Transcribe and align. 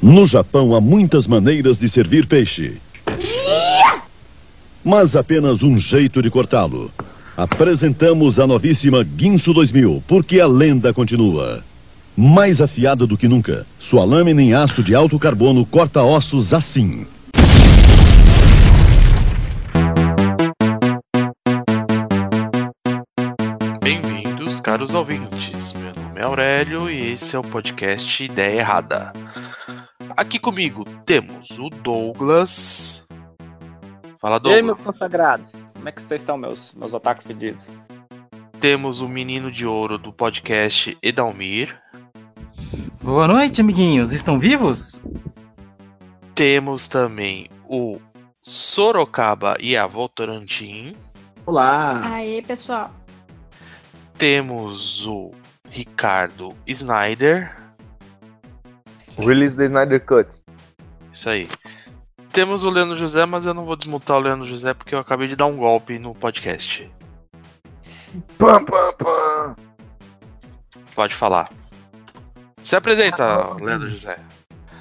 No 0.00 0.26
Japão 0.26 0.76
há 0.76 0.80
muitas 0.80 1.26
maneiras 1.26 1.76
de 1.76 1.88
servir 1.88 2.24
peixe. 2.24 2.76
Mas 4.84 5.16
apenas 5.16 5.64
um 5.64 5.76
jeito 5.76 6.22
de 6.22 6.30
cortá-lo. 6.30 6.88
Apresentamos 7.36 8.38
a 8.38 8.46
novíssima 8.46 9.02
Guinso 9.02 9.52
2000, 9.52 10.02
porque 10.06 10.38
a 10.38 10.46
lenda 10.46 10.94
continua. 10.94 11.64
Mais 12.16 12.60
afiada 12.60 13.08
do 13.08 13.16
que 13.16 13.26
nunca, 13.26 13.66
sua 13.80 14.04
lâmina 14.04 14.40
em 14.40 14.54
aço 14.54 14.84
de 14.84 14.94
alto 14.94 15.18
carbono 15.18 15.66
corta 15.66 16.00
ossos 16.00 16.54
assim. 16.54 17.04
Bem-vindos, 23.82 24.60
caros 24.60 24.94
ouvintes. 24.94 25.72
Meu 25.72 25.92
nome 26.04 26.20
é 26.20 26.24
Aurélio 26.24 26.88
e 26.88 27.14
esse 27.14 27.34
é 27.34 27.38
o 27.38 27.42
podcast 27.42 28.22
Ideia 28.22 28.60
Errada. 28.60 29.12
Aqui 30.18 30.36
comigo 30.40 30.84
temos 31.06 31.48
o 31.60 31.70
Douglas. 31.70 33.06
Fala, 34.20 34.40
E 34.46 34.48
aí, 34.52 34.62
meus 34.62 34.78
Douglas. 34.78 34.84
consagrados? 34.84 35.52
Como 35.74 35.88
é 35.88 35.92
que 35.92 36.02
vocês 36.02 36.20
estão, 36.20 36.36
meus, 36.36 36.74
meus 36.74 36.92
otakus 36.92 37.24
pedidos? 37.24 37.72
Temos 38.58 38.98
o 38.98 39.06
menino 39.08 39.48
de 39.48 39.64
ouro 39.64 39.96
do 39.96 40.12
podcast 40.12 40.98
Edalmir. 41.00 41.80
Boa 43.00 43.28
noite, 43.28 43.60
amiguinhos. 43.60 44.12
Estão 44.12 44.40
vivos? 44.40 45.04
Temos 46.34 46.88
também 46.88 47.48
o 47.68 48.00
Sorocaba 48.42 49.56
e 49.60 49.76
a 49.76 49.86
Votorantim. 49.86 50.96
Olá! 51.46 52.00
Aê, 52.12 52.42
pessoal. 52.42 52.90
Temos 54.18 55.06
o 55.06 55.30
Ricardo 55.70 56.56
Snyder. 56.66 57.56
Release 59.18 59.56
the 59.56 59.66
Snyder 59.66 60.04
Cut. 60.04 60.28
Isso 61.12 61.28
aí. 61.28 61.48
Temos 62.32 62.62
o 62.64 62.70
Leandro 62.70 62.94
José, 62.94 63.26
mas 63.26 63.46
eu 63.46 63.54
não 63.54 63.64
vou 63.64 63.76
desmutar 63.76 64.16
o 64.16 64.20
Leandro 64.20 64.46
José 64.46 64.74
porque 64.74 64.94
eu 64.94 64.98
acabei 64.98 65.26
de 65.26 65.36
dar 65.36 65.46
um 65.46 65.56
golpe 65.56 65.98
no 65.98 66.14
podcast. 66.14 66.90
Pam, 68.36 68.64
pam, 68.64 68.92
pam. 68.98 69.56
Pode 70.94 71.14
falar. 71.14 71.50
Se 72.62 72.76
apresenta, 72.76 73.54
Leandro 73.54 73.88
José. 73.88 74.18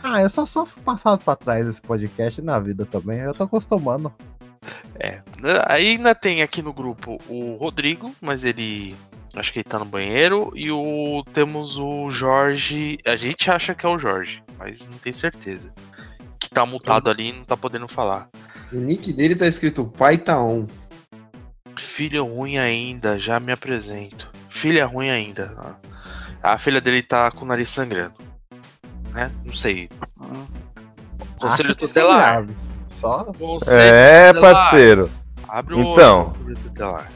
Ah, 0.03 0.21
eu 0.21 0.29
só 0.29 0.45
sofro 0.45 0.81
passado 0.81 1.23
pra 1.23 1.35
trás 1.35 1.67
esse 1.67 1.81
podcast 1.81 2.41
na 2.41 2.59
vida 2.59 2.85
também. 2.85 3.19
Eu 3.19 3.33
tô 3.33 3.43
acostumando. 3.43 4.13
É. 4.99 5.21
Aí 5.67 5.91
ainda 5.91 6.13
tem 6.13 6.41
aqui 6.41 6.61
no 6.61 6.73
grupo 6.73 7.19
o 7.27 7.55
Rodrigo, 7.55 8.13
mas 8.21 8.43
ele. 8.43 8.95
Acho 9.37 9.53
que 9.53 9.59
ele 9.59 9.63
tá 9.63 9.77
no 9.79 9.85
banheiro. 9.85 10.51
E 10.55 10.71
o 10.71 11.23
temos 11.31 11.77
o 11.77 12.09
Jorge. 12.09 12.97
A 13.05 13.15
gente 13.15 13.49
acha 13.51 13.75
que 13.75 13.85
é 13.85 13.89
o 13.89 13.97
Jorge, 13.97 14.43
mas 14.57 14.87
não 14.87 14.97
tem 14.97 15.13
certeza. 15.13 15.71
Que 16.39 16.49
tá 16.49 16.65
mutado 16.65 17.09
ali 17.09 17.29
e 17.29 17.33
não 17.33 17.43
tá 17.43 17.55
podendo 17.55 17.87
falar. 17.87 18.29
O 18.71 18.75
nick 18.77 19.13
dele 19.13 19.35
tá 19.35 19.47
escrito 19.47 19.85
Pai 19.85 20.17
tá 20.17 20.39
on. 20.41 20.67
Filho 21.77 22.25
ruim 22.25 22.57
ainda, 22.57 23.19
já 23.19 23.39
me 23.39 23.51
apresento. 23.51 24.31
Filha 24.49 24.85
ruim 24.85 25.09
ainda. 25.09 25.55
A 26.41 26.57
filha 26.57 26.81
dele 26.81 27.01
tá 27.03 27.29
com 27.29 27.45
o 27.45 27.47
nariz 27.47 27.69
sangrando. 27.69 28.15
Né? 29.13 29.31
Não 29.45 29.53
sei. 29.53 29.89
Conselho 31.39 31.71
é 31.71 31.75
tutelar. 31.75 32.43
grave. 32.43 32.57
Só 32.89 33.23
Conselho 33.25 33.79
É, 33.79 34.33
tutelar. 34.33 34.53
parceiro. 34.55 35.11
Abre 35.47 35.75
o 35.75 35.79
Então. 35.93 36.19
olho, 36.27 36.33
conselho 36.39 36.57
tutelar. 36.63 37.11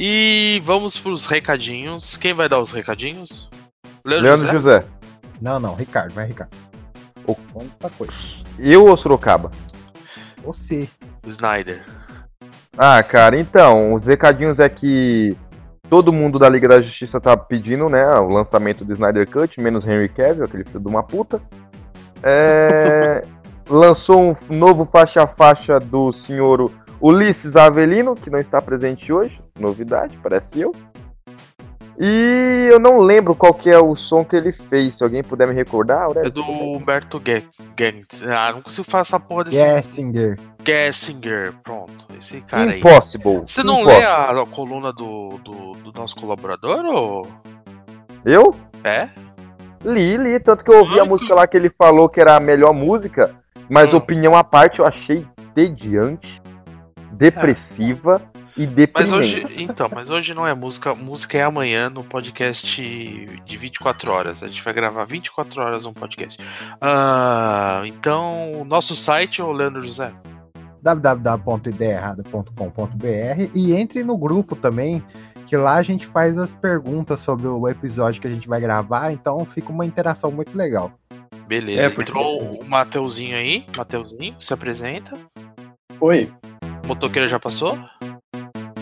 E 0.00 0.62
vamos 0.64 0.96
pros 0.96 1.26
recadinhos. 1.26 2.16
Quem 2.16 2.32
vai 2.32 2.48
dar 2.48 2.60
os 2.60 2.70
recadinhos? 2.70 3.50
Leandro, 4.04 4.24
Leandro 4.26 4.46
José? 4.46 4.52
José. 4.80 4.84
Não, 5.40 5.58
não, 5.58 5.74
Ricardo, 5.74 6.12
vai, 6.14 6.26
Ricardo. 6.26 6.50
O- 7.26 7.36
Outra 7.52 7.90
coisa. 7.90 8.12
Eu 8.60 8.86
ou 8.86 8.96
Sorocaba? 8.96 9.50
Você. 10.44 10.88
O 11.26 11.28
Snyder. 11.28 11.84
Ah, 12.76 13.02
cara, 13.02 13.38
então, 13.38 13.94
os 13.94 14.04
recadinhos 14.04 14.56
é 14.60 14.68
que 14.68 15.36
todo 15.90 16.12
mundo 16.12 16.38
da 16.38 16.48
Liga 16.48 16.68
da 16.68 16.80
Justiça 16.80 17.20
tá 17.20 17.36
pedindo, 17.36 17.88
né, 17.88 18.08
o 18.20 18.28
lançamento 18.28 18.84
do 18.84 18.92
Snyder 18.92 19.28
Cut, 19.28 19.60
menos 19.60 19.84
Henry 19.84 20.08
Cavill, 20.08 20.44
aquele 20.44 20.64
filho 20.64 20.78
de 20.80 20.86
uma 20.88 21.02
puta. 21.02 21.42
É, 22.22 23.24
lançou 23.68 24.36
um 24.48 24.56
novo 24.56 24.88
faixa 24.92 25.24
a 25.24 25.26
faixa 25.26 25.80
do 25.80 26.12
senhor 26.24 26.70
Ulisses 27.00 27.54
Avelino, 27.56 28.14
que 28.14 28.28
não 28.30 28.38
está 28.40 28.60
presente 28.60 29.12
hoje, 29.12 29.40
novidade, 29.58 30.18
parece 30.22 30.46
eu. 30.60 30.74
E 32.00 32.68
eu 32.70 32.78
não 32.78 32.98
lembro 32.98 33.34
qual 33.34 33.52
que 33.52 33.68
é 33.68 33.78
o 33.78 33.96
som 33.96 34.24
que 34.24 34.36
ele 34.36 34.52
fez, 34.68 34.96
se 34.96 35.02
alguém 35.02 35.22
puder 35.22 35.48
me 35.48 35.54
recordar, 35.54 36.02
É 36.02 36.04
Aurélio. 36.04 36.30
do 36.30 36.42
Humberto 36.44 37.20
Gantz. 37.20 38.24
Ah, 38.26 38.52
não 38.52 38.62
consigo 38.62 38.88
falar 38.88 39.00
essa 39.00 39.18
porra 39.18 39.44
desse 39.44 39.56
Gessinger. 39.56 40.38
Gessinger. 40.64 41.54
Pronto, 41.64 42.06
esse 42.16 42.40
cara 42.42 42.70
aí. 42.70 42.78
Impossible. 42.78 43.42
Você 43.44 43.64
não 43.64 43.80
Impossible. 43.80 44.00
lê 44.00 44.06
a, 44.06 44.30
a 44.42 44.46
coluna 44.46 44.92
do, 44.92 45.38
do, 45.42 45.72
do 45.72 45.92
nosso 45.98 46.14
colaborador, 46.16 46.84
ou... 46.84 47.26
Eu? 48.24 48.54
É? 48.84 49.08
Li, 49.84 50.16
li, 50.16 50.38
tanto 50.40 50.62
que 50.64 50.72
eu 50.72 50.78
ouvi 50.80 51.00
a 51.00 51.04
música 51.04 51.34
lá 51.34 51.46
que 51.48 51.56
ele 51.56 51.70
falou 51.76 52.08
que 52.08 52.20
era 52.20 52.36
a 52.36 52.40
melhor 52.40 52.72
música, 52.72 53.34
mas 53.68 53.92
Hum. 53.92 53.96
opinião 53.96 54.34
à 54.36 54.44
parte 54.44 54.78
eu 54.78 54.86
achei 54.86 55.26
tediante, 55.52 56.37
depressiva 57.18 58.22
e 58.56 58.66
Mas 58.66 58.74
deprimente. 58.74 59.14
hoje, 59.14 59.46
então, 59.58 59.88
mas 59.94 60.08
hoje 60.10 60.34
não 60.34 60.46
é 60.46 60.54
música, 60.54 60.94
música 60.94 61.38
é 61.38 61.42
amanhã 61.42 61.88
no 61.90 62.02
podcast 62.02 62.80
de 63.44 63.56
24 63.56 64.10
horas. 64.10 64.42
A 64.42 64.48
gente 64.48 64.62
vai 64.62 64.72
gravar 64.72 65.04
24 65.04 65.60
horas 65.62 65.84
um 65.84 65.92
podcast. 65.92 66.38
Ah, 66.80 67.82
então, 67.84 68.52
o 68.52 68.64
nosso 68.64 68.96
site, 68.96 69.42
ô 69.42 69.52
Leandro 69.52 69.82
José. 69.82 70.12
www.ideiaerrada.com.br 70.82 73.50
e 73.54 73.74
entre 73.74 74.02
no 74.02 74.16
grupo 74.16 74.56
também, 74.56 75.02
que 75.46 75.56
lá 75.56 75.76
a 75.76 75.82
gente 75.82 76.06
faz 76.06 76.36
as 76.38 76.54
perguntas 76.54 77.20
sobre 77.20 77.46
o 77.46 77.68
episódio 77.68 78.20
que 78.20 78.26
a 78.26 78.30
gente 78.30 78.48
vai 78.48 78.60
gravar, 78.60 79.12
então 79.12 79.44
fica 79.46 79.70
uma 79.72 79.84
interação 79.86 80.30
muito 80.30 80.56
legal. 80.56 80.92
Beleza. 81.46 81.80
É, 81.82 81.88
porque- 81.88 82.10
Entrou 82.10 82.60
o 82.60 82.64
Mateuzinho 82.64 83.36
aí. 83.36 83.64
Mateuzinho, 83.76 84.36
se 84.38 84.52
apresenta. 84.52 85.16
Oi. 86.00 86.30
Motoqueiro 86.88 87.28
já 87.28 87.38
passou? 87.38 87.78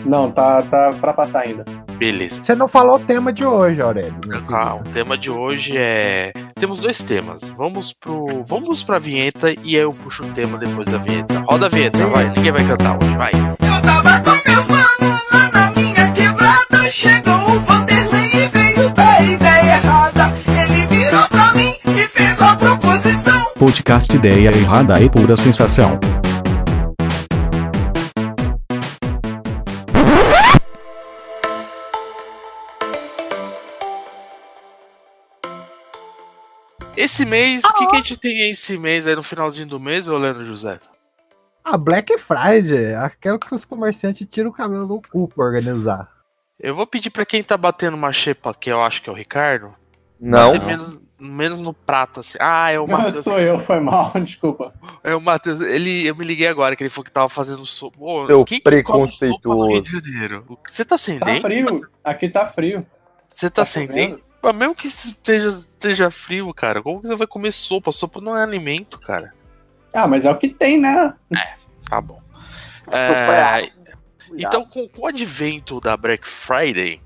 Não, 0.05 0.31
tá, 0.31 0.61
tá 0.61 0.93
pra 0.93 1.11
passar 1.13 1.41
ainda. 1.41 1.65
Beleza. 1.97 2.41
Você 2.41 2.55
não 2.55 2.65
falou 2.65 2.95
o 2.95 2.99
tema 2.99 3.33
de 3.33 3.45
hoje, 3.45 3.81
Aurélio. 3.81 4.17
meu 4.25 4.41
Calma, 4.45 4.81
o 4.81 4.89
tema 4.91 5.17
de 5.17 5.29
hoje 5.29 5.77
é. 5.77 6.31
Temos 6.55 6.79
dois 6.79 7.03
temas. 7.03 7.49
Vamos 7.49 7.91
pro. 7.91 8.45
Vamos 8.47 8.81
pra 8.81 8.97
vinheta 8.97 9.51
e 9.51 9.75
aí 9.75 9.83
eu 9.83 9.93
puxo 9.93 10.23
o 10.23 10.29
tema 10.31 10.57
depois 10.57 10.87
da 10.87 10.97
vinheta. 10.97 11.43
Roda 11.49 11.65
a 11.65 11.69
vinheta, 11.69 12.07
vai. 12.07 12.29
Ninguém 12.29 12.53
vai 12.53 12.65
cantar 12.65 12.95
hoje, 12.95 13.17
vai. 13.17 13.31
Eu 13.33 13.81
tava 13.81 14.21
com 14.21 14.49
meus 14.49 14.67
manos 14.67 15.21
lá 15.33 15.51
na 15.51 15.71
minha 15.71 16.11
quebrada. 16.13 16.89
Chegou 16.89 17.33
o 17.33 17.59
Vanderlei 17.59 18.29
e 18.33 18.47
veio 18.47 18.89
da 18.91 19.21
ideia 19.21 19.75
errada. 19.75 20.33
Ele 20.47 20.85
virou 20.87 21.27
pra 21.27 21.53
mim 21.53 21.75
e 21.83 22.07
fez 22.07 22.41
a 22.41 22.55
proposição. 22.55 23.47
Podcast 23.59 24.15
Ideia 24.15 24.55
Errada 24.55 25.01
e 25.01 25.09
Pura 25.09 25.35
Sensação. 25.35 25.99
Esse 36.97 37.25
mês, 37.25 37.63
o 37.63 37.73
que, 37.73 37.87
que 37.87 37.95
a 37.95 37.99
gente 37.99 38.17
tem 38.17 38.49
esse 38.49 38.77
mês 38.77 39.05
aí 39.05 39.15
no 39.15 39.21
finalzinho 39.23 39.67
do 39.67 39.79
mês, 39.79 40.07
ô 40.07 40.17
Leandro 40.17 40.43
José? 40.43 40.79
A 41.63 41.77
Black 41.77 42.17
Friday, 42.17 42.95
aquela 42.95 43.37
que 43.37 43.53
os 43.53 43.65
comerciantes 43.65 44.25
tiram 44.29 44.49
o 44.49 44.53
cabelo 44.53 44.87
do 44.87 45.01
cu 45.01 45.27
pra 45.27 45.45
organizar. 45.45 46.09
Eu 46.59 46.73
vou 46.75 46.87
pedir 46.87 47.11
pra 47.11 47.25
quem 47.25 47.43
tá 47.43 47.55
batendo 47.55 47.93
uma 47.95 48.11
xepa, 48.11 48.53
que 48.53 48.71
eu 48.71 48.81
acho 48.81 49.01
que 49.01 49.09
é 49.09 49.13
o 49.13 49.15
Ricardo, 49.15 49.75
Não, 50.19 50.53
menos, 50.65 50.97
menos 51.19 51.61
no 51.61 51.71
prato, 51.71 52.21
assim. 52.21 52.37
Ah, 52.41 52.71
é 52.71 52.79
o 52.79 52.87
Não, 52.87 52.97
Matheus. 52.97 53.23
sou 53.23 53.39
eu, 53.39 53.59
foi 53.59 53.79
mal, 53.79 54.11
desculpa. 54.19 54.73
É 55.03 55.13
o 55.13 55.21
Matheus. 55.21 55.61
Ele, 55.61 56.07
eu 56.07 56.15
me 56.15 56.25
liguei 56.25 56.47
agora 56.47 56.75
que 56.75 56.81
ele 56.81 56.89
falou 56.89 57.05
que 57.05 57.11
tava 57.11 57.29
fazendo 57.29 57.63
sopa. 57.63 57.97
Ô, 57.99 58.25
Seu 58.25 58.43
quem 58.43 58.59
que 58.59 58.63
come 58.81 59.11
sopa 59.11 59.27
no 59.27 59.37
preconceituoso. 59.37 59.67
Rio 59.69 59.81
de 59.83 59.91
Janeiro? 60.11 60.45
O 60.47 60.55
que- 60.57 60.73
Você 60.73 60.83
tá 60.83 60.97
sem 60.97 61.19
Tá 61.19 61.25
dente? 61.27 61.41
frio, 61.41 61.87
aqui 62.03 62.27
tá 62.29 62.47
frio. 62.47 62.83
Você 63.27 63.49
tá 63.51 63.61
Tá 63.61 63.65
sem 63.65 63.85
chovendo? 63.85 64.15
dente? 64.15 64.26
Mesmo 64.55 64.75
que 64.75 64.87
esteja, 64.87 65.49
esteja 65.49 66.11
frio, 66.11 66.53
cara, 66.53 66.81
como 66.81 67.01
que 67.01 67.07
você 67.07 67.15
vai 67.15 67.27
comer 67.27 67.51
sopa? 67.51 67.91
Sopa 67.91 68.21
não 68.21 68.37
é 68.37 68.43
alimento, 68.43 68.99
cara. 68.99 69.33
Ah, 69.93 70.07
mas 70.07 70.25
é 70.25 70.31
o 70.31 70.37
que 70.37 70.49
tem, 70.49 70.79
né? 70.79 71.13
Tá 71.89 71.99
bom. 71.99 72.21
É, 72.91 73.71
então, 74.33 74.65
com, 74.65 74.87
com 74.87 75.01
o 75.01 75.07
advento 75.07 75.79
da 75.79 75.97
Black 75.97 76.27
Friday, 76.27 77.01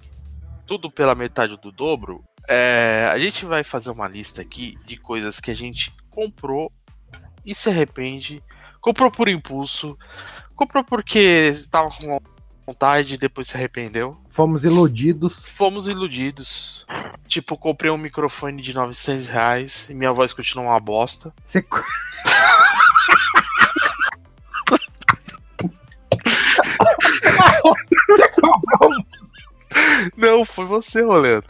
tudo 0.66 0.92
pela 0.92 1.16
metade 1.16 1.58
do 1.58 1.72
dobro, 1.72 2.24
é, 2.48 3.10
a 3.12 3.18
gente 3.18 3.46
vai 3.46 3.64
fazer 3.64 3.90
uma 3.90 4.08
lista 4.08 4.42
aqui 4.42 4.78
de 4.86 4.98
coisas 4.98 5.40
que 5.40 5.52
a 5.52 5.56
gente 5.56 5.94
comprou 6.10 6.72
e 7.46 7.56
se 7.56 7.70
arrepende, 7.70 8.44
comprou 8.80 9.12
por 9.12 9.28
impulso, 9.28 9.98
comprou 10.56 10.84
porque 10.84 11.50
estava 11.52 11.90
com 11.90 12.20
vontade 12.76 13.14
e 13.16 13.18
depois 13.18 13.48
se 13.48 13.58
arrependeu. 13.58 14.18
Fomos 14.30 14.64
iludidos. 14.64 15.44
Fomos 15.50 15.88
iludidos. 15.88 16.86
Tipo, 17.28 17.58
comprei 17.58 17.92
um 17.92 17.98
microfone 17.98 18.62
de 18.62 18.74
900 18.74 19.28
reais 19.28 19.88
e 19.90 19.94
minha 19.94 20.12
voz 20.14 20.34
continua 20.34 20.66
uma 20.66 20.80
bosta. 20.80 21.34
Você... 21.44 21.62
Você 28.08 28.28
comprou 28.30 28.92
um- 28.92 29.04
Não, 30.18 30.46
foi 30.46 30.66
você, 30.66 31.02
Rolando. 31.04 31.46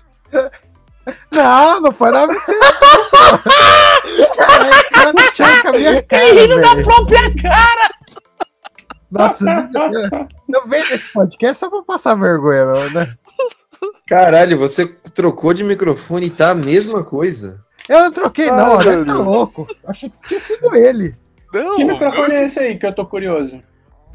Não, 1.31 1.81
não 1.81 1.91
foi 1.91 2.11
na 2.11 2.25
você. 2.27 2.59
Caralho, 4.37 4.71
o 4.71 4.89
cara 4.91 5.13
não 5.13 5.31
tinha 5.31 5.61
com 5.61 5.67
a 5.69 5.71
minha 5.73 6.03
cara, 6.03 6.25
Rindo 6.25 6.61
da 6.61 6.75
própria 6.83 7.33
cara! 7.41 7.89
Nossa, 9.11 9.43
eu- 10.49 10.67
venho 10.67 10.89
nesse 10.89 11.11
podcast 11.13 11.59
só 11.59 11.69
pra 11.69 11.81
passar 11.83 12.15
vergonha, 12.15 12.65
não, 12.65 12.89
né? 12.91 13.13
Caralho, 14.07 14.57
você 14.57 14.85
trocou 15.13 15.53
de 15.53 15.63
microfone 15.63 16.27
e 16.27 16.29
tá 16.29 16.51
a 16.51 16.55
mesma 16.55 17.03
coisa. 17.03 17.59
Eu 17.89 17.99
não 18.01 18.11
troquei, 18.11 18.49
não, 18.51 18.73
Ah, 18.73 18.79
você 18.79 18.95
meu 18.95 19.05
tá 19.05 19.13
louco. 19.15 19.67
Achei 19.87 20.09
que 20.09 20.27
tinha 20.27 20.39
sido 20.39 20.75
ele. 20.75 21.15
Não, 21.53 21.75
Que 21.77 21.83
microfone 21.83 22.33
é 22.35 22.45
esse 22.45 22.59
aí 22.59 22.77
que 22.77 22.85
eu 22.85 22.93
tô 22.93 23.05
curioso? 23.05 23.61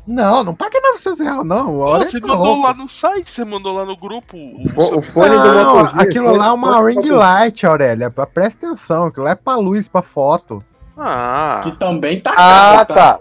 Não, 0.07 0.45
não 0.45 0.55
paga 0.55 0.81
900 0.81 1.19
reais, 1.21 1.45
não. 1.45 1.79
Olha, 1.81 2.05
você 2.05 2.21
tá 2.21 2.29
mandou 2.29 2.45
louco. 2.47 2.63
lá 2.63 2.75
no 2.75 2.89
site, 2.89 3.29
você 3.29 3.45
mandou 3.45 3.73
lá 3.73 3.85
no 3.85 3.97
grupo. 3.97 4.37
O, 4.37 4.69
Fo- 4.69 4.99
o 4.99 5.03
fone 5.03 5.31
do 5.37 5.37
Não, 5.53 5.77
Moto 5.79 5.95
G, 5.97 6.01
aquilo 6.01 6.27
fone 6.27 6.39
lá 6.39 6.45
é 6.47 6.49
do 6.49 6.55
uma 6.55 6.73
Moto 6.73 6.85
ring 6.87 7.11
light, 7.11 7.67
Aurélia. 7.67 8.09
Presta 8.11 8.67
atenção, 8.69 9.07
aquilo 9.07 9.25
lá 9.25 9.33
é 9.33 9.35
pra 9.35 9.57
luz, 9.57 9.89
pra 9.89 10.03
foto. 10.03 10.63
Ah, 10.97 11.63
Que 11.65 11.73
também 11.73 12.21
tá 12.21 12.31
Ah, 12.31 12.85
caro, 12.87 12.87
tá. 12.95 13.19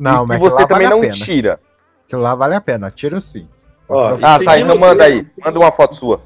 Não, 0.00 0.24
e 0.24 0.26
mas 0.28 0.38
que 0.38 0.44
você 0.44 0.66
vale 0.66 0.66
também 0.66 0.86
a 0.86 0.90
não 0.90 1.00
pena. 1.00 1.24
tira. 1.26 1.60
Aquilo 2.06 2.22
lá 2.22 2.34
vale 2.34 2.54
a 2.54 2.60
pena, 2.60 2.90
tiro 2.90 3.20
sim. 3.20 3.46
Ó, 3.88 4.14
Ah, 4.14 4.18
tá, 4.18 4.38
seguindo 4.38 4.60
então 4.62 4.76
o 4.76 4.80
manda 4.80 5.04
aí. 5.04 5.22
Manda 5.44 5.58
uma 5.58 5.70
foto 5.72 5.94
sua. 5.94 6.22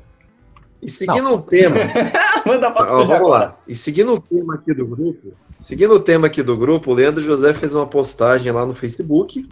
E 0.81 0.89
seguindo 0.89 1.33
o 1.35 1.41
tema, 1.43 1.77
Manda 2.47 2.69
Ó, 2.69 2.85
você 2.85 3.05
vamos 3.07 3.31
lá. 3.31 3.57
E 3.67 3.75
seguindo 3.75 4.13
o 4.15 4.21
tema 4.21 4.55
aqui 4.55 4.73
do 4.75 4.87
grupo, 4.87 5.33
seguindo 5.59 5.95
o 5.95 6.01
tema 6.01 6.27
aqui 6.27 6.43
do 6.43 6.57
grupo, 6.57 6.91
o 6.91 6.95
Leandro 6.95 7.23
José 7.23 7.53
fez 7.55 7.75
uma 7.75 7.87
postagem 7.87 8.53
lá 8.53 8.65
no 8.67 8.75
Facebook. 8.75 9.49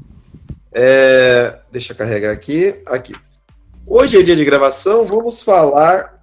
É, 0.70 1.58
deixa 1.70 1.92
eu 1.92 1.96
carregar 1.96 2.30
aqui. 2.32 2.80
Aqui. 2.86 3.12
Hoje 3.86 4.18
é 4.18 4.22
dia 4.22 4.36
de 4.36 4.44
gravação, 4.44 5.04
vamos 5.04 5.42
falar 5.42 6.20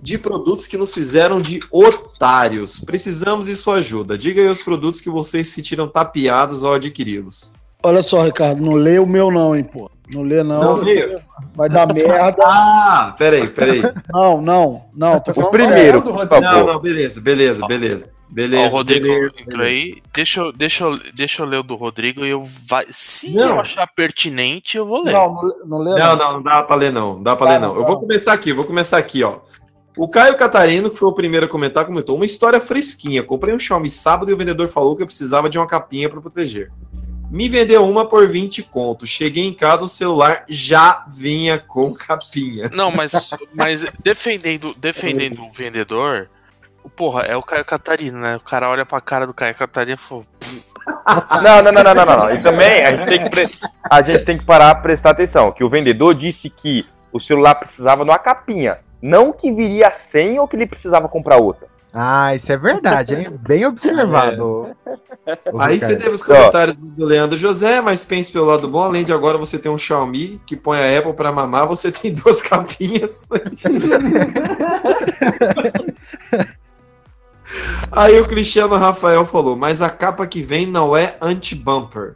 de 0.00 0.18
produtos 0.18 0.66
que 0.66 0.76
nos 0.76 0.94
fizeram 0.94 1.40
de 1.40 1.60
otários. 1.70 2.80
Precisamos 2.80 3.46
de 3.46 3.56
sua 3.56 3.76
ajuda. 3.76 4.16
Diga 4.16 4.40
aí 4.40 4.48
os 4.48 4.62
produtos 4.62 5.00
que 5.00 5.10
vocês 5.10 5.48
se 5.48 5.54
sentiram 5.54 5.88
tapeados 5.88 6.62
ao 6.62 6.74
adquiri-los. 6.74 7.52
Olha 7.82 8.02
só, 8.02 8.24
Ricardo, 8.24 8.60
não 8.60 8.74
lê 8.74 8.98
o 8.98 9.06
meu 9.06 9.30
não, 9.30 9.54
hein, 9.54 9.62
pô. 9.64 9.90
Não 10.12 10.22
lê 10.22 10.42
não. 10.42 10.60
Não 10.60 10.76
lê? 10.76 11.16
Vai 11.54 11.68
dar 11.68 11.86
merda. 11.92 12.42
Ah, 12.44 13.14
peraí, 13.16 13.48
peraí. 13.48 13.82
Não, 14.12 14.40
não, 14.40 14.86
não, 14.94 15.20
tô 15.20 15.32
falando 15.32 15.52
primeiro, 15.52 16.02
por 16.02 16.28
favor. 16.28 16.40
Não, 16.40 16.66
não, 16.66 16.78
beleza, 16.80 17.20
beleza, 17.20 17.66
beleza. 17.66 18.18
Beleza. 18.30 18.62
Ó, 18.62 18.66
o 18.66 18.70
Rodrigo 18.70 19.06
beleza, 19.06 19.34
entrou 19.38 19.64
aí. 19.64 20.02
Deixa 20.12 20.40
eu, 20.40 20.52
deixa, 20.52 20.84
eu, 20.84 21.00
deixa 21.14 21.42
eu 21.42 21.46
ler 21.46 21.58
o 21.58 21.62
do 21.62 21.74
Rodrigo 21.76 22.24
e 22.26 22.28
eu 22.28 22.44
vai. 22.66 22.84
Se 22.90 23.30
Não. 23.30 23.48
eu 23.48 23.60
achar 23.60 23.86
pertinente, 23.86 24.76
eu 24.76 24.86
vou 24.86 25.02
ler. 25.02 25.12
Não, 25.12 25.34
não, 25.34 25.52
não 25.66 25.78
lê 25.78 25.98
Não, 25.98 26.16
não, 26.16 26.32
não 26.34 26.42
dá 26.42 26.62
pra 26.62 26.76
ler, 26.76 26.92
não. 26.92 27.14
Não 27.14 27.22
dá 27.22 27.34
pra 27.36 27.46
Dá 27.46 27.52
ler, 27.52 27.60
não, 27.60 27.68
não. 27.68 27.76
Eu 27.76 27.82
dá 27.82 27.88
vou 27.88 28.00
começar 28.00 28.32
aqui, 28.34 28.52
vou 28.52 28.64
começar 28.66 28.98
aqui, 28.98 29.22
ó. 29.22 29.38
O 29.98 30.08
Caio 30.08 30.36
Catarino, 30.36 30.88
que 30.90 30.96
foi 30.96 31.08
o 31.08 31.12
primeiro 31.12 31.46
a 31.46 31.48
comentar, 31.48 31.84
comentou 31.84 32.14
uma 32.14 32.24
história 32.24 32.60
fresquinha. 32.60 33.22
Comprei 33.22 33.52
um 33.52 33.58
Xiaomi 33.58 33.90
sábado 33.90 34.30
e 34.30 34.34
o 34.34 34.36
vendedor 34.36 34.68
falou 34.68 34.94
que 34.94 35.02
eu 35.02 35.06
precisava 35.06 35.50
de 35.50 35.58
uma 35.58 35.66
capinha 35.66 36.08
para 36.08 36.20
proteger. 36.20 36.70
Me 37.30 37.48
vendeu 37.48 37.84
uma 37.86 38.06
por 38.06 38.26
20 38.26 38.62
contos. 38.62 39.10
Cheguei 39.10 39.44
em 39.44 39.52
casa, 39.52 39.84
o 39.84 39.88
celular 39.88 40.44
já 40.48 41.04
vinha 41.08 41.58
com 41.58 41.92
capinha. 41.92 42.70
Não, 42.72 42.90
mas, 42.92 43.30
mas 43.52 43.84
defendendo, 44.00 44.72
defendendo 44.78 45.42
o 45.42 45.50
vendedor, 45.50 46.30
porra, 46.96 47.22
é 47.22 47.36
o 47.36 47.42
Caio 47.42 47.64
Catarina, 47.64 48.18
né? 48.20 48.36
O 48.36 48.40
cara 48.40 48.70
olha 48.70 48.86
pra 48.86 49.00
cara 49.00 49.26
do 49.26 49.34
Caio 49.34 49.54
Catarina 49.54 49.96
e 49.96 50.08
fala. 50.08 50.22
Não, 51.42 51.62
não, 51.62 51.72
não, 51.72 51.82
não, 51.82 51.94
não, 51.94 52.04
não, 52.04 52.16
não. 52.16 52.30
E 52.34 52.40
também 52.40 52.82
a 52.82 52.96
gente, 52.96 53.08
tem 53.08 53.24
que 53.24 53.30
pre- 53.30 53.48
a 53.90 54.02
gente 54.02 54.24
tem 54.24 54.38
que 54.38 54.44
parar 54.44 54.74
pra 54.76 54.82
prestar 54.84 55.10
atenção. 55.10 55.52
Que 55.52 55.64
o 55.64 55.68
vendedor 55.68 56.14
disse 56.14 56.48
que 56.48 56.86
o 57.12 57.20
celular 57.20 57.56
precisava 57.56 58.04
de 58.04 58.10
uma 58.10 58.18
capinha. 58.18 58.78
Não 59.00 59.32
que 59.32 59.50
viria 59.52 59.92
sem 60.10 60.38
ou 60.38 60.48
que 60.48 60.56
ele 60.56 60.66
precisava 60.66 61.08
comprar 61.08 61.36
outra. 61.36 61.68
Ah, 61.92 62.34
isso 62.34 62.52
é 62.52 62.56
verdade, 62.56 63.14
hein? 63.14 63.26
Bem 63.40 63.64
observado. 63.66 64.68
o 65.52 65.60
Aí 65.60 65.80
você 65.80 65.96
teve 65.96 66.10
os 66.10 66.22
comentários 66.22 66.76
do 66.76 67.04
Leandro 67.04 67.38
José, 67.38 67.80
mas 67.80 68.04
pense 68.04 68.30
pelo 68.30 68.44
lado 68.44 68.68
bom, 68.68 68.82
além 68.82 69.04
de 69.04 69.12
agora 69.12 69.38
você 69.38 69.58
ter 69.58 69.68
um 69.68 69.78
Xiaomi 69.78 70.40
que 70.46 70.54
põe 70.54 70.78
a 70.78 70.98
Apple 70.98 71.14
para 71.14 71.32
mamar, 71.32 71.66
você 71.66 71.90
tem 71.90 72.12
duas 72.14 72.42
capinhas. 72.42 73.26
Aí 77.90 78.20
o 78.20 78.26
Cristiano 78.26 78.76
Rafael 78.76 79.24
falou, 79.24 79.56
mas 79.56 79.80
a 79.80 79.88
capa 79.88 80.26
que 80.26 80.42
vem 80.42 80.66
não 80.66 80.94
é 80.94 81.16
anti-bumper. 81.20 82.14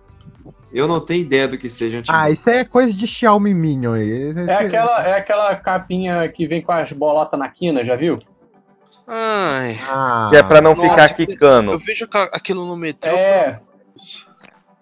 Eu 0.72 0.88
não 0.88 1.00
tenho 1.00 1.20
ideia 1.22 1.46
do 1.46 1.58
que 1.58 1.68
seja. 1.68 2.02
Ah, 2.08 2.30
isso 2.30 2.48
é 2.48 2.64
coisa 2.64 2.96
de 2.96 3.06
Xiaomi 3.06 3.52
Minion 3.52 3.92
aí. 3.94 4.32
É 4.48 4.54
aquela, 4.54 5.06
é 5.06 5.12
aquela 5.18 5.54
capinha 5.56 6.26
que 6.28 6.46
vem 6.46 6.62
com 6.62 6.72
as 6.72 6.90
bolotas 6.92 7.38
na 7.38 7.48
quina, 7.48 7.84
já 7.84 7.94
viu? 7.94 8.18
Ai. 9.06 9.78
Ah, 9.88 10.28
Que 10.30 10.36
é 10.38 10.42
pra 10.42 10.60
não 10.60 10.74
Nossa, 10.74 10.90
ficar 10.90 11.14
quicando. 11.14 11.72
Eu 11.72 11.78
vejo 11.78 12.08
aquilo 12.32 12.64
no 12.66 12.76
metrô. 12.76 13.10
É. 13.12 13.60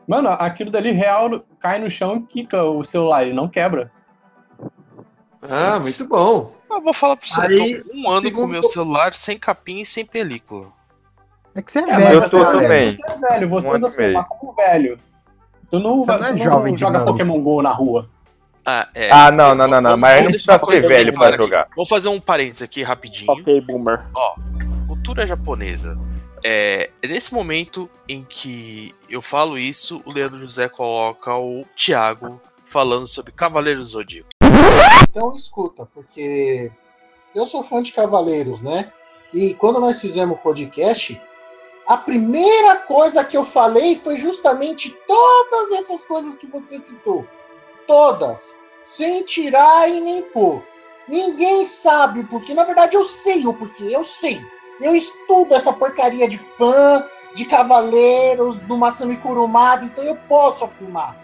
Mano, 0.06 0.28
aquilo 0.28 0.70
dali 0.70 0.92
real 0.92 1.44
cai 1.60 1.78
no 1.78 1.90
chão 1.90 2.16
e 2.16 2.22
quica 2.22 2.62
o 2.64 2.84
celular, 2.84 3.22
ele 3.22 3.32
não 3.32 3.48
quebra. 3.48 3.90
Ah, 5.42 5.78
muito 5.80 6.06
bom. 6.06 6.52
Eu 6.70 6.80
vou 6.82 6.92
falar 6.92 7.16
pra 7.16 7.26
você, 7.26 7.40
Aí, 7.40 7.72
eu 7.72 7.84
tô 7.84 7.92
um 7.94 8.10
ano 8.10 8.20
com 8.22 8.28
segundo- 8.28 8.44
o 8.44 8.48
meu 8.48 8.62
celular 8.62 9.14
sem 9.14 9.38
capinha 9.38 9.82
e 9.82 9.86
sem 9.86 10.04
película. 10.04 10.68
É 11.54 11.62
que 11.62 11.72
você 11.72 11.80
é, 11.80 11.82
É, 11.90 11.96
velho. 11.96 12.22
eu 12.22 12.30
tô 12.30 12.38
você, 12.44 12.58
também. 12.58 12.90
Você 12.96 13.12
é 13.12 13.18
velho, 13.18 13.48
você 13.48 13.68
Um 13.68 13.74
usa 13.74 13.88
celular 13.88 14.24
como 14.24 14.52
velho. 14.52 14.98
Tu 15.70 15.78
não, 15.78 16.02
vai- 16.02 16.18
não 16.18 16.26
é 16.26 16.32
tu 16.32 16.38
jovem 16.38 16.76
joga 16.76 16.98
dinâmico. 16.98 17.12
Pokémon 17.12 17.40
GO 17.40 17.62
na 17.62 17.70
rua. 17.70 18.08
Ah, 18.66 18.88
é. 18.94 19.10
Ah, 19.10 19.30
não, 19.30 19.54
não, 19.54 19.66
não, 19.66 19.80
não. 19.80 19.90
Vamos- 19.90 20.00
Mas 20.00 20.10
a 20.12 20.16
vamos 20.16 20.32
gente 20.32 20.46
deixar 20.46 20.58
precisa 20.58 20.58
coisa 20.58 20.80
ser 20.82 20.88
velho 20.88 21.12
clara 21.14 21.36
pra 21.36 21.44
aqui. 21.44 21.44
jogar. 21.44 21.68
Vou 21.76 21.86
fazer 21.86 22.08
um 22.08 22.20
parênteses 22.20 22.62
aqui 22.62 22.82
rapidinho. 22.82 23.32
Ok, 23.32 23.60
boomer. 23.62 24.04
Ó, 24.14 24.34
cultura 24.86 25.26
japonesa. 25.26 25.98
É, 26.44 26.90
é 27.02 27.06
nesse 27.08 27.32
momento 27.34 27.88
em 28.08 28.24
que 28.28 28.94
eu 29.08 29.20
falo 29.22 29.58
isso, 29.58 30.02
o 30.04 30.12
Leandro 30.12 30.38
José 30.38 30.68
coloca 30.68 31.34
o 31.36 31.64
Thiago 31.76 32.40
falando 32.64 33.06
sobre 33.06 33.32
Cavaleiros 33.32 33.84
do 33.84 33.90
Zodíaco. 33.92 34.28
Então 35.08 35.34
escuta, 35.36 35.86
porque 35.94 36.70
eu 37.34 37.46
sou 37.46 37.62
fã 37.62 37.82
de 37.82 37.92
Cavaleiros, 37.92 38.60
né? 38.62 38.90
E 39.34 39.54
quando 39.54 39.80
nós 39.80 40.00
fizemos 40.00 40.36
o 40.38 40.40
podcast, 40.40 41.20
a 41.90 41.96
primeira 41.96 42.76
coisa 42.76 43.24
que 43.24 43.36
eu 43.36 43.44
falei 43.44 43.98
foi 43.98 44.16
justamente 44.16 44.96
todas 45.08 45.72
essas 45.72 46.04
coisas 46.04 46.36
que 46.36 46.46
você 46.46 46.78
citou. 46.78 47.26
Todas. 47.84 48.54
Sem 48.84 49.24
tirar 49.24 49.90
e 49.90 50.00
nem 50.00 50.22
pôr. 50.22 50.62
Ninguém 51.08 51.66
sabe 51.66 52.20
o 52.20 52.28
porquê. 52.28 52.54
Na 52.54 52.62
verdade, 52.62 52.96
eu 52.96 53.02
sei 53.02 53.44
o 53.44 53.52
porquê. 53.52 53.88
Eu 53.90 54.04
sei. 54.04 54.40
Eu 54.80 54.94
estudo 54.94 55.52
essa 55.52 55.72
porcaria 55.72 56.28
de 56.28 56.38
fã, 56.38 57.04
de 57.34 57.44
Cavaleiros, 57.44 58.56
do 58.58 58.76
Masami 58.76 59.16
Kurumada, 59.16 59.84
então 59.84 60.04
eu 60.04 60.14
posso 60.28 60.64
afirmar. 60.64 61.16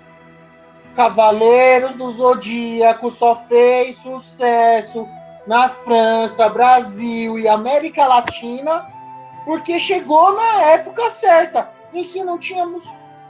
Cavaleiros 0.96 1.92
do 1.92 2.10
Zodíaco 2.10 3.12
só 3.12 3.36
fez 3.48 3.98
sucesso 3.98 5.06
na 5.46 5.68
França, 5.68 6.48
Brasil 6.48 7.38
e 7.38 7.46
América 7.46 8.04
Latina 8.04 8.95
porque 9.46 9.78
chegou 9.78 10.34
na 10.34 10.62
época 10.64 11.08
certa 11.12 11.70
em 11.94 12.04
que 12.04 12.22
não 12.22 12.36
tínhamos 12.36 12.82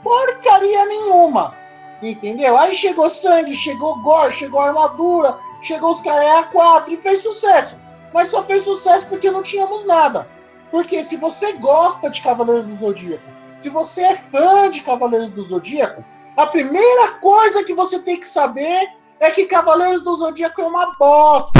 porcaria 0.03 0.83
nenhuma. 0.85 1.53
Entendeu? 2.01 2.57
Aí 2.57 2.75
chegou 2.75 3.09
sangue, 3.09 3.55
chegou 3.55 4.01
gore, 4.01 4.33
chegou 4.33 4.59
armadura, 4.59 5.37
chegou 5.61 5.91
os 5.91 6.01
caras 6.01 6.47
A4 6.51 6.89
e 6.89 6.97
fez 6.97 7.21
sucesso. 7.21 7.77
Mas 8.11 8.29
só 8.29 8.43
fez 8.43 8.63
sucesso 8.63 9.05
porque 9.07 9.29
não 9.29 9.43
tínhamos 9.43 9.85
nada. 9.85 10.27
Porque 10.71 11.03
se 11.03 11.15
você 11.15 11.53
gosta 11.53 12.09
de 12.09 12.21
Cavaleiros 12.21 12.65
do 12.65 12.77
Zodíaco, 12.77 13.23
se 13.57 13.69
você 13.69 14.01
é 14.01 14.15
fã 14.15 14.69
de 14.69 14.81
Cavaleiros 14.81 15.31
do 15.31 15.47
Zodíaco, 15.47 16.03
a 16.35 16.47
primeira 16.47 17.13
coisa 17.13 17.63
que 17.63 17.73
você 17.73 17.99
tem 17.99 18.19
que 18.19 18.27
saber 18.27 18.89
é 19.19 19.31
que 19.31 19.45
Cavaleiros 19.45 20.03
do 20.03 20.15
Zodíaco 20.15 20.61
é 20.61 20.65
uma 20.65 20.95
bosta. 20.97 21.59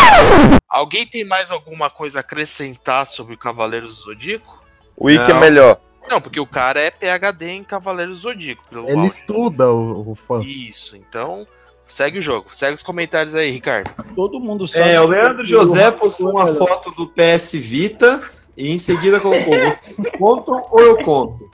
Alguém 0.68 1.06
tem 1.06 1.24
mais 1.24 1.52
alguma 1.52 1.90
coisa 1.90 2.20
a 2.20 2.22
acrescentar 2.22 3.08
sobre 3.08 3.34
o 3.34 3.38
Cavaleiros 3.38 3.98
do 3.98 4.04
Zodíaco? 4.04 4.64
O 4.96 5.08
Wiki 5.08 5.32
é 5.32 5.40
melhor. 5.40 5.80
Não, 6.10 6.22
porque 6.22 6.40
o 6.40 6.48
cara 6.48 6.80
é 6.80 6.90
PHD 6.90 7.50
em 7.50 7.64
Cavaleiros 7.64 8.22
do 8.22 8.30
Zodíaco. 8.30 8.64
Pelo 8.70 8.88
Ele 8.88 9.00
áudio. 9.00 9.08
estuda 9.08 9.72
o, 9.72 10.12
o 10.12 10.16
fã. 10.16 10.42
Isso, 10.42 10.96
então 10.96 11.46
segue 11.86 12.20
o 12.20 12.22
jogo. 12.22 12.48
Segue 12.52 12.76
os 12.76 12.84
comentários 12.84 13.36
aí, 13.36 13.52
Ricardo. 13.52 13.92
Todo 14.16 14.40
mundo 14.40 14.68
sabe. 14.68 14.90
É, 14.90 15.02
o 15.02 15.06
que 15.06 15.12
Leandro 15.12 15.44
o 15.44 15.46
José 15.46 15.92
postou 15.92 16.30
é 16.30 16.34
uma 16.34 16.48
foto 16.48 16.92
do 16.92 17.08
PS 17.08 17.54
Vita 17.54 18.22
e 18.56 18.72
em 18.72 18.78
seguida 18.78 19.20
colocou: 19.20 19.54
"Você 19.54 20.12
contam 20.18 20.66
ou 20.72 20.80
eu 20.80 20.98
conto? 21.04 21.50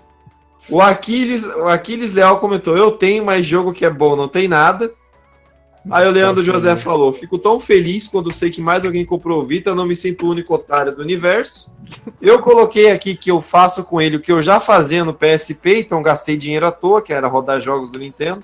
O 0.70 0.82
Aquiles, 0.82 1.44
o 1.44 1.68
Aquiles 1.68 2.14
Leal 2.14 2.40
comentou: 2.40 2.78
Eu 2.78 2.92
tenho 2.92 3.26
mais 3.26 3.46
jogo 3.46 3.74
que 3.74 3.86
é 3.86 3.90
bom, 3.90 4.16
não 4.16 4.28
tem 4.28 4.48
nada. 4.48 4.92
Aí 5.92 6.08
o 6.08 6.12
Leandro 6.12 6.42
José 6.42 6.76
falou: 6.76 7.12
Fico 7.12 7.38
tão 7.38 7.60
feliz 7.60 8.08
quando 8.08 8.32
sei 8.32 8.50
que 8.50 8.62
mais 8.62 8.86
alguém 8.86 9.06
comprou 9.06 9.42
o 9.42 9.46
Vita, 9.46 9.76
não 9.76 9.86
me 9.86 9.96
sinto 9.96 10.26
o 10.26 10.30
único 10.30 10.54
otário 10.56 10.96
do 10.96 11.02
universo. 11.02 11.74
Eu 12.22 12.40
coloquei 12.40 12.90
aqui 12.92 13.16
que 13.16 13.30
eu 13.30 13.42
faço 13.42 13.84
com 13.84 14.02
ele 14.02 14.16
o 14.16 14.20
que 14.22 14.32
eu 14.32 14.42
já 14.42 14.60
fazia 14.60 15.04
no 15.04 15.14
PSP, 15.14 15.80
então 15.80 16.02
gastei 16.02 16.38
dinheiro 16.38 16.66
à 16.66 16.72
toa, 16.72 17.02
que 17.02 17.12
era 17.14 17.28
rodar 17.28 17.60
jogos 17.60 17.92
do 17.92 18.00
Nintendo. 18.00 18.42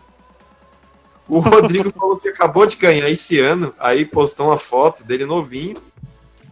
O 1.29 1.39
Rodrigo 1.39 1.91
falou 1.97 2.17
que 2.17 2.27
acabou 2.27 2.65
de 2.65 2.75
ganhar 2.75 3.09
esse 3.09 3.39
ano, 3.39 3.73
aí 3.79 4.03
postou 4.05 4.47
uma 4.47 4.57
foto 4.57 5.03
dele 5.05 5.25
novinho. 5.25 5.77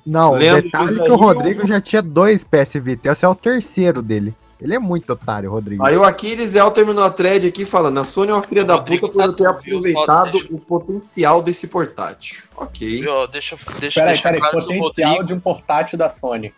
Não, 0.05 0.35
Leandro 0.35 0.61
o 0.61 0.63
detalhe 0.63 0.87
José 0.87 1.03
que 1.03 1.11
o 1.11 1.13
o- 1.15 1.17
Rodrigo 1.17 1.67
já 1.67 1.81
tinha 1.81 2.01
dois 2.01 2.45
PS 2.45 2.75
Vita. 2.81 3.11
Esse 3.11 3.25
é 3.25 3.27
o 3.27 3.35
terceiro 3.35 4.01
dele. 4.01 4.33
Ele 4.59 4.73
é 4.73 4.79
muito 4.79 5.11
otário, 5.13 5.51
Rodrigo. 5.51 5.85
Aí 5.85 5.95
o 5.95 6.03
Aquiles 6.03 6.51
Del 6.51 6.71
terminou 6.71 7.03
a 7.03 7.11
thread 7.11 7.47
aqui 7.47 7.63
falando: 7.63 7.99
a 7.99 8.03
Sony 8.03 8.31
é 8.31 8.33
uma 8.33 8.41
filha 8.41 8.65
da 8.65 8.79
puta 8.79 9.07
por 9.07 9.21
eu 9.23 9.33
ter 9.33 9.45
aproveitado 9.45 10.37
o 10.49 10.59
potencial 10.59 11.41
desse 11.43 11.67
portátil. 11.67 12.43
Ok. 12.55 13.01
Viu, 13.01 13.27
deixa 13.27 13.55
deixa, 13.79 13.99
Peraí, 14.01 14.13
deixa 14.13 14.23
peraí, 14.23 14.39
claro 14.39 14.65
que 14.67 14.73
o 14.75 14.79
potencial 14.79 15.09
Rodrigo. 15.11 15.27
de 15.27 15.33
um 15.33 15.39
portátil 15.39 15.97
da 15.97 16.09
Sony. 16.09 16.51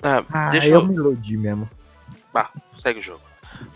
Tá, 0.00 0.24
Ah, 0.32 0.50
deixa 0.50 0.66
eu 0.68 0.80
eu. 0.80 0.86
me 0.86 0.94
iludi 0.94 1.36
mesmo. 1.36 1.68
Bah, 2.32 2.50
segue 2.76 2.98
o 3.00 3.02
jogo. 3.02 3.20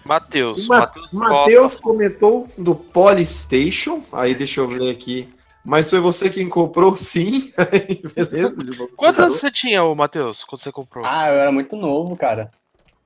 Matheus. 0.04 0.66
Ma- 0.68 0.90
Matheus 1.12 1.78
comentou 1.80 2.48
do 2.58 2.74
Polystation. 2.74 4.02
Aí 4.12 4.34
deixa 4.34 4.60
eu 4.60 4.68
ver 4.68 4.90
aqui. 4.90 5.32
Mas 5.64 5.90
foi 5.90 6.00
você 6.00 6.30
quem 6.30 6.48
comprou, 6.48 6.96
sim. 6.98 7.52
Aí, 7.56 8.02
Beleza? 8.14 8.64
Quantos 8.96 9.20
anos 9.20 9.34
você 9.34 9.50
tinha, 9.50 9.84
ô 9.84 9.94
Matheus, 9.94 10.42
quando 10.44 10.60
você 10.62 10.72
comprou? 10.72 11.04
Ah, 11.04 11.28
eu 11.28 11.34
era 11.40 11.52
muito 11.52 11.76
novo, 11.76 12.16
cara. 12.16 12.50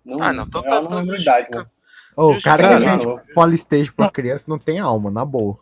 Não, 0.04 0.18
Ah, 0.22 0.32
não, 0.32 0.44
não 0.44 0.62
tá 0.62 0.78
lembro 0.78 1.14
a 1.14 1.18
idade, 1.18 1.48
mas... 1.52 1.66
Ô, 2.16 2.30
o 2.30 2.40
cara 2.42 2.78
que 2.78 2.86
isso. 2.86 2.98
vende 3.16 3.34
Polystation 3.34 3.92
pra 3.96 4.08
criança 4.08 4.44
não 4.46 4.58
tem 4.58 4.78
alma, 4.78 5.10
na 5.10 5.24
boa. 5.24 5.58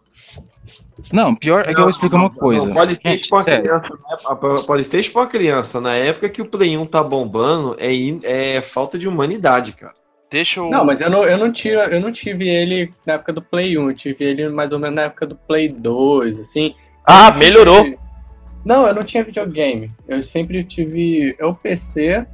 Não, 1.10 1.34
pior 1.34 1.62
é 1.62 1.72
que 1.72 1.80
eu 1.80 1.84
vou 1.84 1.90
explicar 1.90 2.16
uma 2.18 2.30
coisa. 2.30 2.66
Não, 2.66 2.74
Polystation 2.74 3.28
pra 3.34 3.44
criança, 3.44 3.88
né? 3.88 4.60
Polystation 4.66 5.12
pra 5.12 5.26
criança, 5.26 5.80
na 5.80 5.94
época 5.94 6.28
que 6.28 6.42
o 6.42 6.46
Play 6.46 6.76
1 6.76 6.84
tá 6.86 7.02
bombando, 7.02 7.74
é, 7.78 7.92
in- 7.92 8.20
é 8.22 8.60
falta 8.60 8.98
de 8.98 9.08
humanidade, 9.08 9.72
cara. 9.72 9.94
Deixa 10.32 10.58
eu. 10.60 10.70
Não, 10.70 10.84
mas 10.84 11.00
eu 11.00 11.10
não, 11.10 11.24
eu, 11.24 11.36
não 11.38 11.52
tive, 11.52 11.76
eu 11.76 12.00
não 12.00 12.10
tive 12.10 12.48
ele 12.48 12.92
na 13.06 13.12
época 13.14 13.32
do 13.34 13.42
Play 13.42 13.76
1, 13.78 13.90
eu 13.90 13.94
tive 13.94 14.24
ele 14.24 14.48
mais 14.48 14.72
ou 14.72 14.78
menos 14.78 14.96
na 14.96 15.02
época 15.02 15.26
do 15.26 15.36
Play 15.36 15.68
2, 15.68 16.40
assim. 16.40 16.74
Ah, 17.06 17.26
Eu 17.28 17.32
tive- 17.34 17.38
melhorou. 17.44 17.98
Não, 18.64 18.86
eu 18.86 18.94
não 18.94 19.02
tinha 19.04 19.22
videogame. 19.24 19.90
Eu 20.08 20.22
sempre 20.22 20.64
tive 20.64 21.36
ou 21.40 21.54
PC 21.54 22.24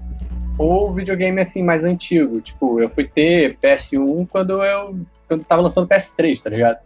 ou 0.59 0.93
videogame 0.93 1.41
assim 1.41 1.63
mais 1.63 1.83
antigo. 1.85 2.41
Tipo, 2.41 2.81
eu 2.81 2.89
fui 2.91 3.05
ter 3.05 3.57
PS1 3.59 4.27
quando 4.29 4.63
eu 4.63 4.99
quando 5.27 5.45
tava 5.45 5.63
lançando 5.63 5.89
PS3, 5.89 6.43
tá 6.43 6.51
ligado? 6.51 6.79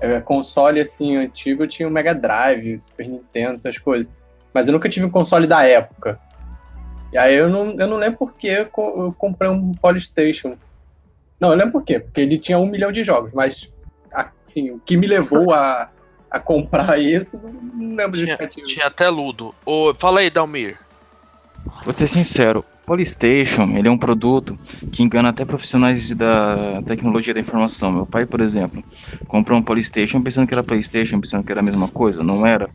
É, 0.00 0.20
console 0.20 0.80
assim 0.80 1.16
antigo 1.16 1.64
eu 1.64 1.68
tinha 1.68 1.88
o 1.88 1.90
Mega 1.90 2.14
Drive, 2.14 2.78
Super 2.78 3.08
Nintendo, 3.08 3.56
essas 3.56 3.78
coisas. 3.78 4.06
Mas 4.54 4.66
eu 4.68 4.72
nunca 4.72 4.88
tive 4.88 5.04
um 5.06 5.10
console 5.10 5.46
da 5.46 5.64
época. 5.66 6.18
E 7.12 7.18
aí 7.18 7.34
eu 7.34 7.48
não, 7.48 7.70
eu 7.78 7.86
não 7.86 7.96
lembro 7.96 8.18
por 8.18 8.34
que 8.34 8.46
eu, 8.48 8.66
co- 8.66 9.04
eu 9.06 9.12
comprei 9.12 9.50
um 9.50 9.72
Polystation. 9.74 10.56
Não, 11.40 11.50
eu 11.50 11.56
lembro 11.56 11.72
por 11.72 11.84
quê. 11.84 12.00
Porque 12.00 12.20
ele 12.20 12.38
tinha 12.38 12.58
um 12.58 12.66
milhão 12.66 12.92
de 12.92 13.02
jogos, 13.04 13.32
mas 13.32 13.70
assim, 14.12 14.70
o 14.70 14.78
que 14.80 14.96
me 14.96 15.06
levou 15.06 15.52
a, 15.52 15.90
a 16.30 16.38
comprar 16.40 16.98
isso, 17.00 17.40
não 17.42 17.94
lembro 17.96 18.18
de 18.18 18.24
Tinha, 18.24 18.36
justificativa. 18.36 18.66
tinha 18.66 18.86
até 18.86 19.08
Ludo. 19.08 19.54
Ô, 19.64 19.94
fala 19.94 20.20
aí, 20.20 20.28
Dalmir. 20.30 20.78
Vou 21.84 21.92
ser 21.92 22.06
sincero, 22.06 22.64
Polystation, 22.92 23.68
ele 23.76 23.86
é 23.86 23.90
um 23.90 23.98
produto 23.98 24.58
que 24.90 25.02
engana 25.02 25.28
até 25.28 25.44
profissionais 25.44 26.10
da 26.14 26.80
tecnologia 26.86 27.34
da 27.34 27.40
informação. 27.40 27.92
Meu 27.92 28.06
pai, 28.06 28.24
por 28.24 28.40
exemplo, 28.40 28.82
comprou 29.26 29.58
um 29.58 29.62
Polystation 29.62 30.22
pensando 30.22 30.46
que 30.48 30.54
era 30.54 30.62
Playstation, 30.62 31.20
pensando 31.20 31.44
que 31.44 31.52
era 31.52 31.60
a 31.60 31.62
mesma 31.62 31.86
coisa, 31.88 32.22
não 32.24 32.46
era. 32.46 32.66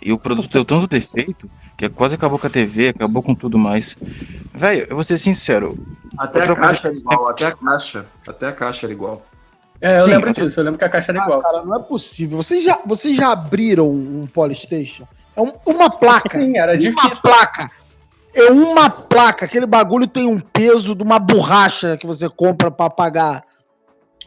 E 0.00 0.12
o 0.12 0.18
produto 0.18 0.48
deu 0.52 0.64
tanto 0.64 0.86
defeito 0.86 1.50
que 1.76 1.88
quase 1.88 2.14
acabou 2.14 2.38
com 2.38 2.46
a 2.46 2.50
TV, 2.50 2.90
acabou 2.90 3.24
com 3.24 3.34
tudo 3.34 3.58
mais. 3.58 3.96
Velho, 4.54 4.86
eu 4.88 4.94
vou 4.94 5.02
ser 5.02 5.18
sincero. 5.18 5.76
Até 6.16 6.44
a 6.44 6.54
caixa 6.54 6.86
eu 6.86 6.92
igual, 6.92 7.28
até 7.28 7.46
a 7.46 7.56
caixa. 7.56 8.06
Até 8.24 8.46
a 8.46 8.52
caixa 8.52 8.86
era 8.86 8.92
igual. 8.92 9.26
É, 9.80 9.94
eu 9.98 10.04
Sim, 10.04 10.10
lembro 10.10 10.30
até- 10.30 10.44
disso, 10.44 10.60
eu 10.60 10.64
lembro 10.64 10.78
que 10.78 10.84
a 10.84 10.88
caixa 10.88 11.10
era 11.10 11.22
Ah, 11.22 11.24
igual. 11.24 11.42
cara, 11.42 11.64
não 11.64 11.76
é 11.76 11.82
possível. 11.82 12.36
Vocês 12.40 12.62
já, 12.62 12.78
vocês 12.86 13.16
já 13.16 13.32
abriram 13.32 13.90
um 13.90 14.28
Polystation? 14.32 15.08
É 15.34 15.40
um- 15.40 15.52
uma 15.66 15.90
placa. 15.90 16.28
Sim, 16.38 16.56
era 16.56 16.70
uma 16.72 16.78
difícil. 16.78 17.20
placa. 17.20 17.68
É 18.36 18.50
uma 18.50 18.90
placa. 18.90 19.46
Aquele 19.46 19.66
bagulho 19.66 20.06
tem 20.06 20.26
um 20.26 20.38
peso 20.38 20.94
de 20.94 21.02
uma 21.02 21.18
borracha 21.18 21.96
que 21.96 22.06
você 22.06 22.28
compra 22.28 22.70
pra 22.70 22.90
pagar 22.90 23.42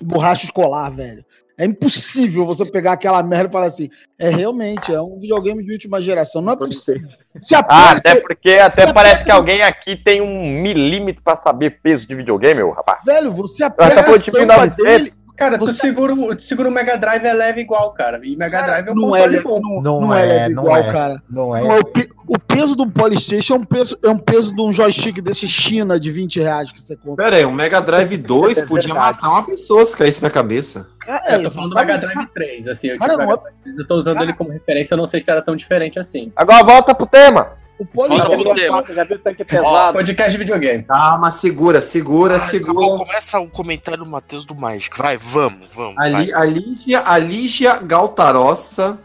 borracha 0.01 0.45
escolar, 0.45 0.89
velho. 0.89 1.23
É 1.59 1.65
impossível 1.65 2.45
você 2.45 2.65
pegar 2.71 2.93
aquela 2.93 3.21
merda 3.21 3.49
e 3.49 3.51
falar 3.51 3.65
assim. 3.67 3.89
É 4.17 4.29
realmente, 4.29 4.93
é 4.93 5.01
um 5.01 5.19
videogame 5.19 5.61
de 5.61 5.73
última 5.73 6.01
geração. 6.01 6.41
Não 6.41 6.53
é 6.53 6.55
possível. 6.57 7.09
Se 7.41 7.53
Ah, 7.53 7.59
aperta, 7.59 7.97
até 7.97 8.15
porque 8.21 8.51
até 8.53 8.93
parece 8.93 9.23
que 9.25 9.31
alguém 9.31 9.61
aqui 9.63 9.97
tem 10.05 10.21
um 10.21 10.61
milímetro 10.61 11.21
pra 11.21 11.39
saber 11.45 11.81
peso 11.83 12.07
de 12.07 12.15
videogame, 12.15 12.63
ô 12.63 12.71
rapaz. 12.71 13.03
velho, 13.03 13.29
você 13.31 13.65
aperta 13.65 13.99
a 13.99 14.03
tampa 14.03 14.21
1900. 14.39 14.75
dele. 14.85 15.13
Cara, 15.39 15.57
tu 15.57 15.65
Você- 15.67 15.73
segura, 15.73 16.13
o- 16.13 16.35
tu 16.35 16.43
segura 16.43 16.67
o 16.67 16.71
Mega 16.71 16.97
Drive 16.97 17.23
é 17.25 17.31
leve 17.33 17.61
igual, 17.61 17.93
cara. 17.93 18.19
E 18.23 18.35
Mega 18.35 18.61
Drive 18.61 18.87
é 18.89 18.91
um 18.91 18.95
Não 18.95 19.15
é, 19.15 19.39
bom. 19.41 19.61
não, 19.61 19.81
Não, 19.81 19.99
não 20.01 20.13
é, 20.13 20.21
é, 20.21 20.25
leve 20.25 20.53
não 20.55 20.63
igual, 20.63 20.77
é. 20.77 20.91
cara. 20.91 21.23
Não 21.29 21.55
é. 21.55 21.61
Não, 21.63 21.71
é 21.71 21.79
o, 21.79 21.85
pe- 21.85 22.09
o 22.27 22.37
peso 22.37 22.75
do 22.75 22.85
Polystation 22.91 23.55
é 23.55 23.57
um 23.57 23.63
peso, 23.63 23.97
é 24.03 24.09
um 24.09 24.17
peso 24.17 24.53
de 24.53 24.61
um 24.61 24.73
joystick 24.73 25.21
desse 25.21 25.47
China 25.47 25.97
de 25.97 26.11
20 26.11 26.41
reais 26.41 26.71
que 26.71 26.81
você 26.81 26.95
compra. 26.97 27.23
Pera 27.25 27.37
aí, 27.37 27.45
um 27.45 27.53
Mega 27.53 27.79
Drive 27.81 28.17
2 28.17 28.57
É 28.59 28.65
podia 28.65 28.93
matar 28.93 29.29
uma 29.29 29.43
pessoa 29.43 29.85
se 29.85 29.95
caísse 29.97 30.21
na 30.21 30.29
cabeça. 30.29 30.89
É, 31.07 31.35
eu 31.37 31.43
tô 31.43 31.49
falando 31.51 31.69
do 31.71 31.75
Mega. 31.77 31.97
Drive 31.97 32.27
3, 32.33 32.67
assim. 32.67 32.87
Eu, 32.89 32.99
Cara, 32.99 33.13
é- 33.13 33.37
3, 33.63 33.77
eu 33.79 33.87
tô 33.87 33.95
usando 33.95 34.15
Cara- 34.15 34.25
ele 34.25 34.33
como 34.33 34.51
referência, 34.51 34.93
eu 34.93 34.97
não 34.97 35.07
sei 35.07 35.21
se 35.21 35.31
era 35.31 35.41
tão 35.41 35.55
diferente 35.55 35.97
assim. 35.97 36.31
Agora 36.35 36.63
volta 36.65 36.93
pro 36.93 37.07
tema. 37.07 37.53
O 37.79 37.85
Volta 37.93 38.25
Polystation. 38.25 38.43
pro 38.43 38.55
tema. 38.55 38.83
Já 38.93 39.03
viu 39.05 39.15
o 39.15 39.19
tanque 39.19 39.41
Ó, 39.41 39.45
pesado? 39.45 39.93
Podcast 39.93 40.31
de 40.33 40.37
videogame. 40.37 40.83
Calma, 40.83 41.31
segura, 41.31 41.81
segura, 41.81 42.35
Ah, 42.35 42.39
segura. 42.39 42.71
acabou, 42.73 42.97
começa 42.97 43.39
o 43.39 43.49
comentário 43.49 44.03
do 44.03 44.05
Matheus 44.05 44.43
do 44.43 44.53
Magic. 44.53 44.97
Vai, 44.97 45.17
vamos, 45.17 45.73
vamos. 45.73 45.97
A, 45.97 46.09
vai. 46.09 46.31
A 46.33 46.43
Lígia, 46.43 47.03
a 47.05 47.17
Lígia 47.17 47.77
Galtarossa, 47.77 48.99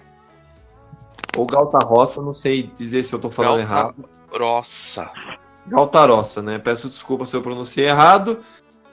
ou 1.37 1.47
Galtarossa, 1.47 2.21
não 2.21 2.33
sei 2.33 2.65
dizer 2.75 3.03
se 3.05 3.13
eu 3.13 3.19
tô 3.21 3.31
falando 3.31 3.59
Galta- 3.59 3.73
errado. 3.75 4.09
Grossa. 4.33 5.09
Galtarossa, 5.67 6.43
né? 6.43 6.59
Peço 6.59 6.89
desculpa 6.89 7.25
se 7.27 7.37
eu 7.37 7.43
pronunciei 7.43 7.87
errado. 7.87 8.41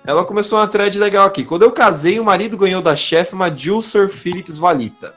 Ela 0.06 0.24
começou 0.26 0.58
uma 0.60 0.68
thread 0.68 0.98
legal 0.98 1.26
aqui. 1.28 1.44
Quando 1.44 1.64
eu 1.64 1.72
casei, 1.72 2.20
o 2.20 2.24
marido 2.24 2.56
ganhou 2.58 2.82
da 2.82 2.96
chefe 2.96 3.34
uma 3.34 3.56
Juicer 3.56 4.10
Philips 4.10 4.58
Valita. 4.58 5.14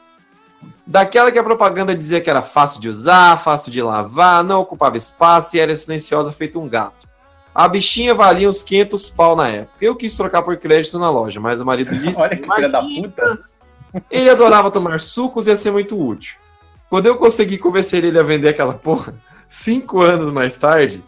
Daquela 0.87 1.33
que 1.33 1.39
a 1.39 1.43
propaganda 1.43 1.95
dizia 1.95 2.21
que 2.21 2.29
era 2.29 2.43
fácil 2.43 2.81
de 2.81 2.89
usar, 2.89 3.39
fácil 3.39 3.73
de 3.73 3.81
lavar, 3.81 4.45
não 4.45 4.61
ocupava 4.61 4.97
espaço 4.99 5.57
e 5.57 5.61
era 5.61 5.75
silenciosa 5.77 6.31
feito 6.33 6.61
um 6.61 6.69
gato. 6.69 7.09
A 7.55 7.67
bichinha 7.69 8.15
valia 8.15 8.51
uns 8.51 8.63
500 8.63 9.11
pau 9.11 9.35
na 9.37 9.49
época. 9.49 9.77
Eu 9.81 9.95
quis 9.97 10.15
trocar 10.15 10.43
por 10.43 10.57
crédito 10.57 10.99
na 10.99 11.09
loja, 11.09 11.41
mas 11.41 11.61
o 11.61 11.65
marido 11.65 11.95
disse 11.97 12.21
Olha 12.21 12.37
que 12.37 12.43
filha 12.43 12.69
da 12.69 12.81
"Imagina, 12.81 13.09
puta. 13.09 13.45
ele 14.11 14.29
adorava 14.29 14.71
tomar 14.71 15.01
sucos 15.01 15.47
e 15.47 15.51
ia 15.51 15.57
ser 15.57 15.71
muito 15.71 15.99
útil. 15.99 16.37
Quando 16.91 17.07
eu 17.07 17.17
consegui 17.17 17.57
convencer 17.57 18.05
ele 18.05 18.19
a 18.19 18.23
vender 18.23 18.49
aquela 18.49 18.75
porra, 18.75 19.15
cinco 19.49 20.03
anos 20.03 20.31
mais 20.31 20.57
tarde, 20.57 21.03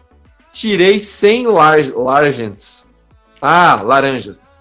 tirei 0.51 0.99
100 0.99 1.47
lar 1.47 1.77
largents. 1.95 2.93
Ah, 3.41 3.79
laranjas. 3.83 4.53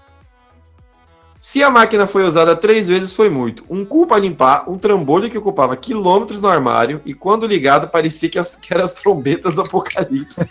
Se 1.46 1.62
a 1.62 1.70
máquina 1.70 2.08
foi 2.08 2.24
usada 2.24 2.56
três 2.56 2.88
vezes, 2.88 3.14
foi 3.14 3.30
muito. 3.30 3.64
Um 3.70 3.84
cu 3.84 4.04
para 4.04 4.18
limpar, 4.18 4.68
um 4.68 4.76
trambolho 4.76 5.30
que 5.30 5.38
ocupava 5.38 5.76
quilômetros 5.76 6.42
no 6.42 6.48
armário 6.48 7.00
e 7.06 7.14
quando 7.14 7.46
ligado 7.46 7.86
parecia 7.86 8.28
que, 8.28 8.36
as, 8.36 8.56
que 8.56 8.74
eram 8.74 8.82
as 8.82 8.92
trombetas 8.92 9.54
do 9.54 9.60
apocalipse. 9.60 10.40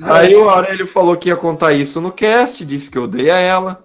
Aí 0.00 0.36
o 0.36 0.48
Aurélio 0.48 0.86
falou 0.86 1.16
que 1.16 1.30
ia 1.30 1.36
contar 1.36 1.72
isso 1.72 2.00
no 2.00 2.12
cast, 2.12 2.64
disse 2.64 2.88
que 2.88 2.96
odeia 2.96 3.32
ela. 3.32 3.84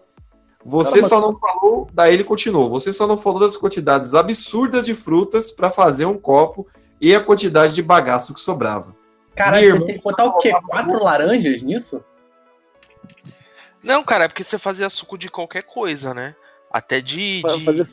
Você 0.63 1.03
só 1.03 1.19
não 1.19 1.33
falou, 1.33 1.89
daí 1.91 2.13
ele 2.13 2.23
continuou. 2.23 2.69
Você 2.69 2.93
só 2.93 3.07
não 3.07 3.17
falou 3.17 3.39
das 3.39 3.57
quantidades 3.57 4.13
absurdas 4.13 4.85
de 4.85 4.93
frutas 4.93 5.51
para 5.51 5.71
fazer 5.71 6.05
um 6.05 6.15
copo 6.15 6.67
e 7.01 7.15
a 7.15 7.19
quantidade 7.19 7.73
de 7.73 7.81
bagaço 7.81 8.35
que 8.35 8.39
sobrava. 8.39 8.95
Caralho, 9.35 9.79
você 9.79 9.85
tem 9.87 9.97
que 9.97 10.03
botar 10.03 10.25
o 10.25 10.37
quê? 10.37 10.53
Quatro 10.69 11.03
laranjas 11.03 11.63
nisso? 11.63 12.03
Não, 13.85 14.03
cara, 14.03 14.25
é 14.25 14.27
porque 14.27 14.43
você 14.43 14.57
fazia 14.57 14.89
suco 14.89 15.17
de 15.17 15.29
qualquer 15.29 15.63
coisa, 15.63 16.13
né? 16.13 16.35
Até 16.71 16.99
de, 16.99 17.39
Pra 17.41 17.55
de, 17.55 17.63
fazer 17.63 17.87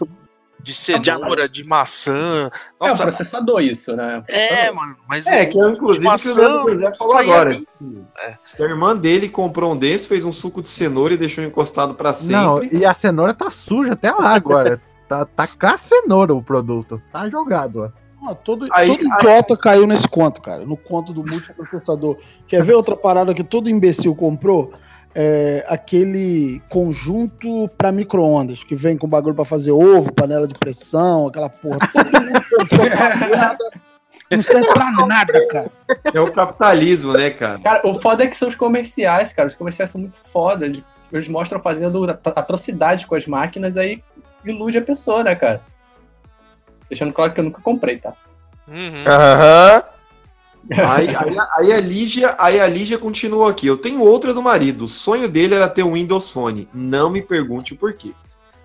de 0.61 0.73
cenoura, 0.73 1.49
de 1.49 1.65
maçã. 1.65 2.51
é 2.81 2.85
um 2.85 2.89
Nossa, 2.89 3.03
processador 3.05 3.61
isso, 3.63 3.95
né? 3.95 4.23
é, 4.29 4.71
mano, 4.71 4.97
mas 5.09 5.27
É, 5.27 5.45
que 5.47 5.59
eu, 5.59 5.71
inclusive, 5.71 6.05
maçã, 6.05 6.33
que 6.33 6.39
o 6.39 6.41
Leandro 6.41 6.75
José 6.75 6.93
falou 6.99 7.15
saía 7.15 7.33
agora. 7.35 7.61
que 8.57 8.63
a 8.63 8.67
irmã 8.67 8.97
dele 8.97 9.29
comprou 9.29 9.73
um 9.73 9.77
desse, 9.77 10.09
fez 10.09 10.25
um 10.25 10.33
suco 10.33 10.63
de 10.63 10.69
cenoura 10.69 11.15
e 11.15 11.17
deixou 11.17 11.45
encostado 11.45 11.95
para 11.95 12.11
Não, 12.25 12.61
sempre. 12.63 12.79
e 12.79 12.85
a 12.85 12.95
cenoura 12.95 13.35
tá 13.35 13.51
suja 13.51 13.93
até 13.93 14.11
lá 14.13 14.35
agora. 14.35 14.81
tá, 15.09 15.25
tá 15.27 15.47
com 15.47 15.67
a 15.67 15.77
cenoura 15.79 16.35
o 16.35 16.43
produto. 16.43 17.03
Tá 17.13 17.29
jogado 17.29 17.81
lá. 17.81 17.93
Ah, 18.25 18.35
todo, 18.35 18.69
Aí- 18.73 18.89
todo 18.97 19.05
idiota 19.19 19.57
caiu 19.57 19.85
nesse 19.85 20.07
conto, 20.09 20.41
cara. 20.41 20.65
No 20.65 20.77
conto 20.77 21.13
do 21.13 21.25
multiprocessador. 21.29 22.17
Quer 22.47 22.63
ver 22.63 22.75
outra 22.75 22.97
parada 22.97 23.35
que 23.35 23.43
todo 23.43 23.69
imbecil 23.69 24.15
comprou? 24.15 24.73
É, 25.14 25.64
aquele 25.69 26.61
conjunto 26.69 27.69
para 27.76 27.92
micro-ondas, 27.92 28.64
que 28.64 28.75
vem 28.75 28.97
com 28.97 29.07
bagulho 29.09 29.35
para 29.35 29.45
fazer 29.45 29.73
ovo, 29.73 30.12
panela 30.12 30.47
de 30.49 30.54
pressão, 30.54 31.26
aquela 31.26 31.49
porra. 31.49 31.78
Todo 31.92 32.04
mundo 32.23 32.42
comprou 32.57 32.87
aquela 32.87 33.16
merda. 33.16 33.71
Não 34.31 34.42
serve 34.42 34.66
pra 34.73 34.90
nada, 35.07 35.47
cara. 35.49 35.71
É 36.14 36.21
o 36.21 36.33
capitalismo, 36.33 37.12
né, 37.12 37.31
cara? 37.31 37.59
Cara, 37.59 37.87
o 37.87 38.00
foda 38.00 38.25
é 38.25 38.26
que 38.26 38.37
são 38.37 38.49
os 38.49 38.54
comerciais, 38.54 39.33
cara. 39.33 39.49
Os 39.49 39.54
comerciais 39.54 39.90
são 39.90 40.00
muito 40.00 40.16
foda. 40.33 40.64
Eles- 40.66 41.28
mostram 41.28 41.61
fazendo 41.61 42.09
at- 42.11 42.26
atrocidades 42.26 43.04
com 43.04 43.14
as 43.14 43.26
máquinas, 43.26 43.76
aí 43.76 44.02
ilude 44.42 44.78
a 44.78 44.83
pessoa, 44.83 45.23
né, 45.23 45.35
cara? 45.35 45.61
Deixando 46.88 47.12
claro 47.12 47.35
que 47.35 47.40
eu 47.40 47.45
nunca 47.45 47.61
comprei, 47.61 47.99
tá? 47.99 48.14
Uhum. 48.66 49.04
Aham. 49.07 49.83
Aí, 50.71 51.09
aí, 51.09 51.37
aí 51.57 51.73
a 51.73 51.81
Lígia, 51.81 52.37
aí 52.38 52.61
a 52.61 52.66
Lígia 52.66 52.99
continua 52.99 53.50
aqui. 53.50 53.66
Eu 53.66 53.76
tenho 53.76 54.00
outra 54.00 54.33
do 54.33 54.42
marido. 54.42 54.85
O 54.85 54.88
sonho 54.88 55.28
dele 55.28 55.54
era 55.54 55.69
ter 55.69 55.83
um 55.83 55.95
Windows 55.95 56.31
Phone. 56.31 56.69
Não 56.73 57.11
me 57.11 57.21
pergunte 57.21 57.73
o 57.73 57.76
porquê. 57.76 58.12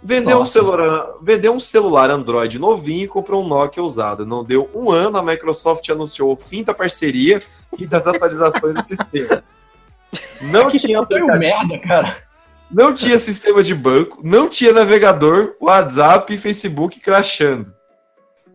Vendeu 0.02 0.40
um, 0.40 0.46
celular, 0.46 1.16
vendeu 1.22 1.54
um 1.54 1.60
celular 1.60 2.10
Android 2.12 2.60
novinho 2.60 3.06
e 3.06 3.08
comprou 3.08 3.44
um 3.44 3.48
Nokia 3.48 3.82
usado. 3.82 4.26
Não 4.26 4.44
deu 4.44 4.70
um 4.74 4.92
ano, 4.92 5.18
a 5.18 5.24
Microsoft 5.24 5.90
anunciou 5.90 6.32
o 6.32 6.38
fim 6.38 6.64
da 6.64 6.74
parceria 6.74 7.42
e 7.78 7.86
das 7.86 8.06
atualizações 8.08 8.76
do 8.76 8.82
sistema. 8.82 9.44
Não 10.42 10.70
tinha 10.70 10.82
Foi 10.82 10.96
um 10.96 11.02
aplicativo, 11.02 11.68
merda, 11.68 11.80
cara. 11.80 12.18
não 12.72 12.94
tinha 12.94 13.18
sistema 13.18 13.64
de 13.64 13.74
banco, 13.74 14.22
não 14.24 14.48
tinha 14.48 14.72
navegador, 14.72 15.56
WhatsApp 15.60 16.32
e 16.34 16.38
Facebook 16.38 17.00
crashando. 17.00 17.74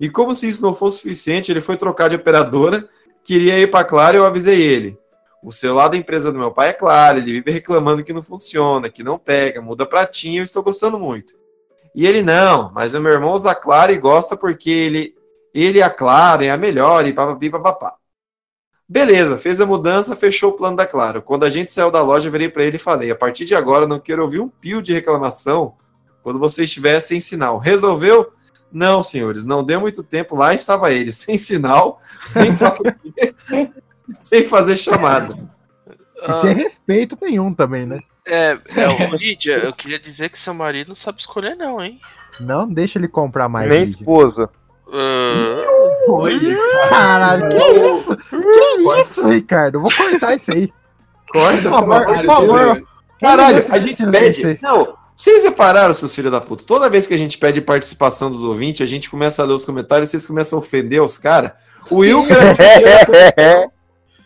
E 0.00 0.08
como 0.08 0.34
se 0.34 0.48
isso 0.48 0.62
não 0.62 0.74
fosse 0.74 0.98
suficiente, 0.98 1.50
ele 1.50 1.60
foi 1.60 1.76
trocar 1.76 2.08
de 2.08 2.16
operadora, 2.16 2.88
queria 3.24 3.58
ir 3.58 3.70
para 3.70 3.84
Claro 3.84 4.16
eu 4.16 4.26
avisei 4.26 4.60
ele. 4.60 4.98
O 5.42 5.50
celular 5.50 5.88
da 5.88 5.96
empresa 5.96 6.30
do 6.30 6.38
meu 6.38 6.52
pai 6.52 6.68
é 6.68 6.72
Claro, 6.72 7.18
ele 7.18 7.32
vive 7.32 7.50
reclamando 7.50 8.04
que 8.04 8.12
não 8.12 8.22
funciona, 8.22 8.88
que 8.88 9.02
não 9.02 9.18
pega, 9.18 9.60
muda 9.60 9.84
pra 9.84 10.06
TIM, 10.06 10.36
eu 10.36 10.44
estou 10.44 10.62
gostando 10.62 10.98
muito. 10.98 11.34
E 11.94 12.06
ele 12.06 12.22
não, 12.22 12.70
mas 12.72 12.94
o 12.94 13.00
meu 13.00 13.12
irmão 13.12 13.32
usa 13.32 13.54
Claro 13.54 13.92
e 13.92 13.98
gosta 13.98 14.36
porque 14.36 14.70
ele, 14.70 15.14
ele 15.52 15.78
e 15.78 15.82
a 15.82 15.90
Claro 15.90 16.44
é 16.44 16.50
a 16.50 16.56
melhor 16.56 17.06
e 17.06 17.12
papapi 17.12 17.50
papapá. 17.50 17.96
Beleza, 18.88 19.38
fez 19.38 19.60
a 19.60 19.66
mudança, 19.66 20.14
fechou 20.14 20.50
o 20.50 20.52
plano 20.52 20.76
da 20.76 20.86
Claro. 20.86 21.22
Quando 21.22 21.44
a 21.44 21.50
gente 21.50 21.72
saiu 21.72 21.90
da 21.90 22.02
loja, 22.02 22.30
virei 22.30 22.48
para 22.48 22.64
ele 22.64 22.76
e 22.76 22.78
falei: 22.78 23.10
a 23.10 23.16
partir 23.16 23.44
de 23.44 23.54
agora, 23.54 23.86
não 23.86 23.98
quero 23.98 24.22
ouvir 24.22 24.40
um 24.40 24.48
pio 24.48 24.82
de 24.82 24.92
reclamação 24.92 25.74
quando 26.22 26.38
você 26.38 26.64
estiver 26.64 27.00
sem 27.00 27.20
sinal. 27.20 27.58
Resolveu? 27.58 28.32
Não, 28.72 29.02
senhores, 29.02 29.44
não 29.44 29.62
deu 29.62 29.80
muito 29.80 30.02
tempo. 30.02 30.36
Lá 30.36 30.54
estava 30.54 30.92
ele, 30.92 31.12
sem 31.12 31.36
sinal, 31.36 32.00
sem 32.24 32.54
4G, 32.56 33.70
sem 34.08 34.46
fazer 34.46 34.76
chamada. 34.76 35.28
E 36.28 36.32
sem 36.34 36.54
respeito 36.54 37.18
nenhum 37.20 37.52
também, 37.52 37.84
né? 37.84 38.00
É, 38.26 38.52
é, 38.52 39.16
Lídia, 39.16 39.58
eu 39.58 39.72
queria 39.72 39.98
dizer 39.98 40.28
que 40.28 40.38
seu 40.38 40.54
marido 40.54 40.88
não 40.88 40.94
sabe 40.94 41.18
escolher, 41.18 41.56
não, 41.56 41.82
hein? 41.82 42.00
Não 42.40 42.68
deixa 42.68 42.98
ele 42.98 43.08
comprar 43.08 43.48
mais. 43.48 43.68
Nem 43.68 43.84
Lígia. 43.86 43.98
esposa. 43.98 44.48
Ah, 44.94 46.88
Caralho, 46.88 47.48
que 47.48 47.56
isso? 47.56 48.16
Que 48.16 49.00
isso, 49.00 49.28
Ricardo? 49.28 49.76
Eu 49.76 49.80
vou 49.80 49.90
cortar 49.92 50.36
isso 50.36 50.52
aí. 50.52 50.72
Corta, 51.32 51.62
Por 51.62 51.70
favor, 51.70 52.04
por 52.04 52.24
favor. 52.24 52.82
Caralho, 53.20 53.64
a 53.70 53.78
gente 53.78 54.06
pede. 54.10 54.58
Não, 54.62 54.94
vocês 55.22 55.44
repararam, 55.44 55.94
seus 55.94 56.12
filhos 56.12 56.32
da 56.32 56.40
puta? 56.40 56.64
Toda 56.66 56.90
vez 56.90 57.06
que 57.06 57.14
a 57.14 57.16
gente 57.16 57.38
pede 57.38 57.60
participação 57.60 58.28
dos 58.28 58.42
ouvintes, 58.42 58.82
a 58.82 58.90
gente 58.90 59.08
começa 59.08 59.40
a 59.40 59.44
ler 59.46 59.54
os 59.54 59.64
comentários, 59.64 60.10
vocês 60.10 60.26
começam 60.26 60.58
a 60.58 60.62
ofender 60.62 61.00
os 61.00 61.16
caras. 61.16 61.52
O 61.88 61.98
Wilker 61.98 62.56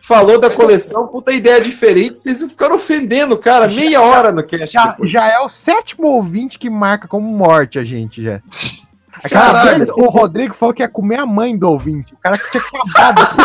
falou 0.00 0.41
da 0.41 0.49
coleção, 0.49 1.07
puta 1.09 1.33
ideia 1.33 1.61
diferente, 1.61 2.17
vocês 2.17 2.43
ficaram 2.45 2.76
ofendendo 2.76 3.35
o 3.35 3.38
cara 3.38 3.69
meia 3.69 4.00
hora 4.00 4.33
no 4.33 4.43
cast. 4.43 4.73
Já, 4.73 4.87
depois. 4.87 5.11
já 5.11 5.29
é 5.29 5.38
o 5.41 5.50
sétimo 5.50 6.07
ouvinte 6.07 6.59
que 6.59 6.71
marca 6.71 7.07
como 7.07 7.29
morte 7.29 7.79
a 7.79 7.85
gente 7.85 8.23
já. 8.23 8.41
Aquela 9.23 9.53
Caralho. 9.53 9.76
vez 9.76 9.91
o 9.91 10.09
Rodrigo 10.09 10.55
falou 10.55 10.75
que 10.75 10.83
ia 10.83 10.88
comer 10.88 11.19
a 11.19 11.26
mãe 11.26 11.55
do 11.55 11.69
ouvinte. 11.69 12.15
O 12.15 12.17
cara 12.17 12.38
que 12.38 12.50
tinha 12.50 12.83
acabado. 12.83 13.37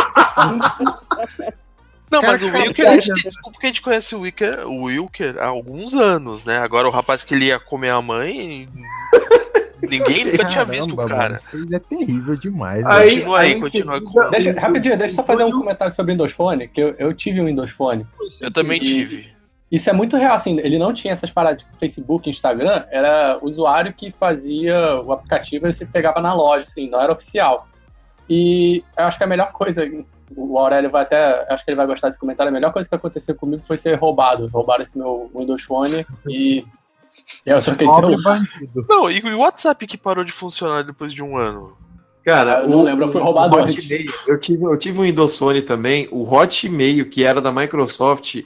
Não, 2.11 2.19
Cara, 2.21 2.33
mas 2.33 2.43
o 2.43 2.47
Wilker, 2.51 2.87
a 2.89 2.93
gente 2.95 3.05
tem 3.13 3.23
desculpa 3.23 3.51
porque 3.51 3.65
a 3.67 3.69
gente 3.69 3.81
conhece 3.81 4.13
o 4.15 4.19
Wilker, 4.21 4.67
o 4.67 4.83
Wilker 4.83 5.35
há 5.39 5.45
alguns 5.47 5.93
anos, 5.93 6.43
né? 6.43 6.57
Agora 6.57 6.87
o 6.87 6.91
rapaz 6.91 7.23
que 7.23 7.33
ele 7.33 7.45
ia 7.45 7.57
comer 7.59 7.89
a 7.91 8.01
mãe, 8.01 8.67
ninguém 9.81 10.25
nunca 10.25 10.45
tinha 10.45 10.65
visto 10.65 10.93
o 10.93 11.05
cara. 11.07 11.39
Isso 11.53 11.67
é 11.73 11.79
terrível 11.79 12.35
demais. 12.35 12.85
Aí- 12.85 13.05
né? 13.05 13.11
Continua 13.15 13.39
aí, 13.39 13.53
aí 13.53 13.59
continua 13.59 13.99
você- 13.99 14.05
com. 14.05 14.29
Deixa, 14.29 14.51
rapidinho, 14.59 14.97
deixa 14.97 15.11
eu 15.13 15.15
só 15.15 15.23
fazer 15.23 15.43
um 15.43 15.51
comentário 15.51 15.93
sobre 15.93 16.11
o 16.11 16.13
Windows 16.15 16.31
Phone, 16.33 16.67
que 16.67 16.81
eu, 16.81 16.95
eu 16.99 17.13
tive 17.13 17.41
um 17.41 17.45
Windows 17.45 17.71
Phone. 17.71 18.05
Eu 18.41 18.51
também 18.51 18.77
E- 18.81 18.85
tive. 18.85 19.31
Isso 19.71 19.89
é 19.89 19.93
muito 19.93 20.17
real, 20.17 20.35
assim, 20.35 20.59
ele 20.59 20.77
não 20.77 20.93
tinha 20.93 21.13
essas 21.13 21.29
paradas 21.29 21.61
tipo 21.63 21.77
Facebook, 21.79 22.29
Instagram, 22.29 22.83
era 22.91 23.39
usuário 23.41 23.93
que 23.93 24.11
fazia 24.11 25.01
o 25.01 25.13
aplicativo 25.13 25.65
e 25.65 25.71
você 25.71 25.85
pegava 25.85 26.19
na 26.19 26.33
loja, 26.33 26.65
assim, 26.67 26.89
não 26.89 26.99
era 27.01 27.13
oficial. 27.13 27.65
E 28.29 28.83
eu 28.97 29.05
acho 29.05 29.17
que 29.17 29.23
a 29.23 29.27
melhor 29.27 29.53
coisa, 29.53 29.89
o 30.35 30.57
Aurélio 30.57 30.89
vai 30.89 31.03
até, 31.03 31.45
acho 31.53 31.63
que 31.63 31.71
ele 31.71 31.77
vai 31.77 31.87
gostar 31.87 32.07
desse 32.07 32.19
comentário, 32.19 32.49
a 32.49 32.53
melhor 32.53 32.71
coisa 32.73 32.87
que 32.87 32.95
aconteceu 32.95 33.35
comigo 33.35 33.63
foi 33.65 33.77
ser 33.77 33.95
roubado. 33.95 34.47
Roubaram 34.47 34.83
esse 34.83 34.97
meu 34.97 35.29
Windows 35.35 35.63
Phone 35.63 36.05
e 36.27 36.65
eu 37.45 37.61
troquei 37.61 37.87
de 37.87 37.95
celular. 37.95 38.41
Não, 38.89 39.11
e 39.11 39.19
o 39.21 39.39
WhatsApp 39.39 39.85
que 39.85 39.97
parou 39.97 40.23
de 40.23 40.31
funcionar 40.31 40.83
depois 40.83 41.13
de 41.13 41.21
um 41.23 41.37
ano? 41.37 41.77
Cara, 42.23 42.59
Eu 42.61 42.69
não 42.69 42.81
lembro, 42.83 43.05
eu 43.05 43.11
fui 43.11 43.21
roubado 43.21 43.55
o 43.55 43.59
antes. 43.59 43.77
Hotmail, 43.83 44.05
eu 44.27 44.39
tive, 44.39 44.63
eu 44.63 44.77
tive 44.77 44.99
um 44.99 45.03
Windows 45.03 45.37
Phone 45.37 45.61
também, 45.61 46.07
o 46.11 46.21
Hotmail, 46.23 47.09
que 47.09 47.23
era 47.23 47.41
da 47.41 47.51
Microsoft, 47.51 48.43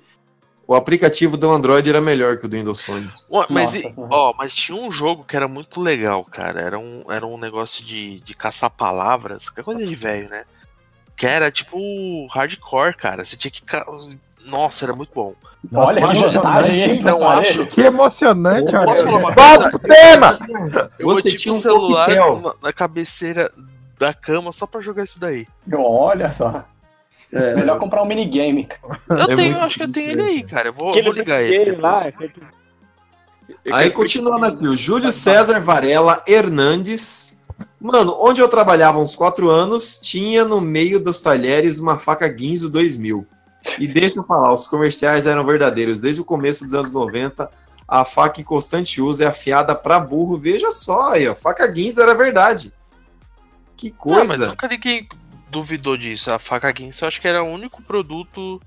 o 0.68 0.74
aplicativo 0.74 1.36
do 1.38 1.50
Android 1.52 1.88
era 1.88 2.00
melhor 2.02 2.38
que 2.38 2.46
o 2.46 2.50
do 2.50 2.56
Windows 2.56 2.82
Phone. 2.82 3.08
Ué, 3.30 3.46
Mas, 3.50 3.74
Nossa, 3.74 3.88
e- 3.88 3.94
uhum. 3.98 4.08
ó, 4.12 4.34
mas 4.38 4.56
tinha 4.56 4.82
um 4.82 4.90
jogo 4.90 5.24
que 5.26 5.36
era 5.36 5.48
muito 5.48 5.80
legal, 5.82 6.24
cara. 6.24 6.60
Era 6.62 6.80
um, 6.80 7.04
era 7.10 7.26
um 7.26 7.38
negócio 7.38 7.86
de, 7.86 8.20
de 8.22 8.34
caçar 8.34 8.70
palavras, 8.72 9.50
que 9.50 9.60
é 9.60 9.64
coisa 9.64 9.86
de 9.86 9.94
velho, 9.96 10.30
né? 10.30 10.44
Que 11.16 11.26
era 11.28 11.50
tipo 11.52 12.28
hardcore, 12.28 12.96
cara. 12.96 13.24
Você 13.24 13.38
tinha 13.38 13.52
que. 13.52 13.62
Nossa, 14.46 14.86
era 14.86 14.94
muito 14.94 15.12
bom. 15.14 15.34
Olha 15.74 16.08
que 16.08 16.20
vantagem, 16.20 16.82
hein? 16.82 17.02
Não 17.02 17.28
acho. 17.28 17.62
ele. 17.62 17.70
Que 17.70 17.82
emocionante, 17.82 18.72
Posso 18.74 19.08
olha. 19.08 19.12
falar 19.12 19.18
uma 19.18 19.34
coisa? 19.34 19.70
pro 19.72 19.80
tema! 19.80 20.40
Eu 21.00 21.08
Você 21.08 21.22
botei 21.24 21.36
tinha 21.36 21.52
um 21.52 21.56
celular 21.56 22.10
na, 22.10 22.54
na 22.62 22.74
cabeceira 22.74 23.52
da 23.98 24.14
cama 24.14 24.52
só 24.52 24.68
pra 24.68 24.82
jogar 24.82 25.04
isso 25.04 25.20
daí. 25.20 25.48
Olha 25.74 26.32
só. 26.32 26.64
Melhor 27.32 27.80
comprar 27.80 28.04
um 28.04 28.06
minigame. 28.06 28.66
cara. 28.66 29.00
Eu 29.10 29.32
É 29.32 29.36
tenho, 29.36 29.60
acho 29.60 29.78
que 29.78 29.84
eu 29.84 29.92
tenho 29.92 30.12
ele 30.12 30.22
aí, 30.22 30.44
cara. 30.44 30.68
Eu 30.70 30.74
vou, 30.74 30.94
eu 30.96 31.04
vou 31.04 31.14
ligar 31.14 31.42
ele. 31.42 31.72
depois. 31.72 31.82
lá. 31.82 32.14
Aí, 33.74 33.90
continuando 33.92 34.46
aqui, 34.46 34.68
o 34.68 34.76
Júlio 34.78 35.12
César 35.12 35.60
Varela 35.60 36.24
Hernandes. 36.28 37.35
Mano, 37.86 38.18
onde 38.20 38.42
eu 38.42 38.48
trabalhava 38.48 38.98
uns 38.98 39.16
quatro 39.16 39.48
anos, 39.48 40.00
tinha 40.00 40.44
no 40.44 40.60
meio 40.60 41.00
dos 41.00 41.22
talheres 41.22 41.78
uma 41.78 42.00
faca 42.00 42.28
Guinzo 42.28 42.68
2000. 42.68 43.28
E 43.78 43.88
deixa 43.88 44.18
eu 44.18 44.24
falar, 44.24 44.54
os 44.56 44.68
comerciais 44.68 45.28
eram 45.28 45.46
verdadeiros. 45.46 46.02
Desde 46.02 46.20
o 46.20 46.26
começo 46.26 46.66
dos 46.66 46.74
anos 46.74 46.92
90, 46.92 47.48
a 47.88 48.04
faca 48.04 48.42
em 48.42 48.44
constante 48.44 49.00
uso 49.00 49.24
é 49.24 49.28
afiada 49.28 49.76
pra 49.76 50.00
burro. 50.00 50.36
Veja 50.36 50.72
só 50.72 51.12
aí, 51.12 51.28
ó, 51.28 51.36
faca 51.36 51.68
Guinzo 51.68 52.02
era 52.02 52.16
verdade. 52.16 52.74
Que 53.78 53.94
Não, 54.04 54.16
mas 54.18 54.28
coisa. 54.30 54.48
nunca 54.48 54.68
ninguém 54.68 55.08
duvidou 55.52 55.96
disso. 55.96 56.34
A 56.34 56.40
faca 56.40 56.72
Guinness 56.72 57.00
eu 57.02 57.08
acho 57.08 57.22
que 57.22 57.28
era 57.28 57.44
o 57.44 57.48
único 57.48 57.84
produto 57.84 58.60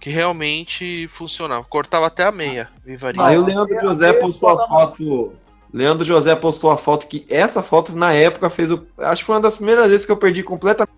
que 0.00 0.08
realmente 0.08 1.06
funcionava. 1.08 1.62
Cortava 1.64 2.06
até 2.06 2.24
a 2.24 2.32
meia. 2.32 2.70
Vivaria. 2.82 3.22
Aí 3.22 3.36
o 3.36 3.44
Leandro 3.44 3.78
José 3.82 4.14
postou 4.14 4.48
a 4.48 4.66
foto. 4.66 5.34
Leandro 5.72 6.04
José 6.04 6.34
postou 6.34 6.70
a 6.70 6.76
foto 6.76 7.06
que 7.06 7.24
essa 7.28 7.62
foto 7.62 7.94
na 7.96 8.12
época 8.12 8.50
fez 8.50 8.70
o. 8.70 8.84
Acho 8.98 9.22
que 9.22 9.26
foi 9.26 9.36
uma 9.36 9.42
das 9.42 9.56
primeiras 9.56 9.88
vezes 9.90 10.04
que 10.04 10.12
eu 10.12 10.16
perdi 10.16 10.42
completamente 10.42 10.88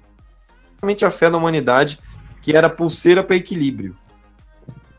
a 1.05 1.11
fé 1.11 1.29
na 1.29 1.39
humanidade, 1.39 1.99
que 2.41 2.57
era 2.57 2.69
pulseira 2.71 3.23
para 3.23 3.37
equilíbrio. 3.37 3.95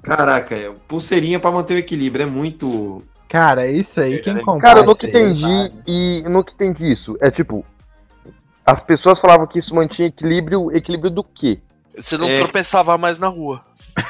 Caraca, 0.02 0.54
é, 0.56 0.70
pulseirinha 0.88 1.40
para 1.40 1.52
manter 1.52 1.76
o 1.76 1.78
equilíbrio, 1.78 2.24
é 2.24 2.28
muito. 2.28 3.02
Cara, 3.30 3.66
isso 3.68 4.00
aí, 4.00 4.20
quem 4.20 4.38
compra. 4.44 4.62
Cara, 4.62 4.80
eu 4.82 4.86
nunca 4.86 5.08
isso 5.08 5.18
aí, 5.18 5.24
entendi 5.24 5.74
e 5.88 6.22
eu 6.24 6.30
nunca 6.30 6.52
entendi 6.54 6.92
isso. 6.92 7.18
É 7.20 7.32
tipo, 7.32 7.66
as 8.66 8.80
pessoas 8.84 9.20
falavam 9.20 9.48
que 9.48 9.58
isso 9.60 9.74
mantinha 9.74 10.08
equilíbrio, 10.08 10.76
equilíbrio 10.76 11.10
do 11.10 11.24
quê? 11.24 11.60
Você 11.98 12.18
não 12.18 12.28
É. 12.28 12.36
tropeçava 12.36 12.98
mais 12.98 13.18
na 13.20 13.28
rua. 13.28 13.62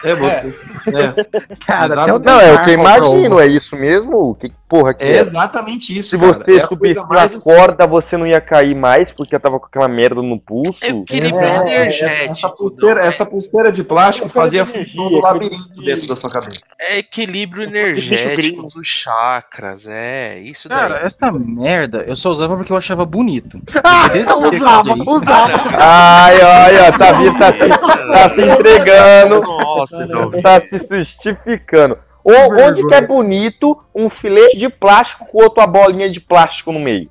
É 0.03 0.15
vocês. 0.15 0.65
É, 0.87 1.55
Cara, 1.65 1.93
Exato. 1.93 1.99
até 2.01 2.13
o 2.13 2.19
Não, 2.19 2.39
é 2.41 2.53
o 2.53 2.63
que 2.63 2.69
eu 2.71 2.73
imagino, 2.73 3.39
é 3.39 3.47
isso 3.47 3.75
mesmo? 3.75 4.35
Que 4.35 4.51
porra 4.73 4.93
que 4.95 5.03
é 5.03 5.17
é? 5.17 5.19
exatamente 5.19 5.95
isso. 5.95 6.09
Se 6.11 6.17
cara. 6.17 6.43
você 6.45 6.57
é 6.59 6.63
a 6.63 6.67
subisse 6.67 6.99
na 6.99 7.05
mais- 7.07 7.43
corda, 7.43 7.85
você 7.85 8.17
não 8.17 8.25
ia 8.25 8.41
cair 8.41 8.73
mais 8.75 9.07
porque 9.15 9.37
tava 9.37 9.59
com 9.59 9.67
aquela 9.67 9.87
merda 9.87 10.21
no 10.21 10.39
pulso. 10.39 10.75
É 10.81 10.87
equilíbrio 10.89 11.39
É, 11.39 11.57
energético. 11.57 12.31
essa, 12.31 12.49
pulseira, 12.49 12.95
não 12.95 13.01
é- 13.03 13.07
essa 13.07 13.25
pulseira 13.25 13.71
de 13.71 13.83
plástico 13.83 14.27
fazia 14.29 14.63
a 14.63 14.65
função 14.65 15.11
do 15.11 15.19
labirinto 15.21 15.69
de- 15.73 15.85
dentro 15.85 16.07
da 16.07 16.15
sua 16.15 16.29
cabeça. 16.31 16.59
É 16.79 16.97
equilíbrio 16.97 17.63
energético 17.63 18.63
dos 18.67 18.87
chakras. 18.87 19.85
É, 19.87 20.39
isso 20.39 20.67
daí. 20.67 20.77
Cara, 20.79 21.05
essa 21.05 21.31
merda 21.31 22.03
eu 22.07 22.15
só 22.15 22.29
usava 22.31 22.55
porque 22.57 22.71
eu 22.73 22.77
achava 22.77 23.05
bonito. 23.05 23.59
Ah, 23.85 24.07
eu 24.15 24.57
usava, 24.57 24.93
usava. 25.11 25.53
Ai, 25.77 26.35
olha, 26.35 26.97
tá, 26.97 27.11
vi- 27.11 27.39
tá, 27.39 27.53
se, 27.53 27.69
tá 27.69 28.29
se 28.33 28.41
entregando, 28.41 29.41
Nossa, 29.41 30.07
tá 30.41 30.61
se 30.61 30.87
justificando. 30.89 31.97
Ou 32.23 32.53
onde 32.67 32.87
que 32.87 32.95
é 32.95 33.01
bonito 33.05 33.77
um 33.93 34.09
filete 34.09 34.57
de 34.57 34.69
plástico 34.69 35.25
com 35.31 35.43
outra 35.43 35.67
bolinha 35.67 36.11
de 36.11 36.19
plástico 36.19 36.71
no 36.71 36.79
meio? 36.79 37.09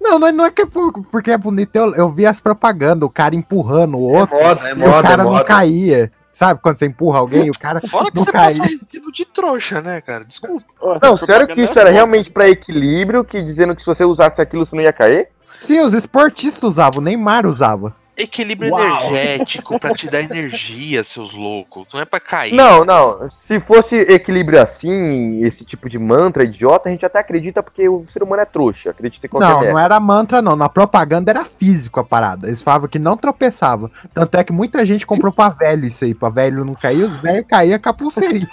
Não, 0.00 0.18
não 0.18 0.26
é, 0.26 0.32
não 0.32 0.44
é 0.44 0.50
que 0.50 0.62
é 0.62 0.66
por- 0.66 0.92
porque 1.10 1.30
é 1.30 1.38
bonito. 1.38 1.74
Eu, 1.76 1.94
eu 1.94 2.08
vi 2.10 2.26
as 2.26 2.40
propagandas, 2.40 3.06
o 3.06 3.10
cara 3.10 3.34
empurrando 3.34 3.96
o 3.96 4.02
outro. 4.02 4.36
moda, 4.36 4.68
é 4.68 4.72
e 4.72 4.74
moda, 4.74 4.98
o 4.98 5.02
cara 5.02 5.14
é 5.22 5.24
não 5.24 5.32
moda. 5.32 5.44
caía. 5.44 6.12
Sabe 6.32 6.60
quando 6.60 6.76
você 6.76 6.86
empurra 6.86 7.20
alguém 7.20 7.46
e 7.46 7.50
o 7.50 7.58
cara 7.58 7.80
Fora 7.80 8.10
que 8.10 8.16
não 8.16 8.24
você 8.24 8.32
caía? 8.32 8.58
passa 8.58 8.62
recibo 8.70 9.12
de 9.12 9.24
trouxa, 9.24 9.80
né, 9.80 10.00
cara? 10.00 10.24
Desculpa. 10.24 10.64
Não, 11.00 11.16
sério 11.16 11.46
que 11.46 11.60
isso 11.62 11.78
era 11.78 11.90
realmente 11.92 12.28
pra 12.28 12.48
equilíbrio, 12.48 13.24
que 13.24 13.40
dizendo 13.40 13.74
que 13.76 13.82
se 13.82 13.86
você 13.86 14.04
usasse 14.04 14.40
aquilo 14.42 14.66
você 14.66 14.74
não 14.74 14.82
ia 14.82 14.92
cair? 14.92 15.28
Sim, 15.60 15.78
os 15.80 15.94
esportistas 15.94 16.62
usavam, 16.64 17.00
o 17.00 17.04
Neymar 17.04 17.46
usava. 17.46 17.94
Equilíbrio 18.16 18.70
Uau. 18.70 18.82
energético 19.08 19.78
pra 19.78 19.92
te 19.92 20.08
dar 20.08 20.20
energia, 20.20 21.02
seus 21.02 21.32
loucos. 21.34 21.86
Não 21.92 22.00
é 22.00 22.04
pra 22.04 22.20
cair. 22.20 22.54
Não, 22.54 22.84
não. 22.84 23.28
Se 23.48 23.58
fosse 23.60 23.94
equilíbrio 23.94 24.62
assim, 24.62 25.44
esse 25.44 25.64
tipo 25.64 25.90
de 25.90 25.98
mantra 25.98 26.44
idiota, 26.44 26.88
a 26.88 26.92
gente 26.92 27.04
até 27.04 27.18
acredita 27.18 27.62
porque 27.62 27.88
o 27.88 28.06
ser 28.12 28.22
humano 28.22 28.42
é 28.42 28.44
trouxa, 28.44 28.90
acredita 28.90 29.26
em 29.26 29.28
qualquer 29.28 29.48
Não, 29.48 29.58
merda. 29.60 29.72
não 29.74 29.80
era 29.80 29.98
mantra, 30.00 30.40
não. 30.40 30.54
Na 30.54 30.68
propaganda 30.68 31.30
era 31.30 31.44
físico 31.44 31.98
a 31.98 32.04
parada. 32.04 32.46
Eles 32.46 32.62
falavam 32.62 32.88
que 32.88 32.98
não 32.98 33.16
tropeçava. 33.16 33.90
Tanto 34.12 34.36
é 34.36 34.44
que 34.44 34.52
muita 34.52 34.86
gente 34.86 35.04
comprou 35.06 35.32
pra 35.32 35.48
velho 35.48 35.84
isso 35.86 36.04
aí. 36.04 36.14
Pra 36.14 36.28
velho 36.28 36.64
não 36.64 36.74
cair, 36.74 37.02
os 37.04 37.16
velhos 37.16 37.46
caíam 37.48 37.78
com 37.80 37.88
a 37.88 37.92
pulseirinha. 37.92 38.46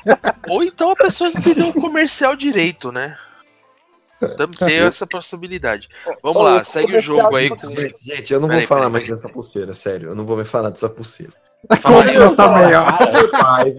Ou 0.50 0.64
então 0.64 0.92
a 0.92 0.96
pessoa 0.96 1.30
não 1.30 1.40
entendeu 1.40 1.68
o 1.68 1.74
comercial 1.74 2.36
direito, 2.36 2.92
né? 2.92 3.16
Também 4.38 4.58
tem 4.60 4.78
essa 4.80 5.06
possibilidade. 5.08 5.90
Vamos 6.22 6.42
Ô, 6.42 6.46
lá, 6.46 6.64
segue 6.64 6.98
o 6.98 7.02
jogo 7.02 7.36
aí 7.36 7.50
com. 7.50 7.70
Gente, 7.70 8.32
eu 8.34 8.40
não 8.40 8.48
Peraí, 8.48 8.62
vou 8.62 8.68
falar 8.68 8.90
peraí, 8.90 9.08
mais 9.08 9.22
dessa 9.22 9.30
pulseira, 9.34 9.74
sério. 9.74 10.10
Eu 10.10 10.16
não 10.16 10.26
vou 10.26 10.36
mais 10.38 10.50
falar 10.50 10.70
dessa 10.70 10.90
pulseira. 10.90 11.34
Fala 11.80 12.04
aí, 12.04 12.16
Eu 12.16 12.36
também, 12.36 12.74
ó. 12.76 12.86
Mas 13.32 13.76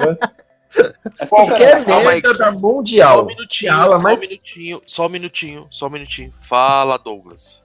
Qualquer 1.29 1.85
merda 1.87 2.35
da 2.35 2.53
Só 2.53 2.59
mundial. 2.61 3.23
um 3.25 3.27
minutinho, 3.27 3.73
Fala, 3.73 3.91
só 3.93 3.99
um 3.99 4.03
mas- 4.03 4.21
minutinho, 4.21 4.83
só 4.87 5.07
um 5.07 5.09
minutinho, 5.09 5.67
só 5.71 5.87
um 5.87 5.91
minutinho. 5.91 6.33
Fala, 6.41 6.99
Douglas. 6.99 7.63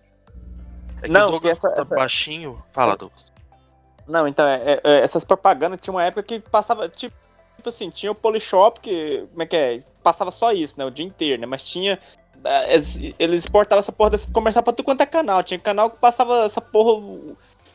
É 1.01 1.05
que 1.05 1.11
Não, 1.11 1.27
o 1.27 1.31
Douglas 1.31 1.59
que 1.59 1.67
essa- 1.67 1.75
tá 1.75 1.81
essa- 1.83 1.95
baixinho. 1.95 2.61
Fala, 2.71 2.95
Douglas. 2.97 3.31
Não, 4.07 4.27
então, 4.27 4.45
é- 4.45 4.61
é- 4.73 4.81
é, 4.83 4.99
essas 5.01 5.23
propagandas 5.23 5.79
tinha 5.81 5.93
uma 5.93 6.03
época 6.03 6.23
que 6.23 6.39
passava, 6.39 6.87
tipo, 6.89 7.15
tipo 7.55 7.69
assim, 7.69 7.89
tinha 7.89 8.11
o 8.11 8.15
Polishop, 8.15 8.79
que, 8.79 9.25
como 9.31 9.43
é 9.43 9.45
que 9.45 9.55
é? 9.55 9.79
Passava 10.03 10.31
só 10.31 10.51
isso, 10.51 10.77
né, 10.77 10.85
o 10.85 10.91
dia 10.91 11.05
inteiro, 11.05 11.41
né, 11.41 11.45
mas 11.47 11.63
tinha, 11.63 11.99
eles, 12.67 13.13
eles 13.17 13.39
exportavam 13.41 13.79
essa 13.79 13.91
porra 13.91 14.11
desse 14.11 14.31
comercial 14.31 14.63
pra 14.63 14.73
tudo 14.73 14.85
quanto 14.85 15.01
é 15.01 15.05
canal, 15.05 15.43
tinha 15.43 15.59
canal 15.59 15.89
que 15.89 15.97
passava 15.97 16.43
essa 16.43 16.61
porra, 16.61 17.19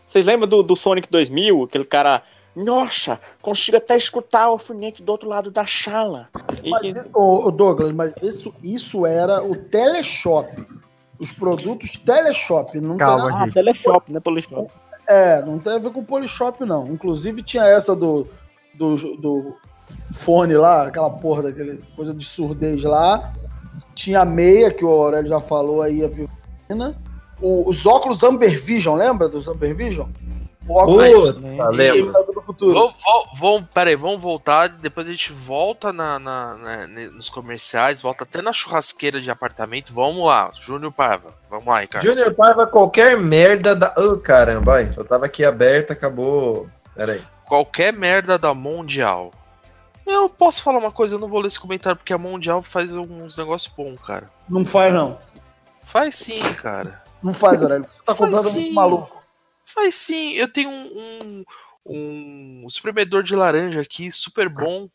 vocês 0.04 0.24
lembram 0.24 0.48
do, 0.48 0.62
do 0.62 0.76
Sonic 0.76 1.08
2000, 1.10 1.64
aquele 1.64 1.84
cara, 1.84 2.22
nossa, 2.54 3.18
consigo 3.40 3.78
até 3.78 3.96
escutar 3.96 4.48
o 4.48 4.52
alfinete 4.52 5.02
do 5.02 5.10
outro 5.10 5.28
lado 5.28 5.50
da 5.50 5.64
chala. 5.64 6.28
E 6.62 6.70
Mas, 6.70 6.96
isso- 6.96 7.10
ô, 7.14 7.50
Douglas, 7.50 7.92
mas 7.92 8.22
isso, 8.22 8.54
isso 8.62 9.06
era 9.06 9.42
o 9.42 9.56
Teleshop. 9.56 10.66
Os 11.18 11.30
produtos 11.32 11.96
Teleshop. 11.98 12.80
Não 12.80 12.96
Calma, 12.96 13.26
tem 13.26 13.36
ah, 13.36 13.38
nada, 13.40 13.52
Teleshop, 13.52 14.12
né, 14.12 14.20
Polishop. 14.20 14.70
É, 15.06 15.42
não 15.42 15.58
tem 15.58 15.74
a 15.74 15.78
ver 15.78 15.90
com 15.90 16.00
o 16.00 16.04
Polishop, 16.04 16.64
não. 16.64 16.88
Inclusive 16.88 17.42
tinha 17.42 17.64
essa 17.64 17.94
do, 17.94 18.26
do, 18.74 18.96
do 19.16 19.56
fone 20.12 20.54
lá, 20.54 20.86
aquela 20.86 21.10
porra 21.10 21.44
daquele 21.44 21.82
coisa 21.96 22.12
de 22.12 22.24
surdez 22.24 22.82
lá. 22.82 23.32
Tinha 24.02 24.22
a 24.22 24.24
meia, 24.24 24.72
que 24.72 24.84
o 24.84 24.88
Aurélio 24.88 25.28
já 25.28 25.40
falou 25.40 25.80
aí, 25.80 26.04
a 26.04 26.08
Violina. 26.08 26.96
O- 27.40 27.70
os 27.70 27.86
óculos 27.86 28.20
Amber 28.24 28.60
Vision, 28.60 28.96
lembra 28.98 29.28
dos 29.28 29.46
Amber 29.46 29.76
Vision? 29.76 30.08
O 30.68 30.74
óculos 30.76 31.34
Puta, 31.34 31.38
lembro. 31.40 31.70
Exterminador 31.70 32.34
do 32.34 32.42
futuro. 32.42 32.74
Vamos, 32.74 32.94
vamos, 33.04 33.38
vamos, 33.38 33.64
peraí, 33.72 33.94
vamos 33.94 34.20
voltar. 34.20 34.68
Depois 34.68 35.06
a 35.06 35.10
gente 35.10 35.32
volta 35.32 35.92
na, 35.92 36.18
na- 36.18 36.56
na- 36.56 36.86
nos 37.12 37.28
comerciais, 37.28 38.02
volta 38.02 38.24
até 38.24 38.42
na 38.42 38.52
churrasqueira 38.52 39.20
de 39.20 39.30
apartamento. 39.30 39.92
Vamos 39.94 40.26
lá, 40.26 40.50
Júnior 40.60 40.90
Paiva. 40.92 41.32
Vamos 41.48 41.66
lá, 41.66 41.78
Ricardo. 41.80 42.04
Junior 42.04 42.34
Paiva, 42.34 42.66
qualquer 42.66 43.16
merda 43.16 43.74
da. 43.76 43.94
Ô, 43.96 44.18
caramba, 44.18 44.74
ai, 44.78 44.92
eu 44.96 45.04
tava 45.04 45.26
aqui 45.26 45.44
aberto, 45.44 45.92
acabou. 45.92 46.68
Pera 46.96 47.12
aí. 47.12 47.22
Qualquer 47.44 47.92
merda 47.92 48.36
da 48.36 48.52
Mundial. 48.52 49.30
Eu 50.06 50.28
posso 50.28 50.62
falar 50.62 50.78
uma 50.78 50.92
coisa, 50.92 51.14
eu 51.14 51.18
não 51.18 51.28
vou 51.28 51.40
ler 51.40 51.48
esse 51.48 51.60
comentário, 51.60 51.96
porque 51.96 52.12
a 52.12 52.18
Mundial 52.18 52.62
faz 52.62 52.96
uns 52.96 53.36
negócios 53.36 53.72
bons, 53.72 54.00
cara. 54.00 54.30
Não 54.48 54.64
faz, 54.64 54.92
não. 54.92 55.18
Faz 55.82 56.16
sim, 56.16 56.40
cara. 56.54 57.02
Não 57.22 57.32
faz, 57.32 57.62
Aurélio. 57.62 57.84
Você 57.84 58.02
tá 58.04 58.14
completamente 58.14 58.52
sim. 58.52 58.72
maluco. 58.72 59.22
Faz 59.64 59.94
sim. 59.94 60.32
Eu 60.32 60.52
tenho 60.52 60.70
um, 60.70 61.44
um, 61.86 62.64
um 62.64 62.66
espremedor 62.66 63.22
de 63.22 63.34
laranja 63.34 63.80
aqui, 63.80 64.10
super 64.10 64.48
bom. 64.48 64.88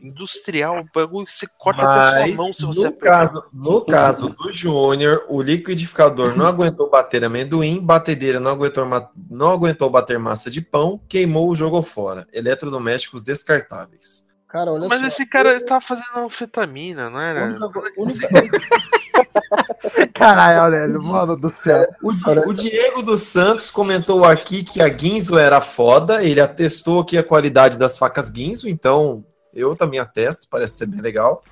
Industrial, 0.00 0.80
o 0.80 0.86
bagulho 0.94 1.26
que 1.26 1.32
você 1.32 1.46
corta 1.58 1.86
até 1.86 1.98
a 1.98 2.02
sua 2.10 2.20
Mas, 2.20 2.34
mão 2.36 2.52
se 2.52 2.64
você 2.64 2.82
no 2.82 2.88
apertar. 2.88 3.28
caso, 3.28 3.44
no 3.52 3.84
caso 3.84 4.28
do 4.30 4.50
Júnior, 4.52 5.24
o 5.28 5.42
liquidificador 5.42 6.34
não 6.36 6.46
aguentou 6.46 6.88
bater 6.88 7.22
amendoim, 7.24 7.78
batedeira 7.80 8.40
não 8.40 8.52
aguentou, 8.52 8.86
não 9.28 9.50
aguentou 9.50 9.90
bater 9.90 10.18
massa 10.18 10.50
de 10.50 10.60
pão, 10.62 11.00
queimou 11.08 11.50
o 11.50 11.54
jogo 11.56 11.82
fora. 11.82 12.26
Eletrodomésticos 12.32 13.22
descartáveis. 13.22 14.24
Cara, 14.48 14.72
olha 14.72 14.88
Mas 14.88 15.00
só. 15.00 15.06
esse 15.08 15.28
cara 15.28 15.60
tá 15.66 15.80
fazendo 15.80 16.16
anfetamina, 16.16 17.10
não 17.10 17.20
era? 17.20 17.46
única 17.46 17.92
única- 17.98 18.28
Caralho, 20.14 20.60
Aurélio, 20.62 21.02
mano 21.02 21.36
do 21.36 21.50
céu. 21.50 21.84
O, 22.02 22.12
o 22.48 22.54
Diego 22.54 23.02
dos 23.02 23.22
Santos 23.22 23.70
comentou 23.70 24.24
aqui 24.24 24.64
que 24.64 24.80
a 24.80 24.88
Guinzo 24.88 25.38
era 25.38 25.60
foda, 25.60 26.22
ele 26.24 26.40
atestou 26.40 27.00
aqui 27.00 27.18
a 27.18 27.22
qualidade 27.22 27.76
das 27.78 27.98
facas 27.98 28.30
Guinzo, 28.30 28.68
então 28.68 29.24
eu 29.56 29.74
também 29.74 29.98
atesto, 29.98 30.46
parece 30.48 30.76
ser 30.76 30.86
bem 30.86 31.00
legal. 31.00 31.42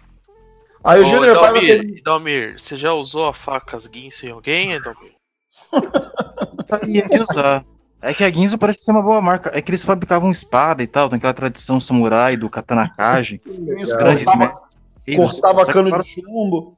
Aí 0.83 1.01
o 1.01 1.07
Júnior 1.07 1.39
Paiva 1.39 1.83
Dalmir, 2.05 2.61
você 2.61 2.77
já 2.77 2.93
usou 2.93 3.27
a 3.27 3.33
facas 3.33 3.87
Guinso 3.87 4.27
em 4.27 4.31
alguém, 4.31 4.79
Dalmir? 4.81 5.15
Gostaria 6.53 7.09
de 7.09 7.21
usar. 7.21 7.65
É 8.03 8.13
que 8.13 8.23
a 8.23 8.31
Ginzo 8.31 8.59
parece 8.59 8.85
ser 8.85 8.91
uma 8.91 9.03
boa 9.03 9.23
marca. 9.23 9.51
É 9.55 9.63
que 9.63 9.71
eles 9.71 9.83
fabricavam 9.83 10.31
espada 10.31 10.83
e 10.83 10.87
tal, 10.87 11.09
tem 11.09 11.17
aquela 11.17 11.33
tradição 11.33 11.81
samurai 11.81 12.37
do 12.37 12.51
katana 12.51 12.87
kage. 12.95 13.41
Isso, 13.47 13.97
grande 13.97 14.27
cortava, 14.27 14.55
cortava 15.17 15.65
cano 15.65 16.03
de 16.03 16.13
chumbo. 16.13 16.77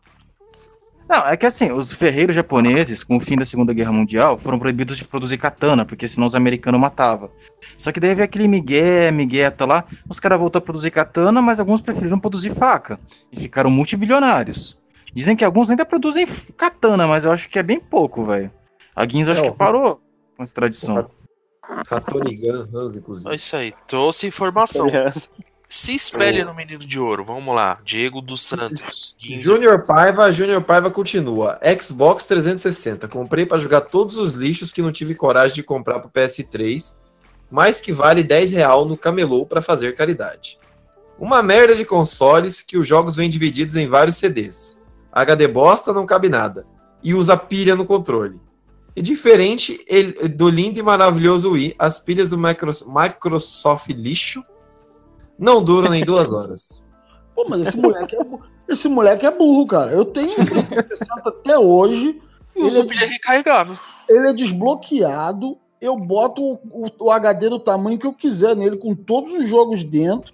Não, 1.09 1.27
é 1.27 1.37
que 1.37 1.47
assim, 1.47 1.71
os 1.71 1.93
ferreiros 1.93 2.35
japoneses, 2.35 3.05
com 3.05 3.17
o 3.17 3.21
fim 3.21 3.37
da 3.37 3.45
Segunda 3.45 3.73
Guerra 3.73 3.93
Mundial, 3.93 4.37
foram 4.37 4.59
proibidos 4.59 4.97
de 4.97 5.07
produzir 5.07 5.39
katana, 5.39 5.85
porque 5.85 6.09
senão 6.09 6.27
os 6.27 6.35
americanos 6.35 6.81
matavam. 6.81 7.31
Só 7.79 7.93
que 7.93 8.01
daí 8.01 8.15
veio 8.15 8.25
aquele 8.25 8.49
migué, 8.49 9.11
migueta 9.13 9.65
lá, 9.65 9.85
os 10.09 10.19
caras 10.19 10.39
voltaram 10.39 10.63
a 10.63 10.67
produzir 10.67 10.91
katana, 10.91 11.41
mas 11.41 11.61
alguns 11.61 11.81
preferiram 11.81 12.19
produzir 12.19 12.51
faca. 12.51 12.99
E 13.31 13.39
ficaram 13.39 13.71
multibilionários. 13.71 14.79
Dizem 15.15 15.37
que 15.37 15.45
alguns 15.45 15.71
ainda 15.71 15.85
produzem 15.85 16.27
katana, 16.57 17.07
mas 17.07 17.25
eu 17.25 17.33
acho 17.33 17.49
que 17.49 17.59
é 17.59 17.63
bem 17.63 17.79
pouco, 17.79 18.23
velho. 18.25 18.51
A 18.95 19.07
Ginzo 19.07 19.31
acho 19.31 19.43
que 19.43 19.53
parou 19.53 20.01
com 20.37 20.43
essa 20.43 20.55
tradição. 20.55 21.09
Hatonigan 21.91 22.69
Hans, 22.75 22.97
inclusive. 22.97 23.31
É 23.31 23.37
isso 23.37 23.57
aí, 23.57 23.73
trouxe 23.87 24.27
informação. 24.27 24.89
Se 25.69 25.95
espelha 25.95 26.45
no 26.45 26.55
Menino 26.55 26.79
de 26.79 26.99
Ouro, 27.01 27.25
vamos 27.25 27.55
lá. 27.55 27.79
Diego 27.85 28.21
dos 28.21 28.43
Santos. 28.47 29.17
Júnior 29.19 29.85
Paiva, 29.85 30.31
Júnior 30.33 30.63
Paiva 30.63 30.91
continua. 30.91 31.59
Xbox 31.81 32.27
360. 32.27 33.09
Comprei 33.09 33.45
para 33.45 33.59
jogar 33.59 33.81
todos 33.83 34.17
os 34.17 34.35
lixos 34.35 34.73
que 34.73 34.81
não 34.81 34.93
tive 34.93 35.15
coragem 35.15 35.57
de 35.57 35.63
comprar 35.65 35.99
pro 35.99 36.09
PS3, 36.11 36.97
mas 37.51 37.81
que 37.81 37.93
vale 37.93 38.23
10 38.23 38.53
real 38.53 38.85
no 38.85 38.97
camelô 38.97 39.45
para 39.45 39.61
fazer 39.61 39.95
caridade. 39.97 40.57
Uma 41.19 41.43
merda 41.43 41.75
de 41.75 41.85
consoles 41.85 42.63
que 42.63 42.79
os 42.79 42.87
jogos 42.87 43.17
vêm 43.17 43.29
divididos 43.29 43.75
em 43.75 43.89
vários 43.89 44.17
CDs. 44.17 44.79
HD 45.11 45.49
bosta 45.49 45.93
não 45.93 46.07
cabe 46.07 46.29
nada. 46.29 46.65
E 47.03 47.13
usa 47.13 47.37
pilha 47.37 47.75
no 47.75 47.85
controle. 47.85 48.39
E 48.95 49.03
diferente 49.03 49.85
do 50.37 50.49
lindo 50.49 50.79
e 50.79 50.83
maravilhoso 50.83 51.53
Wii, 51.53 51.75
as 51.79 51.99
pilhas 51.99 52.29
do 52.31 52.39
Micros- 52.39 52.87
Microsoft 52.87 53.89
lixo 53.91 54.43
não 55.39 55.63
duram 55.63 55.91
nem 55.91 56.05
duas 56.05 56.31
horas. 56.33 56.83
Pô, 57.35 57.47
mas 57.49 57.69
esse 57.69 57.77
moleque 57.77 58.17
é, 58.17 58.21
esse 58.69 58.89
moleque 58.89 59.27
é 59.27 59.31
burro, 59.31 59.67
cara. 59.67 59.91
Eu 59.93 60.05
tenho 60.05 60.33
um 60.33 60.45
360 60.47 61.29
até 61.29 61.59
hoje. 61.59 62.19
E 62.55 62.59
Ele 62.61 62.69
usa 62.69 62.81
é, 62.81 62.85
pilha 62.85 63.07
recarregável. 63.07 63.77
ele 64.09 64.29
é 64.29 64.33
desbloqueado. 64.33 65.59
Eu 65.81 65.97
boto 65.97 66.41
o, 66.43 66.55
o- 66.87 66.91
o 67.07 67.11
HD 67.11 67.51
do 67.51 67.59
tamanho 67.59 67.99
que 67.99 68.07
eu 68.07 68.13
quiser 68.15 68.57
nele, 68.57 68.79
com 68.79 68.95
todos 68.95 69.33
os 69.33 69.47
jogos 69.49 69.85
dentro. 69.85 70.33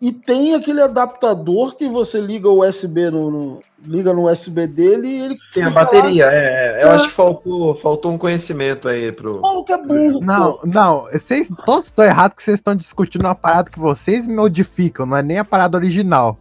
E 0.00 0.12
tem 0.12 0.54
aquele 0.54 0.82
adaptador 0.82 1.76
que 1.76 1.88
você 1.88 2.20
liga 2.20 2.48
o 2.48 2.60
USB 2.66 3.10
no, 3.10 3.30
no- 3.30 3.62
liga 3.86 4.12
no 4.12 4.30
USB 4.30 4.66
dele 4.66 5.06
e 5.08 5.24
ele 5.24 5.38
Tem 5.52 5.62
a 5.62 5.66
lá. 5.68 5.72
bateria, 5.72 6.26
é, 6.26 6.80
é, 6.80 6.84
eu 6.84 6.88
É. 6.88 6.94
acho 6.94 7.08
que 7.08 7.14
faltou, 7.14 7.74
faltou 7.76 8.12
um 8.12 8.18
conhecimento 8.18 8.88
aí 8.88 9.12
pro. 9.12 9.40
maluco 9.40 9.72
é 9.72 9.78
burro. 9.78 10.20
Não, 10.20 10.58
não, 10.64 11.02
vocês 11.12 11.48
todos 11.64 11.86
estão 11.86 12.04
errados 12.04 12.36
que 12.36 12.42
vocês 12.42 12.58
estão 12.58 12.74
discutindo 12.74 13.22
uma 13.22 13.34
parada 13.34 13.70
que 13.70 13.78
vocês 13.78 14.26
modificam, 14.26 15.06
não 15.06 15.16
é 15.16 15.22
nem 15.22 15.38
a 15.38 15.44
parada 15.44 15.76
original. 15.76 16.38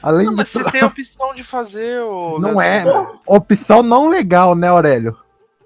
Além 0.00 0.26
Não, 0.26 0.34
mas 0.36 0.46
disso, 0.46 0.62
você 0.62 0.70
tem 0.70 0.80
a 0.82 0.86
opção 0.86 1.34
de 1.34 1.42
fazer 1.42 2.00
o. 2.02 2.38
não 2.38 2.60
é 2.62 2.84
opção 3.26 3.82
não 3.82 4.06
legal, 4.08 4.54
né, 4.54 4.68
Aurélio? 4.68 5.16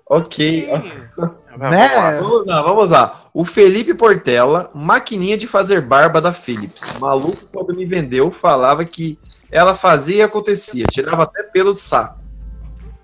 Ok. 0.08 0.68
Né? 1.56 2.14
Vamos 2.20 2.46
lá, 2.46 2.62
vamos 2.62 2.90
lá. 2.90 3.26
O 3.34 3.44
Felipe 3.44 3.94
Portela, 3.94 4.70
maquininha 4.74 5.36
de 5.36 5.46
fazer 5.46 5.80
barba 5.80 6.20
da 6.20 6.32
Philips. 6.32 6.82
O 6.96 7.00
maluco, 7.00 7.44
quando 7.52 7.74
me 7.76 7.84
vendeu, 7.84 8.30
falava 8.30 8.84
que 8.84 9.18
ela 9.50 9.74
fazia 9.74 10.16
e 10.16 10.22
acontecia. 10.22 10.84
Tirava 10.90 11.24
até 11.24 11.42
pelo 11.42 11.72
de 11.74 11.80
saco. 11.80 12.20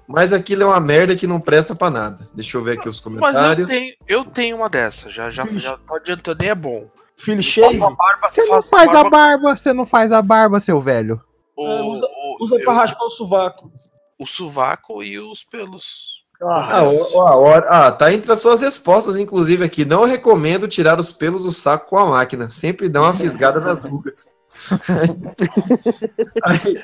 Mas 0.06 0.32
aquilo 0.32 0.62
é 0.62 0.66
uma 0.66 0.80
merda 0.80 1.14
que 1.14 1.26
não 1.26 1.38
presta 1.38 1.74
pra 1.74 1.90
nada. 1.90 2.26
Deixa 2.32 2.56
eu 2.56 2.62
ver 2.64 2.78
aqui 2.78 2.88
os 2.88 2.98
Mas 3.04 3.14
eu 3.14 3.20
comentários. 3.20 3.68
tenho, 3.68 3.94
eu 4.06 4.24
tenho 4.24 4.56
uma 4.56 4.68
dessa, 4.70 5.11
já, 5.11 5.28
já, 5.28 5.44
já 5.46 5.76
tô 5.76 5.96
adiantando 5.96 6.42
e 6.42 6.48
é 6.48 6.54
bom. 6.54 6.87
Filho 7.18 7.42
cheio. 7.42 7.68
Barba, 7.96 8.28
Você 8.30 8.44
não 8.46 8.62
faz 8.62 8.88
a 8.94 9.04
barba, 9.11 9.56
você 9.56 9.72
não 9.74 9.84
faz 9.84 10.11
a 10.12 10.22
barba, 10.22 10.61
seu 10.61 10.80
velho. 10.80 11.20
o, 11.54 11.66
É, 11.66 11.82
usa- 11.82 12.06
o- 12.06 12.44
Usa 12.44 12.54
pra 12.61 12.72
eu- 12.72 12.76
raspar 12.76 13.04
o 13.04 13.11
sovaco. 13.11 13.70
o 14.18 14.26
sovaco 14.26 15.02
e 15.02 15.18
os 15.18 15.42
pelos. 15.44 16.17
Ah, 16.40 16.83
ó, 16.85 16.94
ó, 17.42 17.55
ah, 17.68 17.90
tá 17.90 18.12
entre 18.12 18.31
as 18.31 18.40
suas 18.40 18.61
respostas, 18.62 19.16
inclusive, 19.16 19.64
aqui. 19.64 19.85
Não 19.85 20.05
recomendo 20.05 20.68
tirar 20.68 21.01
os 21.01 21.11
pelos 21.11 21.42
do 21.44 21.51
saco 21.53 21.88
com 21.90 21.98
a 21.98 22.07
máquina. 22.07 22.48
Sempre 22.48 22.88
dá 22.88 23.01
uma 23.03 23.12
fisgada 23.14 23.59
nas 23.61 23.85
rugas. 23.85 24.29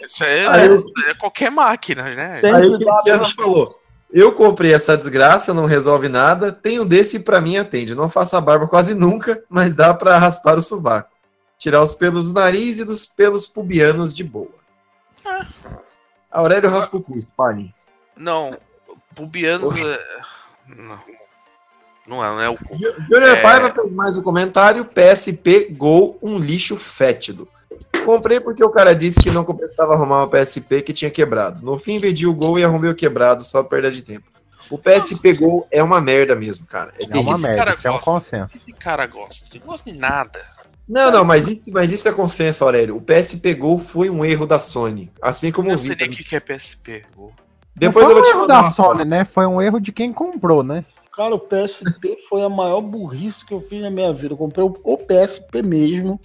Isso 0.05 0.25
é, 0.25 0.47
Aí 0.47 0.67
eu- 0.67 0.85
é 1.09 1.15
qualquer 1.15 1.51
máquina, 1.51 2.03
né? 2.15 2.41
Aí 2.45 2.67
o 2.67 2.79
Cristiano 2.79 3.31
falou: 3.35 3.81
Eu 4.13 4.33
comprei 4.33 4.73
essa 4.75 4.97
desgraça, 4.97 5.55
não 5.55 5.67
resolve 5.67 6.09
nada. 6.09 6.53
Tenho 6.53 6.85
desse 6.85 7.17
e 7.17 7.21
pra 7.21 7.41
mim 7.41 7.57
atende. 7.57 7.95
Não 7.95 8.09
faço 8.09 8.37
a 8.37 8.41
barba 8.41 8.67
quase 8.69 8.95
nunca, 8.95 9.43
mas 9.49 9.75
dá 9.77 9.93
pra 9.95 10.19
raspar 10.19 10.57
o 10.59 10.63
sovaco. 10.63 11.11
Tirar 11.59 11.83
os 11.83 11.95
pelos 11.95 12.27
do 12.27 12.33
nariz 12.41 12.79
e 12.79 12.85
dos 12.85 13.07
pelos 13.07 13.47
pubianos 13.47 14.15
de 14.15 14.23
boa. 14.25 14.51
Aurélio 16.31 16.71
raspa 16.71 16.97
o 16.97 17.03
cu, 17.03 17.19
Spani. 17.19 17.73
Não, 18.17 18.57
pubianos. 19.15 19.73
é- 19.79 20.21
Não. 20.69 20.99
Não 22.07 22.23
é, 22.25 22.29
não 22.29 22.41
é 22.43 22.49
o 22.51 22.57
cu. 22.57 22.77
Júnior 22.77 23.23
É. 23.23 23.41
Paiva 23.41 23.71
fez 23.71 23.91
mais 23.93 24.17
um 24.19 24.23
comentário: 24.23 24.85
PSP 24.85 25.69
Gol, 25.71 26.19
um 26.23 26.39
lixo 26.39 26.77
fétido. 26.77 27.49
Comprei 28.05 28.39
porque 28.41 28.63
o 28.63 28.69
cara 28.71 28.95
disse 28.95 29.21
que 29.23 29.31
não 29.31 29.45
compensava 29.45 29.95
arrumar 29.95 30.19
uma 30.19 30.29
PSP 30.29 30.83
que 30.83 30.93
tinha 30.93 31.11
quebrado. 31.11 31.65
No 31.65 31.79
fim, 31.79 31.99
vendi 31.99 32.27
o 32.27 32.35
Gol 32.35 32.59
e 32.59 32.65
arrumei 32.65 32.91
o 32.91 32.95
quebrado, 32.95 33.43
só 33.43 33.63
perda 33.63 33.91
de 33.91 34.03
tempo. 34.03 34.27
O 34.69 34.77
PSP 34.77 35.33
Gol 35.35 35.67
é 35.71 35.83
uma 35.83 36.01
merda 36.01 36.35
mesmo, 36.35 36.67
cara. 36.67 36.93
É 37.01 37.05
É 37.05 37.19
uma 37.21 37.39
merda, 37.39 37.73
isso 37.73 37.89
é 37.89 37.91
um 37.91 37.99
consenso. 37.99 38.57
Esse 38.57 38.73
cara 38.73 39.07
gosta. 39.07 39.49
Ele 39.53 39.61
não 39.61 39.67
gosta 39.69 39.91
de 39.91 39.97
nada. 39.99 40.41
Não, 40.87 41.11
não, 41.11 41.25
mas 41.25 41.49
isso, 41.49 41.71
mas 41.73 41.91
isso 41.91 42.07
é 42.07 42.13
consenso, 42.13 42.63
Aurélio. 42.65 42.97
O 42.97 43.01
PSP 43.01 43.55
Gol 43.55 43.79
foi 43.79 44.11
um 44.11 44.23
erro 44.23 44.47
da 44.47 44.59
Sony. 44.59 45.11
Assim 45.23 45.51
como 45.51 45.69
Eu 45.71 45.75
o 45.75 45.77
não 45.77 45.83
sei 45.83 45.97
nem 45.97 46.11
Vita. 46.11 46.13
o 46.13 46.17
que 46.17 46.25
que 46.25 46.37
é 46.37 46.41
PSP. 46.41 47.07
Ô, 47.17 47.31
Depois 47.77 48.07
não 48.09 48.17
eu 48.17 48.23
foi 48.25 48.33
vou 48.33 48.37
um 48.37 48.39
erro 48.39 48.47
da 48.47 48.65
Sony, 48.73 49.05
né? 49.05 49.25
Foi 49.25 49.47
um 49.47 49.61
erro 49.61 49.81
de 49.81 49.93
quem 49.93 50.13
comprou, 50.13 50.63
né? 50.63 50.85
Cara, 51.17 51.35
o 51.35 51.39
PSP 51.39 52.17
foi 52.29 52.43
a 52.43 52.49
maior 52.49 52.81
burrice 52.81 53.45
que 53.45 53.55
eu 53.55 53.61
fiz 53.61 53.81
na 53.83 53.91
minha 53.91 54.13
vida. 54.13 54.35
Eu 54.35 54.39
comprei 54.39 54.65
o, 54.65 54.97
PSP 54.99 55.63
mesmo, 55.63 56.21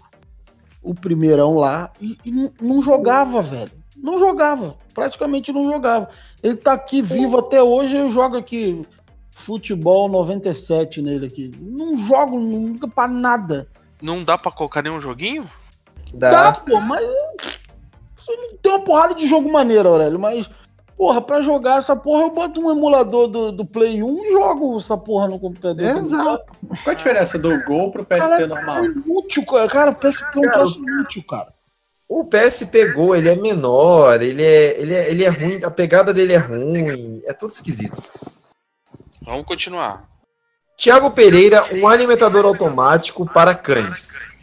o 0.81 0.95
primeirão 0.95 1.55
lá, 1.57 1.91
e, 2.01 2.17
e 2.25 2.31
não- 2.31 2.51
não 2.59 2.81
jogava, 2.81 3.41
velho. 3.41 3.71
Não 3.97 4.17
jogava. 4.17 4.75
Praticamente 4.93 5.51
não 5.51 5.67
jogava. 5.71 6.09
Ele 6.41 6.55
tá 6.55 6.73
aqui 6.73 7.01
vivo 7.01 7.37
até 7.37 7.61
hoje, 7.61 7.95
eu 7.95 8.09
jogo 8.11 8.37
aqui 8.37 8.81
futebol 9.31 10.09
97 10.09 11.01
nele 11.01 11.27
aqui. 11.27 11.51
Não 11.59 11.97
jogo 11.97 12.39
nunca 12.39 12.87
pra 12.87 13.07
nada. 13.07 13.67
Não 14.01 14.23
dá 14.23 14.37
pra 14.37 14.51
colocar 14.51 14.81
nenhum 14.81 14.99
joguinho? 14.99 15.45
Dá, 16.13 16.53
pô, 16.53 16.79
mas 16.81 17.05
tem 18.61 18.71
uma 18.71 18.81
porrada 18.81 19.13
de 19.13 19.27
jogo 19.27 19.51
maneiro, 19.51 19.89
Aurélio, 19.89 20.19
mas 20.19 20.49
porra, 20.99 21.21
pra 21.21 21.41
jogar 21.41 21.77
essa 21.77 21.95
porra 21.95 22.23
eu 22.23 22.29
boto 22.29 22.59
um 22.59 22.69
emulador 22.69 23.29
do, 23.29 23.53
do 23.53 23.65
Play 23.65 24.03
1 24.03 24.25
e 24.25 24.31
jogo 24.33 24.77
essa 24.77 24.97
porra 24.97 25.29
no 25.29 25.39
computador. 25.39 25.97
Exato. 25.97 26.51
Qual 26.67 26.91
a 26.91 26.93
diferença 26.93 27.39
do 27.39 27.63
Gol 27.63 27.89
pro 27.89 28.03
PSP 28.03 28.27
Cara, 28.27 28.47
normal? 28.47 28.83
É 28.83 28.85
inútil, 28.87 29.45
cara. 29.45 29.69
Cara, 29.69 29.91
o 29.91 29.95
PSP 29.95 30.25
é 30.35 30.39
um 30.39 30.41
Cara, 30.41 30.57
troço 30.57 30.79
inútil, 30.79 31.23
cara. 31.23 31.53
O 32.05 32.25
PSP 32.25 32.91
Gol, 32.91 33.15
ele 33.15 33.29
é 33.29 33.35
menor, 33.35 34.21
ele 34.21 34.43
é, 34.43 34.81
ele, 34.81 34.93
é, 34.93 35.09
ele 35.09 35.23
é 35.23 35.29
ruim, 35.29 35.63
a 35.63 35.71
pegada 35.71 36.13
dele 36.13 36.33
é 36.33 36.37
ruim, 36.37 37.21
é 37.23 37.31
tudo 37.31 37.53
esquisito. 37.53 38.03
Vamos 39.21 39.45
continuar. 39.45 40.05
Tiago 40.75 41.11
Pereira, 41.11 41.63
um 41.75 41.87
alimentador 41.87 42.45
automático 42.45 43.25
para 43.25 43.55
cães. 43.55 44.35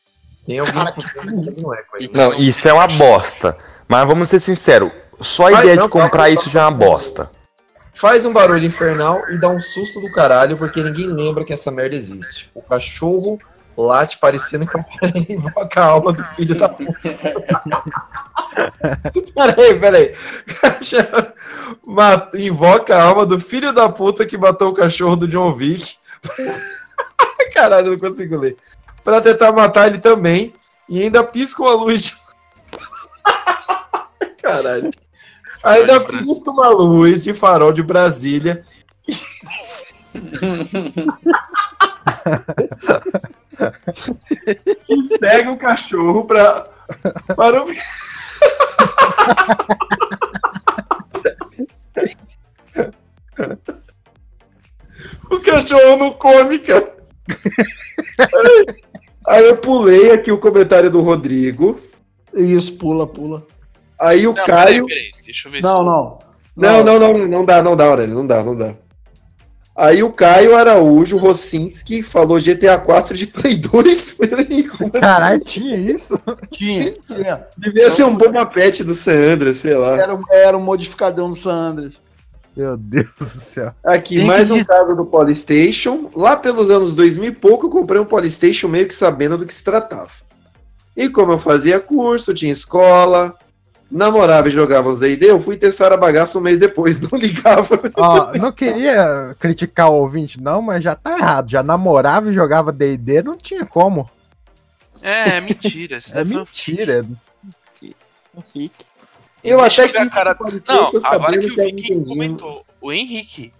Tem 0.46 0.58
alguém 0.58 0.84
que 0.86 1.60
não 1.60 1.74
é. 1.74 1.84
Não, 2.14 2.32
isso 2.34 2.66
é 2.66 2.72
uma 2.72 2.86
bosta. 2.86 3.58
Mas 3.88 4.06
vamos 4.06 4.28
ser 4.28 4.40
sinceros, 4.40 4.90
só 5.20 5.48
a 5.48 5.50
Mas 5.50 5.60
ideia 5.60 5.76
não, 5.76 5.84
de 5.84 5.88
comprar 5.90 6.30
isso 6.30 6.48
já 6.50 6.62
é 6.62 6.64
uma 6.64 6.70
bosta. 6.72 7.30
Faz 7.94 8.26
um 8.26 8.32
barulho 8.32 8.64
infernal 8.66 9.18
e 9.30 9.40
dá 9.40 9.48
um 9.48 9.58
susto 9.58 10.00
do 10.00 10.12
caralho, 10.12 10.56
porque 10.58 10.82
ninguém 10.82 11.06
lembra 11.06 11.44
que 11.44 11.52
essa 11.52 11.70
merda 11.70 11.96
existe. 11.96 12.50
O 12.54 12.60
cachorro 12.60 13.38
late 13.76 14.18
parecendo 14.18 14.66
que 14.66 14.78
invoca 15.32 15.80
a 15.80 15.86
alma 15.86 16.12
do 16.12 16.22
filho 16.24 16.54
da 16.54 16.68
puta. 16.68 16.92
peraí, 19.34 19.80
peraí. 19.80 20.14
Mata- 21.84 22.38
Invoca 22.38 22.96
a 22.96 23.02
alma 23.02 23.26
do 23.26 23.40
filho 23.40 23.72
da 23.72 23.88
puta 23.88 24.26
que 24.26 24.36
matou 24.36 24.70
o 24.70 24.74
cachorro 24.74 25.16
do 25.16 25.28
John 25.28 25.52
Wick. 25.54 25.94
Caralho, 27.54 27.88
eu 27.88 27.92
não 27.92 27.98
consigo 27.98 28.36
ler. 28.36 28.56
Pra 29.02 29.20
tentar 29.20 29.52
matar 29.52 29.88
ele 29.88 29.98
também. 29.98 30.52
E 30.88 31.02
ainda 31.02 31.24
pisca 31.24 31.62
uma 31.62 31.72
luz 31.74 32.04
de... 32.04 32.16
Caralho. 34.46 34.90
Ainda 35.64 36.00
pisca 36.00 36.50
uma 36.50 36.68
luz 36.68 37.24
de 37.24 37.34
farol 37.34 37.72
de 37.72 37.82
Brasília. 37.82 38.62
e 44.88 45.18
cega 45.18 45.50
o 45.50 45.56
cachorro 45.56 46.24
pra, 46.24 46.68
para 47.34 47.64
o. 47.64 47.66
o 55.34 55.40
cachorro 55.40 55.96
não 55.96 56.12
come, 56.12 56.60
cara. 56.60 56.94
Aí 59.26 59.44
eu 59.46 59.56
pulei 59.56 60.12
aqui 60.12 60.30
o 60.30 60.38
comentário 60.38 60.90
do 60.90 61.00
Rodrigo. 61.00 61.80
Isso, 62.34 62.76
pula, 62.76 63.06
pula. 63.06 63.44
Aí 63.98 64.26
o 64.26 64.34
Não, 64.34 64.44
Caio. 64.44 64.86
peraí, 64.86 64.86
peraí. 64.86 65.10
Deixa 65.24 65.48
eu 65.48 65.52
ver 65.52 65.62
Não, 65.62 65.78
se. 65.78 65.84
não. 65.84 66.18
Não, 66.56 66.82
não, 66.84 66.98
não, 66.98 67.28
não 67.28 67.44
dá, 67.44 67.62
não 67.62 67.76
dá, 67.76 67.84
Aurélio, 67.84 68.14
não 68.14 68.26
dá, 68.26 68.42
não 68.42 68.56
dá. 68.56 68.74
Aí 69.76 70.02
o 70.02 70.10
Caio 70.10 70.56
Araújo 70.56 71.18
Rossinski 71.18 72.02
falou 72.02 72.40
GTA 72.40 72.78
4 72.78 73.14
de 73.14 73.26
Play 73.26 73.56
2. 73.56 74.12
Peraí, 74.14 74.64
como 74.64 74.88
assim? 74.88 75.00
Caralho, 75.00 75.40
tinha 75.44 75.76
isso? 75.76 76.18
Tinha, 76.50 76.92
tinha. 76.92 77.46
Devia 77.58 77.90
ser 77.90 78.04
um 78.04 78.16
Boba 78.16 78.46
Pet 78.46 78.82
do 78.82 78.94
San 78.94 79.12
Andreas, 79.34 79.58
sei 79.58 79.74
lá. 79.74 79.98
Era, 79.98 80.18
era 80.30 80.56
um 80.56 80.62
modificadão 80.62 81.28
do 81.28 81.34
San 81.34 81.52
Andreas. 81.52 81.94
Meu 82.56 82.74
Deus 82.78 83.06
do 83.18 83.26
céu. 83.28 83.74
Aqui, 83.84 84.24
mais 84.24 84.50
um 84.50 84.64
caso 84.64 84.96
do 84.96 85.04
Polystation. 85.04 86.08
Lá 86.16 86.38
pelos 86.38 86.70
anos 86.70 86.94
2000 86.94 87.28
e 87.28 87.32
pouco, 87.32 87.66
eu 87.66 87.70
comprei 87.70 88.00
um 88.00 88.06
Polystation 88.06 88.68
meio 88.68 88.88
que 88.88 88.94
sabendo 88.94 89.36
do 89.36 89.44
que 89.44 89.52
se 89.52 89.62
tratava. 89.62 90.08
E 90.96 91.10
como 91.10 91.32
eu 91.32 91.38
fazia 91.38 91.78
curso, 91.78 92.32
tinha 92.32 92.50
escola, 92.50 93.34
namorava 93.90 94.48
e 94.48 94.52
jogava 94.52 94.88
os 94.88 95.00
D&D, 95.00 95.30
eu 95.30 95.40
fui 95.40 95.56
testar 95.56 95.92
a 95.92 95.96
bagaça 95.96 96.38
um 96.38 96.42
mês 96.42 96.58
depois, 96.58 97.00
não 97.02 97.18
ligava. 97.18 97.80
Ó, 97.96 98.32
não 98.38 98.52
queria 98.52 99.36
criticar 99.38 99.90
o 99.90 99.94
ouvinte, 99.96 100.40
não, 100.40 100.60
mas 100.62 100.82
já 100.82 100.94
tá 100.94 101.18
errado. 101.18 101.50
Já 101.50 101.62
namorava 101.62 102.30
e 102.30 102.34
jogava 102.34 102.72
DD, 102.72 103.22
não 103.22 103.36
tinha 103.36 103.64
como. 103.64 104.08
É, 105.02 105.36
é 105.36 105.40
mentira. 105.40 105.98
Isso 105.98 106.12
É 106.16 106.24
mentira. 106.24 107.06
Eu 109.42 109.60
Deixa 109.60 109.84
até 109.84 110.04
que 110.04 110.10
cara. 110.10 110.36
Não, 110.68 110.90
agora 111.04 111.38
que 111.38 111.46
o 111.46 111.50
Nintendinho. 111.50 112.04
comentou. 112.04 112.66
O 112.80 112.92
Henrique. 112.92 113.52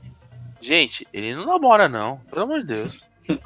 Gente, 0.61 1.07
ele 1.13 1.35
não 1.35 1.47
namora, 1.47 1.89
não. 1.89 2.19
Pelo 2.31 2.43
amor 2.43 2.61
de 2.61 2.67
Deus. 2.67 3.09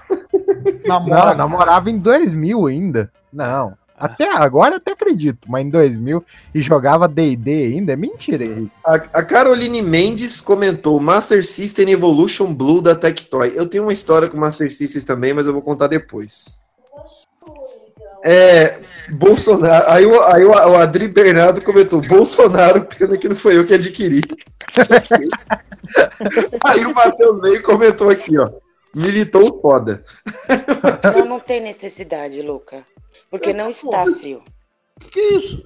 Não, 0.85 1.35
namorava 1.35 1.90
em 1.90 1.99
2000 1.99 2.66
ainda. 2.66 3.12
Não. 3.33 3.77
Até 4.00 4.34
agora 4.34 4.76
até 4.76 4.92
acredito, 4.92 5.46
mas 5.46 5.62
em 5.62 5.68
2000 5.68 6.24
e 6.54 6.62
jogava 6.62 7.06
D&D 7.06 7.50
ainda, 7.66 7.92
é 7.92 7.96
mentira, 7.96 8.42
Henrique. 8.42 8.72
A, 8.82 8.94
a 8.94 9.22
Caroline 9.22 9.82
Mendes 9.82 10.40
comentou 10.40 10.98
Master 10.98 11.44
System 11.44 11.90
Evolution 11.90 12.54
Blue 12.54 12.80
da 12.80 12.94
Tectoy. 12.94 13.52
Eu 13.54 13.66
tenho 13.66 13.82
uma 13.82 13.92
história 13.92 14.26
com 14.26 14.38
Master 14.38 14.72
System 14.72 15.02
também, 15.02 15.34
mas 15.34 15.46
eu 15.46 15.52
vou 15.52 15.60
contar 15.60 15.86
depois. 15.86 16.62
É, 18.24 18.78
Bolsonaro. 19.10 19.90
Aí, 19.90 20.06
o, 20.06 20.22
aí 20.22 20.44
o, 20.44 20.50
o 20.50 20.76
Adri 20.76 21.06
Bernardo 21.06 21.60
comentou: 21.60 22.00
Bolsonaro, 22.00 22.86
pena 22.86 23.18
que 23.18 23.28
não 23.28 23.36
foi 23.36 23.58
eu 23.58 23.66
que 23.66 23.74
adquiri. 23.74 24.22
aí 26.64 26.86
o 26.86 26.94
Matheus 26.94 27.40
veio 27.42 27.56
e 27.56 27.62
comentou 27.62 28.08
aqui, 28.08 28.38
ó. 28.38 28.50
Militou 28.94 29.60
foda. 29.60 30.02
Não, 31.14 31.24
não 31.24 31.40
tem 31.40 31.60
necessidade, 31.60 32.40
Luca. 32.42 32.84
Porque 33.31 33.53
não 33.53 33.70
está 33.70 34.05
frio. 34.18 34.42
Que 35.01 35.09
que 35.09 35.20
é 35.20 35.29
isso? 35.37 35.64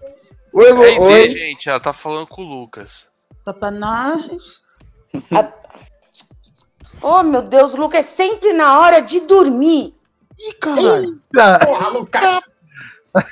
Oi, 0.53 0.73
oi. 0.73 1.25
ID, 1.27 1.33
gente. 1.39 1.69
Ela 1.69 1.81
tá 1.81 1.93
falando 1.93 2.27
com 2.27 2.43
o 2.43 2.45
Lucas. 2.45 3.11
Satanás. 3.45 4.63
Oh, 7.01 7.23
meu 7.23 7.41
Deus, 7.41 7.75
Luca, 7.75 7.97
é 7.97 8.03
sempre 8.03 8.53
na 8.53 8.79
hora 8.79 9.01
de 9.01 9.21
dormir. 9.21 9.95
Ih, 10.39 10.53
caralho. 10.55 11.19
Porra, 11.65 11.89
Lucas. 11.89 12.41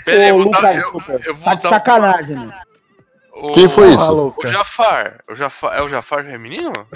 Pera 0.06 0.22
aí, 0.22 0.28
eu 0.30 0.36
Ô, 0.36 0.42
vou 0.44 0.50
dar. 0.52 0.74
Lucas, 0.86 1.08
Eu, 1.08 1.20
eu 1.26 1.34
vou 1.34 1.44
Tá 1.44 1.54
de 1.54 1.62
dar- 1.64 1.68
sacanagem, 1.68 2.36
né? 2.36 2.62
o- 3.34 3.52
Quem 3.52 3.68
foi 3.68 3.88
o- 3.88 3.90
isso? 3.90 4.34
O 4.38 4.46
Jafar. 4.46 5.22
O 5.30 5.34
Jafar. 5.34 5.78
É 5.78 5.82
o 5.82 5.88
Jafar 5.88 6.24
que 6.24 6.30
é 6.32 6.38
menino? 6.38 6.72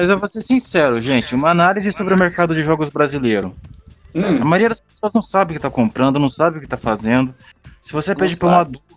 Mas 0.00 0.08
eu 0.08 0.18
vou 0.18 0.30
ser 0.30 0.42
sincero, 0.42 1.00
gente. 1.00 1.34
Uma 1.34 1.50
análise 1.50 1.90
sobre 1.96 2.14
o 2.14 2.18
mercado 2.18 2.54
de 2.54 2.62
jogos 2.62 2.88
brasileiro. 2.90 3.54
Hum. 4.14 4.40
A 4.40 4.44
maioria 4.44 4.68
das 4.68 4.80
pessoas 4.80 5.12
não 5.14 5.22
sabe 5.22 5.52
o 5.52 5.56
que 5.56 5.60
tá 5.62 5.70
comprando, 5.70 6.18
não 6.18 6.30
sabe 6.30 6.58
o 6.58 6.60
que 6.60 6.68
tá 6.68 6.76
fazendo. 6.76 7.34
Se 7.82 7.92
você 7.92 8.14
pede 8.14 8.36
pra 8.36 8.48
um 8.48 8.52
adulto, 8.52 8.96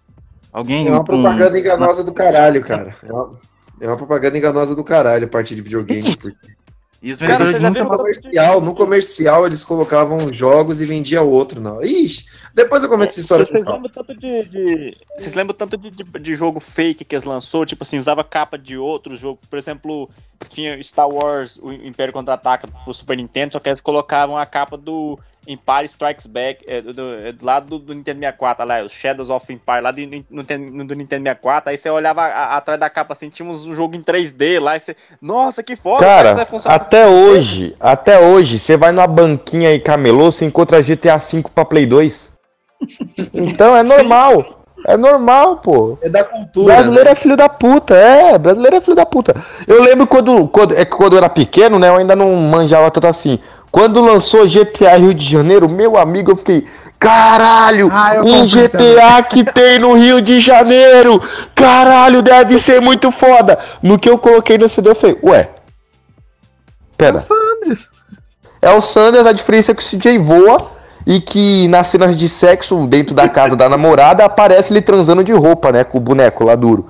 alguém. 0.54 0.88
É 0.88 0.92
uma 0.92 1.02
um- 1.02 1.04
propaganda 1.04 1.58
enganosa 1.60 2.04
do 2.04 2.14
caralho, 2.14 2.64
cara. 2.64 2.96
É 3.04 3.12
uma, 3.12 3.34
é 3.82 3.88
uma 3.88 3.98
propaganda 3.98 4.38
enganosa 4.38 4.76
do 4.76 4.84
caralho 4.84 5.26
a 5.26 5.30
partir 5.30 5.56
de 5.56 5.64
videogame. 5.64 6.02
porque- 6.16 6.61
E 7.02 7.12
os 7.12 7.20
Cara, 7.20 7.44
vendedores 7.46 7.62
nunca 7.64 7.80
viu 7.80 7.84
no 7.90 7.98
comercial? 7.98 8.62
No 8.62 8.76
comercial 8.76 9.46
eles 9.48 9.64
colocavam 9.64 10.32
jogos 10.32 10.82
e 10.82 10.86
vendia 10.86 11.24
outro, 11.24 11.60
não. 11.60 11.84
Ixi, 11.84 12.28
depois 12.54 12.84
eu 12.84 12.90
comento 12.90 13.10
essa 13.10 13.22
história. 13.22 13.44
Vocês 13.44 13.66
lembram 13.68 13.90
tanto 13.90 14.14
de, 14.16 14.44
de- 14.46 14.98
Vocês 15.18 15.34
lembram 15.34 15.56
tanto 15.58 15.78
de, 15.78 15.90
de, 15.90 16.04
de 16.04 16.36
jogo 16.36 16.60
fake 16.60 17.04
que 17.04 17.16
eles 17.16 17.26
lançou? 17.26 17.66
Tipo 17.66 17.82
assim, 17.84 17.98
usava 17.98 18.24
capa 18.24 18.56
de 18.56 18.78
outro 18.78 19.16
jogo. 19.16 19.40
Por 19.50 19.58
exemplo, 19.58 20.10
tinha 20.50 20.82
Star 20.84 21.10
Wars, 21.10 21.58
o 21.62 21.72
Império 21.72 22.14
Contra-Ataca 22.14 22.68
pro 22.68 22.94
Super 22.94 23.18
Nintendo, 23.18 23.54
só 23.54 23.60
que 23.60 23.70
eles 23.70 23.82
colocavam 23.82 24.38
a 24.38 24.46
capa 24.46 24.78
do 24.78 25.18
Empire 25.47 25.86
Strikes 25.86 26.27
Back, 26.27 26.63
é, 26.67 26.82
do, 26.82 26.93
do, 26.93 27.15
é 27.15 27.32
do 27.32 27.43
lado 27.45 27.65
do, 27.65 27.80
do 27.80 27.93
Nintendo 27.95 28.19
64, 28.19 28.65
lá, 28.67 28.84
os 28.84 28.91
Shadows 28.91 29.30
of 29.32 29.51
Empire, 29.51 29.82
lá 29.82 29.91
do, 29.91 29.99
no- 30.30 30.86
do 30.86 30.93
Nintendo 30.95 31.23
64. 31.23 31.71
Aí 31.71 31.77
você 31.77 31.89
olhava 31.89 32.21
a- 32.21 32.25
a- 32.27 32.58
atrás 32.58 32.80
da 32.80 32.89
capa 32.89 33.13
assim, 33.13 33.27
tinha 33.30 33.47
uns- 33.49 33.65
um 33.65 33.73
jogo 33.75 33.95
em 33.95 34.01
3D 34.01 34.60
lá, 34.60 34.75
e 34.75 34.80
você. 34.80 34.95
Nossa, 35.21 35.63
que 35.63 35.75
foda! 35.75 36.06
Cara, 36.06 36.27
isso 36.30 36.38
vai 36.38 36.45
funcionar 36.45 36.75
até 36.75 37.08
hoje, 37.08 37.75
até 37.80 38.19
hoje, 38.19 38.60
você 38.60 38.77
vai 38.77 38.91
numa 38.91 39.08
banquinha 39.08 39.73
e 39.73 39.80
camelô, 39.80 40.32
você 40.32 40.45
encontra 40.45 40.82
GTA 40.84 41.17
V 41.17 41.43
pra 41.56 41.65
Play 41.65 41.86
2. 41.88 42.30
Então 43.34 43.75
é 43.75 43.84
normal. 43.84 44.60
É 44.88 44.97
normal, 44.97 45.58
pô. 45.58 45.95
É 46.01 46.10
da 46.10 46.23
cultura. 46.23 46.73
Brasileiro 46.73 47.06
né? 47.06 47.12
é 47.12 47.15
filho 47.15 47.38
da 47.38 47.47
puta, 47.47 47.95
é, 47.95 48.36
brasileiro 48.38 48.77
é 48.77 48.82
filho 48.82 48.95
da 48.95 49.06
puta. 49.06 49.36
Eu 49.67 49.80
lembro 49.84 50.08
quando, 50.08 50.47
quando, 50.47 50.75
é 50.75 50.84
que 50.84 50.89
quando 50.95 51.13
eu 51.13 51.17
era 51.19 51.30
pequeno, 51.30 51.77
né, 51.77 51.88
eu 51.89 51.97
ainda 51.97 52.15
não 52.15 52.36
manjava 52.36 52.89
tanto 52.89 53.06
assim. 53.06 53.38
Quando 53.71 54.01
lançou 54.01 54.45
GTA 54.47 54.97
Rio 54.97 55.13
de 55.13 55.25
Janeiro, 55.25 55.69
meu 55.69 55.97
amigo, 55.97 56.31
eu 56.31 56.36
fiquei, 56.36 56.67
caralho, 56.99 57.89
Ah, 57.91 58.21
um 58.23 58.45
GTA 58.45 59.23
que 59.29 59.43
tem 59.45 59.79
no 59.79 59.93
Rio 59.93 60.21
de 60.21 60.41
Janeiro, 60.41 61.21
caralho, 61.55 62.21
deve 62.21 62.60
ser 62.60 62.81
muito 62.81 63.12
foda. 63.12 63.57
No 63.81 63.97
que 63.97 64.10
eu 64.10 64.17
coloquei 64.17 64.57
no 64.57 64.67
CD, 64.67 64.89
eu 64.89 64.95
falei, 64.95 65.17
ué, 65.23 65.49
pera. 66.97 67.21
Sanders. 67.21 67.89
É 68.62 68.69
o 68.71 68.81
Sanders, 68.81 69.25
a 69.25 69.31
diferença 69.31 69.71
é 69.71 69.75
que 69.75 69.81
o 69.81 69.86
CJ 69.86 70.19
voa 70.19 70.69
e 71.07 71.19
que 71.19 71.67
nas 71.67 71.88
cenas 71.88 72.15
de 72.15 72.29
sexo 72.29 72.86
dentro 72.86 73.15
da 73.15 73.27
casa 73.27 73.55
da 73.55 73.67
namorada 73.67 74.23
aparece 74.23 74.71
ele 74.71 74.81
transando 74.81 75.23
de 75.23 75.31
roupa, 75.31 75.71
né? 75.71 75.84
Com 75.84 75.97
o 75.97 76.01
boneco 76.01 76.43
lá 76.43 76.55
duro. 76.55 76.88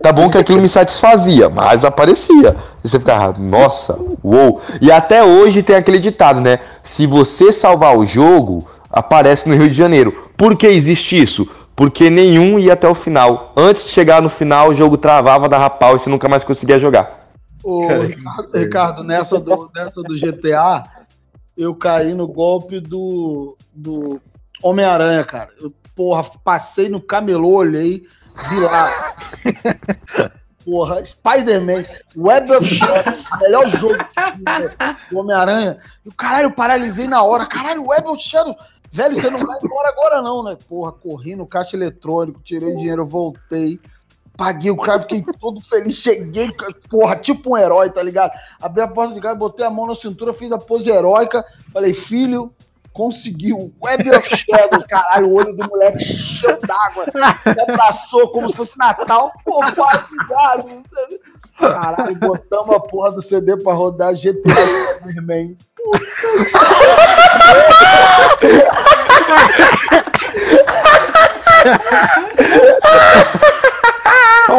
Tá 0.00 0.12
bom 0.12 0.30
que 0.30 0.38
aquilo 0.38 0.60
me 0.60 0.68
satisfazia, 0.68 1.48
mas 1.48 1.84
aparecia. 1.84 2.56
E 2.84 2.88
você 2.88 2.98
ficava, 2.98 3.36
nossa, 3.38 3.98
uou. 4.22 4.60
E 4.80 4.92
até 4.92 5.24
hoje 5.24 5.62
tem 5.62 5.74
aquele 5.74 5.98
ditado, 5.98 6.40
né? 6.40 6.60
Se 6.84 7.06
você 7.06 7.50
salvar 7.50 7.96
o 7.96 8.06
jogo, 8.06 8.66
aparece 8.90 9.48
no 9.48 9.56
Rio 9.56 9.68
de 9.68 9.74
Janeiro. 9.74 10.30
Por 10.36 10.56
que 10.56 10.66
existe 10.66 11.20
isso? 11.20 11.48
Porque 11.74 12.10
nenhum 12.10 12.58
ia 12.58 12.74
até 12.74 12.88
o 12.88 12.94
final. 12.94 13.52
Antes 13.56 13.84
de 13.84 13.90
chegar 13.90 14.22
no 14.22 14.28
final, 14.28 14.70
o 14.70 14.74
jogo 14.74 14.96
travava, 14.96 15.48
dava 15.48 15.68
pau 15.70 15.96
e 15.96 15.98
você 15.98 16.08
nunca 16.08 16.28
mais 16.28 16.44
conseguia 16.44 16.78
jogar. 16.78 17.28
Ô, 17.62 17.86
Ricardo, 17.88 18.58
Ricardo, 18.58 19.04
nessa 19.04 19.38
do, 19.38 19.70
nessa 19.74 20.02
do 20.02 20.16
GTA, 20.16 20.84
eu 21.56 21.74
caí 21.74 22.14
no 22.14 22.26
golpe 22.28 22.80
do, 22.80 23.56
do 23.74 24.20
Homem-Aranha, 24.62 25.24
cara. 25.24 25.50
Eu, 25.60 25.72
porra, 25.94 26.22
passei 26.44 26.88
no 26.88 27.00
camelô, 27.00 27.56
olhei, 27.56 28.02
lá. 28.60 29.14
Porra, 30.64 31.02
Spider-Man, 31.02 31.84
Web 32.14 32.52
of 32.52 32.66
Shadows, 32.66 33.24
melhor 33.40 33.66
jogo 33.68 33.96
do 35.10 35.18
Homem-Aranha. 35.18 35.78
E 36.04 36.08
o 36.10 36.14
caralho, 36.14 36.46
eu 36.46 36.54
paralisei 36.54 37.06
na 37.06 37.22
hora. 37.22 37.46
Caralho, 37.46 37.86
Web 37.86 38.06
of 38.08 38.22
Shadows. 38.22 38.56
Velho, 38.90 39.14
você 39.14 39.30
não 39.30 39.38
vai 39.38 39.58
embora 39.62 39.88
agora 39.88 40.22
não, 40.22 40.42
né? 40.42 40.56
Porra, 40.68 40.92
corri 40.92 41.34
no 41.36 41.46
caixa 41.46 41.76
eletrônico, 41.76 42.40
tirei 42.42 42.74
dinheiro, 42.74 43.06
voltei. 43.06 43.80
Paguei 44.36 44.70
o 44.70 44.76
cara, 44.76 45.00
fiquei 45.00 45.24
todo 45.40 45.60
feliz. 45.60 45.96
Cheguei, 45.96 46.48
porra, 46.88 47.16
tipo 47.16 47.54
um 47.54 47.56
herói, 47.56 47.90
tá 47.90 48.02
ligado? 48.02 48.32
Abri 48.60 48.82
a 48.82 48.88
porta 48.88 49.14
de 49.14 49.20
casa, 49.20 49.34
botei 49.34 49.64
a 49.64 49.70
mão 49.70 49.86
na 49.86 49.94
cintura, 49.94 50.32
fiz 50.32 50.52
a 50.52 50.58
pose 50.58 50.90
heróica. 50.90 51.44
Falei, 51.72 51.92
filho, 51.92 52.52
conseguiu. 52.98 53.72
Web 53.80 54.10
of 54.10 54.36
Shadows, 54.36 54.84
caralho, 54.88 55.28
o 55.28 55.34
olho 55.34 55.54
do 55.54 55.64
moleque 55.68 56.04
cheio 56.04 56.58
d'água. 56.66 57.06
Abraçou 57.62 58.28
como 58.30 58.48
se 58.48 58.56
fosse 58.56 58.76
Natal. 58.76 59.32
Pô, 59.44 59.60
pai, 59.60 60.04
obrigado. 60.04 60.82
Caralho, 61.56 62.16
botamos 62.16 62.74
a 62.74 62.80
porra 62.80 63.12
do 63.12 63.22
CD 63.22 63.56
pra 63.56 63.72
rodar 63.72 64.14
GTA 64.14 64.50
Superman. 64.96 65.56
Toma 72.82 73.57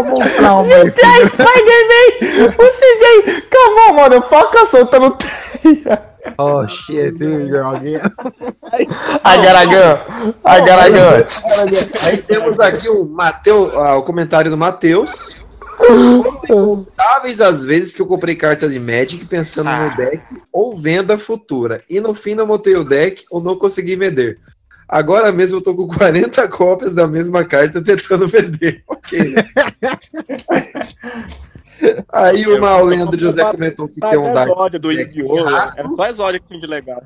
um 0.01 0.35
trauma 0.37 0.73
aí. 0.73 0.89
GTA 0.89 1.25
Spider-Man! 1.27 2.55
O 2.57 2.67
CJ, 2.67 3.41
come 3.49 3.79
on, 3.89 3.93
motherfucker, 3.93 4.65
soltando 4.65 5.17
teia. 5.17 6.09
Oh, 6.37 6.65
shit, 6.67 7.11
dude, 7.11 7.57
alguém... 7.57 7.97
Agaragan, 9.23 9.99
agaragan. 10.43 11.25
Aí 12.05 12.17
temos 12.17 12.59
aqui 12.59 12.89
o 12.89 13.05
Mateus, 13.05 13.73
ah, 13.75 13.97
o 13.97 14.03
comentário 14.03 14.51
do 14.51 14.57
Matheus. 14.57 15.35
Contáveis 16.47 17.39
as 17.39 17.63
vezes 17.63 17.95
que 17.95 18.01
eu 18.01 18.05
comprei 18.05 18.35
carta 18.35 18.67
de 18.67 18.79
Magic 18.79 19.25
pensando 19.25 19.69
no 19.71 19.95
deck 19.95 20.21
ou 20.51 20.79
venda 20.79 21.17
futura. 21.17 21.81
E 21.89 21.99
no 21.99 22.13
fim 22.13 22.35
não 22.35 22.45
montei 22.45 22.75
o 22.75 22.83
deck 22.83 23.23
ou 23.31 23.41
não 23.41 23.57
consegui 23.57 23.95
vender. 23.95 24.39
Agora 24.91 25.31
mesmo 25.31 25.57
eu 25.57 25.61
tô 25.61 25.75
com 25.75 25.87
40 25.87 26.47
cópias 26.49 26.93
da 26.93 27.05
mesma 27.07 27.45
carta 27.45 27.79
tentando 27.81 28.27
vender. 28.27 28.83
Ok. 28.89 29.19
né? 29.19 29.43
Aí 32.11 32.45
o 32.47 32.59
Mal 32.59 32.83
Leandro 32.85 33.17
José 33.17 33.43
comentou 33.51 33.87
que 33.87 33.99
tem 34.01 34.17
um 34.19 34.33
deck. 34.33 34.79
Do 34.79 34.91
Yu-Gi-Oh! 34.91 35.47
É 35.77 35.83
só 35.95 36.05
exódio 36.07 36.41
que 36.41 36.49
tem 36.49 36.59
de 36.59 36.67
legal. 36.67 37.01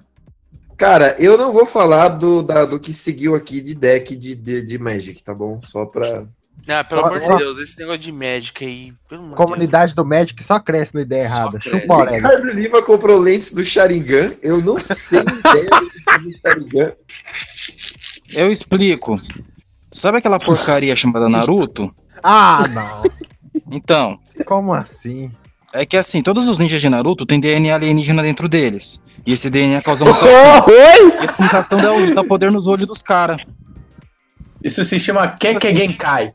Cara, 0.76 1.15
eu 1.19 1.38
não 1.38 1.54
vou 1.54 1.65
falar 1.65 2.08
do, 2.10 2.41
da- 2.41 2.65
do 2.65 2.80
que 2.80 2.91
seguiu 2.91 3.36
aqui 3.36 3.62
de 3.62 3.76
deck 3.76 4.15
de, 4.15 4.34
de, 4.34 4.62
de 4.65 4.78
Magic, 4.80 5.24
tá 5.24 5.34
bom? 5.34 5.60
Só 5.63 5.86
pra. 5.86 6.26
Ah, 6.67 6.84
pelo 6.84 7.02
Ó, 7.02 7.06
amor 7.08 7.19
de 7.19 7.38
Deus, 7.38 7.58
esse 7.58 7.78
negócio 7.78 8.00
de 8.00 8.12
médica 8.12 8.63
aí. 8.65 8.93
Comunidade 9.36 9.93
do 9.93 10.04
Magic 10.06 10.41
só 10.43 10.60
cresce 10.60 10.96
na 10.96 11.02
ideia 11.02 11.24
errada. 11.24 11.60
cresce. 11.60 11.80
Chupa 11.82 11.93
orelha. 11.96 12.15
Ricardo 12.15 12.50
Lima 12.52 12.82
comprou 12.82 13.19
lentes 13.19 13.54
do 13.54 13.63
Sharingan. 13.63 14.26
Eu 14.41 14.62
não 14.62 14.82
sei 14.82 15.19
ideia 15.19 15.65
do 15.69 15.91
é 16.10 16.17
do 16.19 16.32
Sharingan. 16.39 16.93
Eu 18.36 18.52
explico. 18.52 19.19
Sabe 19.91 20.17
aquela 20.17 20.39
porcaria 20.39 20.96
chamada 20.98 21.30
Naruto? 21.30 21.93
Ah, 22.24 22.63
não. 22.74 23.02
Então, 23.72 24.19
Como 24.46 24.74
assim? 24.74 25.32
é 25.74 25.86
que 25.86 25.98
assim, 25.98 26.22
todos 26.22 26.48
os 26.48 26.58
ninjas 26.60 26.82
de 26.82 26.89
Naruto 26.89 27.26
têm 27.26 27.39
DNA 27.39 27.76
alienígena 27.76 28.22
dentro 28.24 28.48
deles. 28.50 29.02
E 29.26 29.34
esse 29.34 29.50
DNA 29.50 29.82
causa 29.82 30.04
mutação. 30.06 30.28
Oi? 30.67 31.22
E 31.22 31.26
essa 31.26 31.43
mutação 31.43 31.80
dá, 31.80 32.13
dá 32.15 32.24
poder 32.24 32.52
nos 32.52 32.67
olhos 32.67 32.88
dos 32.88 33.02
caras. 33.02 33.41
Isso 34.63 34.84
se 34.86 35.00
chama 35.00 35.28
Keke 35.28 35.76
Genkai. 35.76 36.34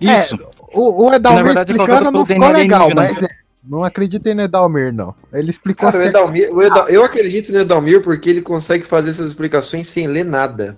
Isso. 0.00 0.36
O, 0.72 1.06
o 1.06 1.10
Na 1.10 1.16
Edalmir 1.16 1.44
verdade, 1.44 1.72
é 1.72 1.74
explicando 1.74 2.10
não 2.12 2.26
ficou 2.26 2.48
legal, 2.48 2.90
mas 2.94 3.20
é, 3.22 3.28
não 3.64 3.82
acreditem 3.82 4.34
no 4.34 4.42
Edalmir, 4.42 4.92
não. 4.92 5.14
Ele 5.32 5.50
explicou 5.50 5.86
Cara, 5.86 5.96
o 5.96 6.00
certo. 6.02 6.16
Edalmir, 6.16 6.54
o 6.54 6.62
Edal- 6.62 6.88
eu 6.88 7.02
acredito 7.02 7.52
no 7.52 7.58
Edalmir 7.60 8.02
porque 8.02 8.28
ele 8.30 8.42
consegue 8.42 8.84
fazer 8.84 9.10
essas 9.10 9.26
explicações 9.28 9.86
sem 9.88 10.06
ler 10.06 10.24
nada. 10.24 10.76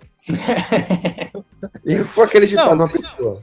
Eu 1.85 2.05
vou 2.05 2.25
acreditar 2.25 2.67
Não. 2.71 2.77
numa 2.77 2.89
pessoa. 2.89 3.43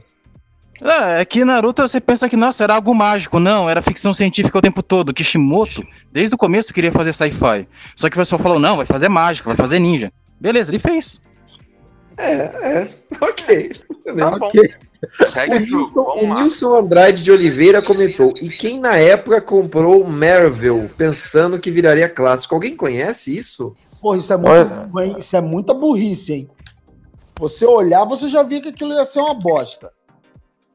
É, 0.80 1.20
é 1.20 1.24
que 1.24 1.44
Naruto 1.44 1.82
você 1.82 2.00
pensa 2.00 2.28
que, 2.28 2.36
nossa, 2.36 2.62
era 2.62 2.74
algo 2.74 2.94
mágico. 2.94 3.40
Não, 3.40 3.68
era 3.68 3.82
ficção 3.82 4.14
científica 4.14 4.58
o 4.58 4.62
tempo 4.62 4.82
todo. 4.82 5.12
Kishimoto, 5.12 5.84
desde 6.12 6.34
o 6.34 6.38
começo, 6.38 6.72
queria 6.72 6.92
fazer 6.92 7.12
sci-fi. 7.12 7.66
Só 7.96 8.08
que 8.08 8.16
o 8.16 8.20
pessoal 8.20 8.40
falou, 8.40 8.58
não, 8.60 8.76
vai 8.76 8.86
fazer 8.86 9.08
mágica, 9.08 9.46
vai 9.46 9.56
fazer 9.56 9.78
ninja. 9.80 10.12
Beleza, 10.40 10.70
ele 10.70 10.78
fez. 10.78 11.20
É, 12.16 12.32
é, 12.32 12.88
ok. 13.20 13.70
Tá 14.16 14.30
bom. 14.30 14.46
Ok. 14.46 14.60
Segue 15.28 15.58
o 15.58 15.66
jogo, 15.66 15.84
Nilson- 15.86 16.00
o 16.00 16.04
vamos 16.04 16.28
lá. 16.36 16.42
Nilson 16.42 16.76
Andrade 16.76 17.22
de 17.22 17.30
Oliveira 17.30 17.80
comentou: 17.82 18.34
E 18.40 18.48
quem 18.48 18.80
na 18.80 18.96
época 18.96 19.40
comprou 19.40 20.02
o 20.02 20.08
Marvel 20.10 20.90
pensando 20.96 21.58
que 21.60 21.70
viraria 21.70 22.08
clássico? 22.08 22.54
Alguém 22.54 22.74
conhece 22.74 23.36
isso? 23.36 23.76
Pô, 24.00 24.14
isso 24.16 24.32
é, 24.32 24.36
muito, 24.36 25.18
isso 25.18 25.36
é 25.36 25.40
muita 25.40 25.74
burrice, 25.74 26.32
hein? 26.32 26.50
Você 27.38 27.64
olhar, 27.66 28.04
você 28.04 28.28
já 28.28 28.42
via 28.42 28.60
que 28.60 28.68
aquilo 28.68 28.92
ia 28.92 29.04
ser 29.04 29.20
uma 29.20 29.34
bosta. 29.34 29.92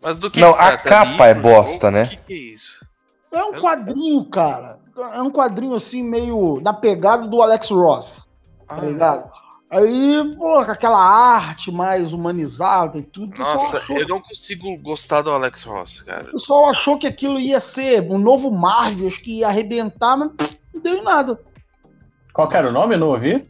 Mas 0.01 0.20
do 0.20 0.30
que 0.30 0.39
Não, 0.39 0.51
a 0.51 0.78
capa 0.78 1.28
é 1.28 1.34
bosta, 1.34 1.88
jogo? 1.88 1.97
né? 1.97 2.03
O 2.05 2.09
que, 2.09 2.18
que 2.18 2.34
é 2.34 2.38
isso? 2.53 2.86
É 3.32 3.43
um 3.43 3.53
quadrinho, 3.53 4.26
cara. 4.30 4.80
É 5.14 5.22
um 5.22 5.32
quadrinho 5.32 5.74
assim, 5.74 6.03
meio 6.03 6.59
na 6.61 6.74
pegada 6.74 7.28
do 7.28 7.41
Alex 7.41 7.70
Ross. 7.70 8.28
Tá 8.68 8.78
ligado? 8.82 9.32
Aí, 9.70 10.36
pô, 10.38 10.64
com 10.64 10.72
aquela 10.72 10.99
arte 11.03 11.72
mais 11.72 12.14
humanizada 12.14 12.99
e 12.99 13.03
tudo. 13.03 13.36
Nossa, 13.38 13.78
achou- 13.80 13.97
eu 13.97 14.07
não 14.07 14.22
consigo 14.22 14.78
gostar 14.78 15.24
do 15.24 15.32
Alex 15.32 15.64
Ross, 15.64 16.01
cara. 16.03 16.30
O 16.30 16.34
pessoal 16.34 16.70
achou 16.70 16.99
que 16.99 17.07
aquilo 17.07 17.39
ia 17.39 17.59
ser 17.59 18.01
um 18.11 18.20
novo 18.20 18.51
Marvel, 18.51 19.09
que 19.09 19.39
ia 19.39 19.47
arrebentar, 19.47 20.16
mas 20.16 20.30
não 20.74 20.82
deu 20.82 20.97
em 20.99 21.03
nada. 21.03 21.39
Qual 22.34 22.47
que 22.47 22.55
era 22.55 22.70
o 22.70 22.72
nome? 22.72 22.93
Eu 22.93 22.99
não 22.99 23.07
ouvi? 23.09 23.41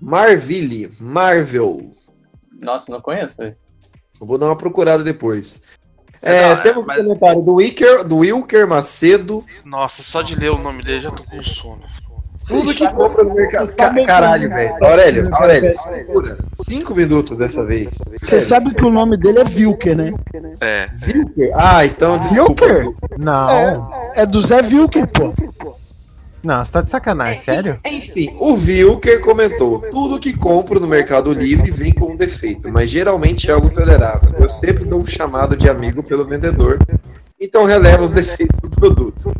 Marville, 0.00 0.94
Marvel. 0.98 1.94
Nossa, 2.60 2.90
não 2.90 3.00
conheço 3.00 3.42
esse. 3.42 3.60
Eu 4.20 4.26
vou 4.26 4.36
dar 4.38 4.46
uma 4.46 4.56
procurada 4.56 5.04
depois. 5.04 5.62
É, 6.20 6.56
temos 6.56 6.84
um 6.84 6.86
comentário 6.94 7.42
do 7.42 7.54
Wilker, 7.54 8.02
do 8.04 8.16
Wilker 8.18 8.66
Macedo. 8.66 9.40
Nossa, 9.64 10.02
só 10.02 10.20
de 10.22 10.34
ler 10.34 10.50
o 10.50 10.58
nome 10.58 10.82
dele 10.82 11.00
já 11.00 11.10
tô 11.12 11.22
com 11.22 11.40
sono. 11.42 11.82
Tudo 12.48 12.72
que 12.74 12.88
compra 12.92 13.22
no 13.24 13.34
mercado. 13.34 13.76
Ca- 13.76 14.06
Caralho, 14.06 14.48
velho. 14.48 14.74
Aurélio, 14.82 15.28
Aurélio, 15.34 15.78
segura. 15.78 16.38
Cinco 16.64 16.94
minutos 16.94 17.36
dessa 17.36 17.62
vez. 17.64 17.90
Você 18.20 18.40
sabe 18.40 18.74
que 18.74 18.82
o 18.84 18.90
nome 18.90 19.18
dele 19.18 19.40
é 19.40 19.44
Vilker, 19.44 19.94
né? 19.94 20.12
É. 20.60 20.88
Wilker? 21.06 21.50
Ah, 21.54 21.84
então 21.84 22.18
desculpa. 22.18 22.66
Vilker? 22.66 22.94
Não. 23.18 23.50
É, 24.14 24.22
é 24.22 24.26
do 24.26 24.40
Zé 24.40 24.62
Vilker, 24.62 25.06
pô. 25.08 25.34
Não, 26.42 26.64
você 26.64 26.72
tá 26.72 26.82
de 26.82 26.90
sacanagem, 26.90 27.42
sério? 27.42 27.76
Enfim, 27.84 28.36
o 28.38 28.54
Wilker 28.54 29.20
comentou: 29.20 29.80
tudo 29.90 30.20
que 30.20 30.36
compro 30.36 30.78
no 30.78 30.86
Mercado 30.86 31.32
Livre 31.32 31.70
vem 31.70 31.92
com 31.92 32.12
um 32.12 32.16
defeito, 32.16 32.70
mas 32.70 32.90
geralmente 32.90 33.50
é 33.50 33.54
algo 33.54 33.70
tolerável. 33.70 34.34
Eu 34.38 34.48
sempre 34.48 34.84
dou 34.84 35.00
um 35.00 35.06
chamado 35.06 35.56
de 35.56 35.68
amigo 35.68 36.02
pelo 36.02 36.24
vendedor, 36.24 36.78
então 37.40 37.64
relevo 37.64 38.04
os 38.04 38.12
defeitos 38.12 38.60
do 38.60 38.70
produto. 38.70 39.32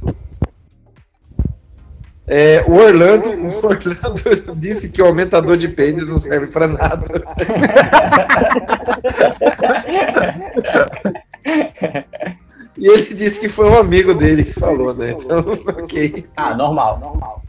É, 2.27 2.63
o 2.67 2.75
Orlando, 2.75 3.31
o 3.47 3.65
Orlando 3.65 4.57
disse 4.57 4.89
que 4.91 5.01
o 5.01 5.07
aumentador 5.07 5.57
de 5.57 5.69
pênis 5.69 6.09
não 6.09 6.19
serve 6.19 6.49
pra 6.49 6.67
nada. 6.67 7.05
E 12.79 12.87
ele 12.87 13.13
disse 13.13 13.41
que 13.41 13.49
foi 13.49 13.69
um 13.69 13.77
amigo 13.77 14.15
dele 14.15 14.45
que 14.45 14.53
falou, 14.53 14.95
né? 14.95 15.11
Então, 15.11 15.41
ok. 15.83 16.25
Ah, 16.37 16.55
normal, 16.55 17.01
normal. 17.01 17.43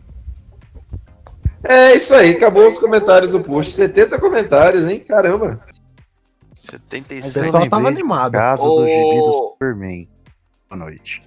É 1.64 1.96
isso 1.96 2.16
aí, 2.16 2.32
acabou 2.32 2.68
os 2.68 2.80
comentários 2.80 3.34
do 3.34 3.42
post. 3.42 3.74
70 3.74 4.20
comentários, 4.20 4.88
hein? 4.88 5.00
Caramba. 5.00 5.62
76. 6.56 7.36
O 7.36 7.42
pessoal 7.42 7.70
tava 7.70 7.88
animado. 7.88 8.32
Caso 8.32 8.64
do 8.64 8.86
gibi 8.86 9.20
do 9.20 9.50
Superman. 9.52 10.10
Boa 10.68 10.80
noite. 10.80 11.22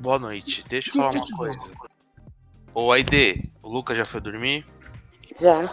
Boa 0.00 0.18
noite. 0.18 0.64
Deixa 0.68 0.90
eu 0.90 0.94
falar 0.94 1.12
uma 1.12 1.36
coisa. 1.36 1.70
Ô, 2.74 2.90
Aide, 2.90 3.52
o 3.62 3.68
Lucas 3.68 3.96
já 3.96 4.04
foi 4.04 4.20
dormir? 4.20 4.64
Já. 5.40 5.70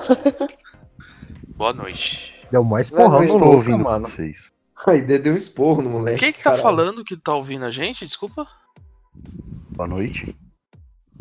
Boa 1.56 1.74
noite. 1.74 2.40
Deu 2.52 2.64
mais 2.64 2.90
porrão 2.90 3.24
no 3.26 3.46
ouvindo 3.46 3.84
mano. 3.84 4.06
vocês. 4.06 4.52
Ai, 4.88 5.02
deu 5.02 5.34
um 5.34 5.36
esporro 5.36 5.82
no 5.82 5.90
moleque. 5.92 6.20
Quem 6.20 6.32
que 6.34 6.40
tá 6.40 6.46
caralho. 6.46 6.62
falando 6.64 7.04
que 7.06 7.16
tá 7.18 7.34
ouvindo 7.36 7.66
a 7.66 7.72
gente? 7.72 8.06
Desculpa. 8.06 8.48
Boa 9.70 9.88
noite. 9.88 10.36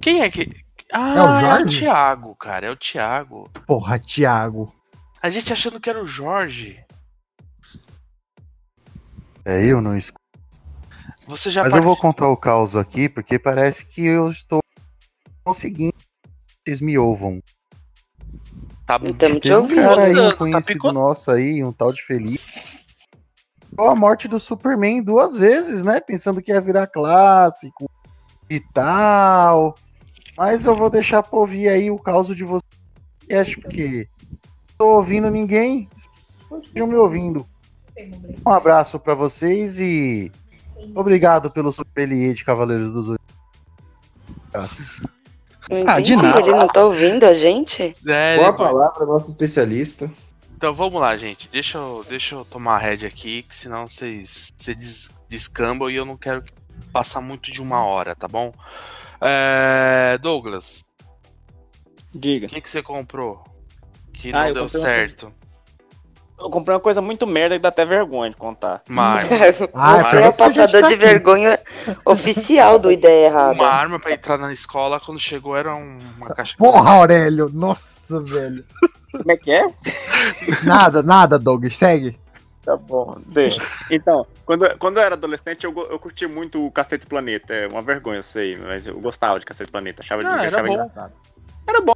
Quem 0.00 0.22
é 0.22 0.30
que. 0.30 0.42
É 0.92 0.98
o 0.98 1.00
Ah, 1.02 1.14
é 1.14 1.22
o, 1.22 1.40
Jorge? 1.40 1.78
Thiago, 1.80 2.34
cara. 2.36 2.66
É 2.66 2.70
o 2.70 2.76
Thiago. 2.76 3.50
Porra, 3.66 3.98
Thiago. 3.98 4.74
A 5.22 5.28
gente 5.30 5.52
achando 5.52 5.78
que 5.78 5.90
era 5.90 6.00
o 6.00 6.04
Jorge. 6.06 6.82
É, 9.44 9.64
eu 9.64 9.80
não 9.80 9.96
escuto. 9.96 10.18
Você 11.26 11.50
já 11.50 11.62
Mas 11.62 11.72
eu 11.74 11.82
vou 11.82 11.92
participou- 11.96 12.12
contar 12.12 12.28
o 12.28 12.36
caos 12.36 12.74
aqui, 12.74 13.08
porque 13.08 13.38
parece 13.38 13.84
que 13.86 14.04
eu 14.04 14.30
estou 14.30 14.60
conseguindo. 15.44 15.94
Vocês 16.64 16.80
me 16.80 16.98
ouvam. 16.98 17.40
Tá 18.86 18.98
bom. 18.98 19.06
Estamos 19.08 19.36
te 19.38 19.42
Teve 19.42 19.54
um 19.54 19.60
ouvindo. 19.62 19.82
cara 19.82 20.04
aí, 20.04 20.12
um 20.12 20.30
Tá 20.30 20.36
conhecido 20.36 20.66
picotando. 20.66 20.98
nosso 21.00 21.30
aí, 21.30 21.62
um 21.64 21.72
tal 21.72 21.92
de 21.92 22.02
Felipe. 22.02 22.42
A 23.78 23.94
morte 23.94 24.28
do 24.28 24.38
Superman 24.38 25.02
duas 25.02 25.36
vezes, 25.36 25.82
né? 25.82 26.00
Pensando 26.00 26.42
que 26.42 26.52
ia 26.52 26.60
virar 26.60 26.86
clássico 26.86 27.90
e 28.48 28.60
tal. 28.60 29.74
Mas 30.36 30.64
eu 30.64 30.74
vou 30.74 30.90
deixar 30.90 31.22
pra 31.22 31.38
ouvir 31.38 31.68
aí 31.68 31.90
o 31.90 31.98
caos 31.98 32.26
de 32.28 32.44
vocês, 32.44 33.54
porque 33.56 34.08
não 34.30 34.38
tô 34.78 34.86
ouvindo 34.96 35.30
ninguém. 35.30 35.88
Estejam 36.62 36.86
me 36.86 36.96
ouvindo. 36.96 37.46
Um 38.46 38.50
abraço 38.50 38.98
pra 38.98 39.14
vocês 39.14 39.80
e 39.80 40.32
obrigado 40.94 41.50
pelo 41.50 41.72
sommelier 41.72 42.34
de 42.34 42.44
Cavaleiros 42.44 42.92
dos. 42.92 43.08
Não 43.08 43.18
Ah, 45.86 46.00
de 46.00 46.16
nada. 46.16 46.40
Ele 46.40 46.50
não 46.52 46.66
tá 46.66 46.84
ouvindo 46.84 47.24
a 47.24 47.32
gente? 47.32 47.94
É, 48.06 48.36
Boa 48.36 48.52
palavra, 48.52 49.06
nosso 49.06 49.30
especialista. 49.30 50.10
Então 50.60 50.74
vamos 50.74 51.00
lá, 51.00 51.16
gente. 51.16 51.48
Deixa 51.48 51.78
eu, 51.78 52.04
deixa 52.06 52.34
eu 52.34 52.44
tomar 52.44 52.74
a 52.74 52.78
rédea 52.78 53.08
aqui, 53.08 53.42
que 53.44 53.56
senão 53.56 53.88
vocês 53.88 54.52
se 54.58 54.74
des, 54.74 55.08
descambam 55.26 55.88
e 55.88 55.96
eu 55.96 56.04
não 56.04 56.18
quero 56.18 56.44
passar 56.92 57.22
muito 57.22 57.50
de 57.50 57.62
uma 57.62 57.82
hora, 57.82 58.14
tá 58.14 58.28
bom? 58.28 58.52
É, 59.22 60.18
Douglas, 60.20 60.84
Diga. 62.14 62.44
o 62.44 62.50
que, 62.50 62.60
que 62.60 62.68
você 62.68 62.82
comprou? 62.82 63.42
Que 64.12 64.28
Ah, 64.34 64.40
não 64.42 64.48
eu 64.48 64.52
deu 64.54 64.62
comprei 64.64 64.80
uma 64.82 64.86
certo. 64.86 65.32
Eu 66.38 66.50
comprei 66.50 66.74
uma 66.74 66.80
coisa 66.82 67.00
muito 67.00 67.26
merda 67.26 67.54
que 67.56 67.62
dá 67.62 67.70
até 67.70 67.86
vergonha 67.86 68.28
de 68.28 68.36
contar. 68.36 68.82
Uma 68.86 69.02
arma. 69.14 69.30
Ah, 69.72 70.10
Você 70.10 70.16
é 70.24 70.28
o 70.28 70.32
passador 70.34 70.82
de 70.88 70.96
vergonha 70.96 71.58
oficial 72.04 72.78
do 72.78 72.92
Ideia 72.92 73.28
Errada. 73.28 73.54
uma 73.54 73.66
arma 73.66 73.98
pra 73.98 74.12
entrar 74.12 74.36
na 74.36 74.52
escola, 74.52 75.00
quando 75.00 75.18
chegou 75.18 75.56
era 75.56 75.74
um- 75.74 75.96
uma 76.18 76.34
caixa. 76.34 76.54
Porra, 76.58 76.90
Aurélio. 76.90 77.48
Nossa, 77.50 77.88
velho. 78.22 78.62
Como 79.12 79.30
é 79.32 79.36
que 79.36 79.50
é? 79.52 79.62
Nada, 80.64 81.02
nada, 81.02 81.38
Doug. 81.38 81.66
Segue. 81.70 82.18
Tá 82.62 82.76
bom, 82.76 83.16
deixa. 83.26 83.60
Então, 83.90 84.26
quando, 84.44 84.76
quando 84.78 84.98
eu 84.98 85.02
era 85.02 85.14
adolescente, 85.14 85.64
eu, 85.64 85.74
eu 85.90 85.98
curti 85.98 86.26
muito 86.26 86.64
o 86.66 86.70
Cacete 86.70 87.06
Planeta. 87.06 87.54
É 87.54 87.68
uma 87.68 87.80
vergonha, 87.82 88.18
eu 88.18 88.22
sei, 88.22 88.56
mas 88.58 88.86
eu 88.86 89.00
gostava 89.00 89.38
de 89.40 89.46
Cacete 89.46 89.72
Planeta. 89.72 90.02
Achava, 90.02 90.22
Ah, 90.24 90.38
era 90.38 90.48
achava 90.48 90.66
bom. 90.66 90.74
engraçado. 90.74 91.12
Era 91.66 91.80
bom. 91.80 91.94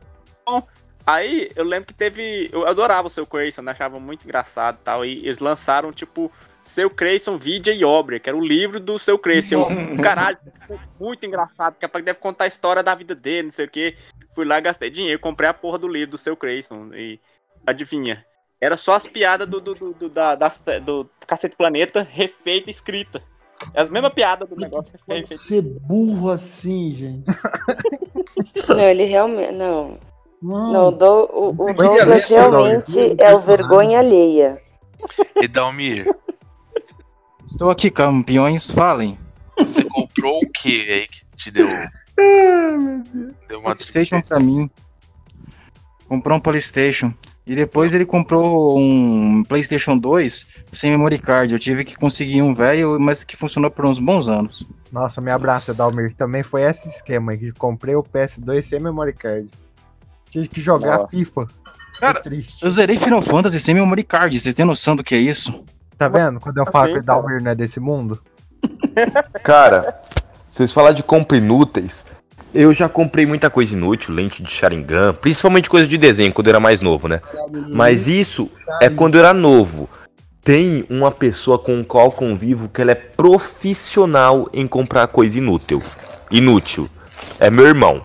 Aí 1.06 1.50
eu 1.54 1.64
lembro 1.64 1.86
que 1.86 1.94
teve. 1.94 2.48
Eu 2.50 2.66
adorava 2.66 3.06
o 3.06 3.10
seu 3.10 3.26
Crayson, 3.26 3.60
né? 3.62 3.72
achava 3.72 4.00
muito 4.00 4.24
engraçado 4.24 4.78
e 4.80 4.84
tal. 4.84 5.04
E 5.04 5.18
eles 5.18 5.38
lançaram, 5.38 5.92
tipo, 5.92 6.32
seu 6.62 6.88
Crayson, 6.88 7.36
Vida 7.36 7.70
e 7.70 7.84
Obra, 7.84 8.18
que 8.18 8.28
era 8.28 8.36
o 8.36 8.40
livro 8.44 8.80
do 8.80 8.98
seu 8.98 9.18
Crayson. 9.18 9.68
Eu, 9.70 10.02
Caralho, 10.02 10.38
muito 10.98 11.26
engraçado. 11.26 11.74
Pouco 11.78 12.00
deve 12.02 12.18
contar 12.18 12.44
a 12.44 12.48
história 12.48 12.82
da 12.82 12.94
vida 12.94 13.14
dele, 13.14 13.44
não 13.44 13.52
sei 13.52 13.66
o 13.66 13.70
quê. 13.70 13.96
Fui 14.34 14.44
lá, 14.44 14.58
gastei 14.60 14.90
dinheiro, 14.90 15.20
comprei 15.20 15.48
a 15.48 15.54
porra 15.54 15.78
do 15.78 15.88
livro 15.88 16.12
do 16.12 16.18
seu 16.18 16.36
Crayson. 16.36 16.90
E 16.94 17.20
adivinha? 17.66 18.24
Era 18.60 18.76
só 18.76 18.94
as 18.94 19.06
piadas 19.06 19.48
do, 19.48 19.60
do, 19.60 19.74
do, 19.74 19.92
do- 19.94 20.08
da, 20.08 20.34
da- 20.34 20.52
do 20.84 21.08
Cacete 21.26 21.56
Planeta 21.56 22.02
refeita 22.08 22.70
e 22.70 22.72
escrita. 22.72 23.22
É 23.72 23.80
as 23.80 23.88
mesmas 23.90 24.12
piadas 24.12 24.48
do 24.48 24.56
negócio 24.56 24.92
refeita. 24.92 25.36
ser 25.36 25.62
burro 25.62 26.30
assim, 26.30 26.90
gente. 26.92 27.24
Não, 28.68 28.80
ele 28.80 29.04
realmente. 29.04 29.52
Não. 29.52 29.92
Não. 30.42 30.72
Não, 30.72 30.88
o, 30.88 30.90
Do- 30.92 31.30
o, 31.32 31.48
o 31.70 31.74
Douglas 31.74 32.26
realmente 32.26 33.16
é 33.22 33.34
o 33.34 33.40
vergonha 33.40 33.98
alheia. 34.00 34.60
Edalmir, 35.36 36.06
Estou 37.46 37.70
aqui, 37.70 37.90
campeões, 37.90 38.70
falem. 38.70 39.18
você 39.58 39.84
comprou 39.84 40.38
o 40.42 40.50
que 40.50 40.90
aí 40.90 41.06
que 41.06 41.24
te 41.36 41.50
deu? 41.50 41.68
Deu 42.16 43.60
uma 43.60 43.74
PlayStation 43.74 44.20
pra 44.20 44.38
mim. 44.38 44.70
Comprou 46.08 46.36
um 46.36 46.40
PlayStation. 46.40 47.12
E 47.46 47.54
depois 47.54 47.94
ele 47.94 48.06
comprou 48.06 48.78
um 48.78 49.44
PlayStation 49.44 49.98
2 49.98 50.46
sem 50.72 50.90
memory 50.90 51.18
card. 51.18 51.52
Eu 51.52 51.58
tive 51.58 51.84
que 51.84 51.94
conseguir 51.94 52.40
um 52.40 52.54
velho, 52.54 52.98
mas 52.98 53.22
que 53.22 53.36
funcionou 53.36 53.70
por 53.70 53.84
uns 53.84 53.98
bons 53.98 54.28
anos. 54.28 54.66
Nossa, 54.90 55.20
me 55.20 55.30
abraça, 55.30 55.74
Dalmir. 55.74 56.14
Também 56.14 56.42
foi 56.42 56.62
esse 56.62 56.88
esquema 56.88 57.32
aí, 57.32 57.38
que 57.38 57.52
comprei 57.52 57.94
o 57.94 58.02
PS2 58.02 58.62
sem 58.62 58.80
memory 58.80 59.12
card. 59.12 59.50
Tive 60.30 60.48
que 60.48 60.60
jogar. 60.60 61.06
FIFA. 61.08 61.46
Cara. 62.00 62.22
Eu 62.62 62.74
zerei 62.74 62.98
Final 62.98 63.22
Fantasy 63.22 63.60
sem 63.60 63.74
memory 63.74 64.04
card. 64.04 64.40
Vocês 64.40 64.54
têm 64.54 64.64
noção 64.64 64.96
do 64.96 65.04
que 65.04 65.14
é 65.14 65.18
isso? 65.18 65.64
Tá 65.98 66.08
vendo? 66.08 66.40
Quando 66.40 66.58
eu 66.58 66.66
falo 66.66 66.84
Assim, 66.84 66.94
que 66.94 67.00
o 67.00 67.02
Dalmir 67.04 67.42
não 67.42 67.50
é 67.50 67.54
desse 67.54 67.78
mundo. 67.78 68.20
Cara, 69.42 70.00
vocês 70.54 70.72
falar 70.72 70.92
de 70.92 71.02
compra 71.02 71.36
inúteis, 71.36 72.04
eu 72.54 72.72
já 72.72 72.88
comprei 72.88 73.26
muita 73.26 73.50
coisa 73.50 73.74
inútil, 73.74 74.14
lente 74.14 74.42
de 74.42 74.50
Sharingan, 74.50 75.12
principalmente 75.14 75.68
coisa 75.68 75.86
de 75.88 75.98
desenho 75.98 76.32
quando 76.32 76.46
eu 76.46 76.50
era 76.52 76.60
mais 76.60 76.80
novo, 76.80 77.08
né? 77.08 77.20
Mas 77.70 78.06
isso 78.06 78.48
é 78.80 78.88
quando 78.88 79.16
eu 79.16 79.20
era 79.20 79.34
novo. 79.34 79.88
Tem 80.44 80.84
uma 80.90 81.10
pessoa 81.10 81.58
com 81.58 81.80
a 81.80 81.84
qual 81.84 82.12
convivo 82.12 82.68
que 82.68 82.80
ela 82.80 82.92
é 82.92 82.94
profissional 82.94 84.46
em 84.52 84.66
comprar 84.66 85.06
coisa 85.08 85.38
inútil. 85.38 85.82
Inútil. 86.30 86.88
É 87.40 87.50
meu 87.50 87.66
irmão. 87.66 88.02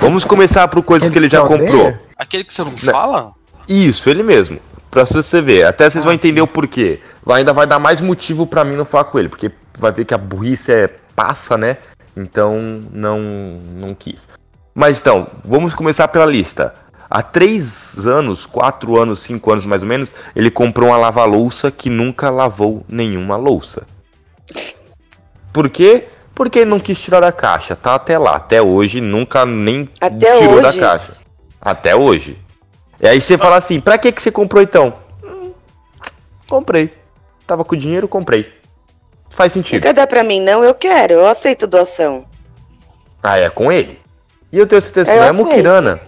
Vamos 0.00 0.24
começar 0.24 0.66
por 0.68 0.82
coisas 0.82 1.10
que 1.10 1.18
ele 1.18 1.28
já 1.28 1.42
comprou. 1.42 1.94
Aquele 2.16 2.42
que 2.44 2.52
você 2.54 2.64
não 2.64 2.72
Né. 2.72 2.90
fala? 2.92 3.32
Isso, 3.68 4.08
ele 4.08 4.22
mesmo. 4.22 4.58
Pra 4.90 5.04
você 5.04 5.42
ver. 5.42 5.66
Até 5.66 5.88
vocês 5.88 6.02
vão 6.02 6.14
entender 6.14 6.40
o 6.40 6.46
porquê. 6.46 7.00
Vai- 7.24 7.40
Ainda 7.40 7.52
vai 7.52 7.66
dar 7.66 7.78
mais 7.78 8.00
motivo 8.00 8.46
pra 8.46 8.64
mim 8.64 8.74
não 8.74 8.86
falar 8.86 9.04
com 9.04 9.18
ele. 9.18 9.28
Porque 9.28 9.50
vai 9.78 9.92
ver 9.92 10.06
que 10.06 10.14
a 10.14 10.18
burrice 10.18 10.72
é 10.72 10.90
passa, 11.18 11.58
né? 11.58 11.78
Então 12.16 12.80
não, 12.92 13.18
não 13.18 13.88
quis. 13.88 14.28
Mas 14.72 15.00
então, 15.00 15.26
vamos 15.44 15.74
começar 15.74 16.06
pela 16.06 16.24
lista. 16.24 16.72
Há 17.10 17.22
três 17.22 18.06
anos, 18.06 18.46
quatro 18.46 18.96
anos, 18.96 19.18
cinco 19.18 19.50
anos 19.50 19.66
mais 19.66 19.82
ou 19.82 19.88
menos, 19.88 20.12
ele 20.36 20.48
comprou 20.48 20.90
uma 20.90 20.96
lava-louça 20.96 21.72
que 21.72 21.90
nunca 21.90 22.30
lavou 22.30 22.84
nenhuma 22.88 23.36
louça. 23.36 23.82
Por 25.52 25.68
quê? 25.68 26.06
Porque 26.36 26.60
ele 26.60 26.70
não 26.70 26.78
quis 26.78 27.02
tirar 27.02 27.18
da 27.18 27.32
caixa. 27.32 27.74
Tá 27.74 27.96
até 27.96 28.16
lá. 28.16 28.36
Até 28.36 28.62
hoje, 28.62 29.00
nunca 29.00 29.44
nem 29.44 29.88
Até 30.00 30.38
tirou 30.38 30.62
da 30.62 30.68
hoje? 30.68 30.78
caixa. 30.78 31.16
Até 31.60 31.96
hoje. 31.96 32.38
E 33.00 33.08
aí 33.08 33.20
você 33.20 33.36
fala 33.36 33.56
assim, 33.56 33.80
pra 33.80 33.98
que, 33.98 34.12
que 34.12 34.22
você 34.22 34.30
comprou 34.30 34.62
então? 34.62 34.92
Hum, 35.24 35.50
comprei. 36.48 36.92
Tava 37.44 37.64
com 37.64 37.74
dinheiro, 37.74 38.06
comprei. 38.06 38.57
Faz 39.38 39.54
Não 39.54 39.62
sentido. 39.62 39.82
quer 39.82 39.94
dar 39.94 40.08
pra 40.08 40.24
mim, 40.24 40.40
não? 40.40 40.64
Eu 40.64 40.74
quero, 40.74 41.14
eu 41.14 41.26
aceito 41.28 41.68
doação. 41.68 42.24
Ah, 43.22 43.38
é 43.38 43.48
com 43.48 43.70
ele. 43.70 44.00
E 44.50 44.58
eu 44.58 44.66
tenho 44.66 44.82
certeza 44.82 45.12
que 45.12 45.16
não 45.16 45.24
é 45.24 45.28
aceito. 45.28 45.44
Mukirana. 45.46 46.00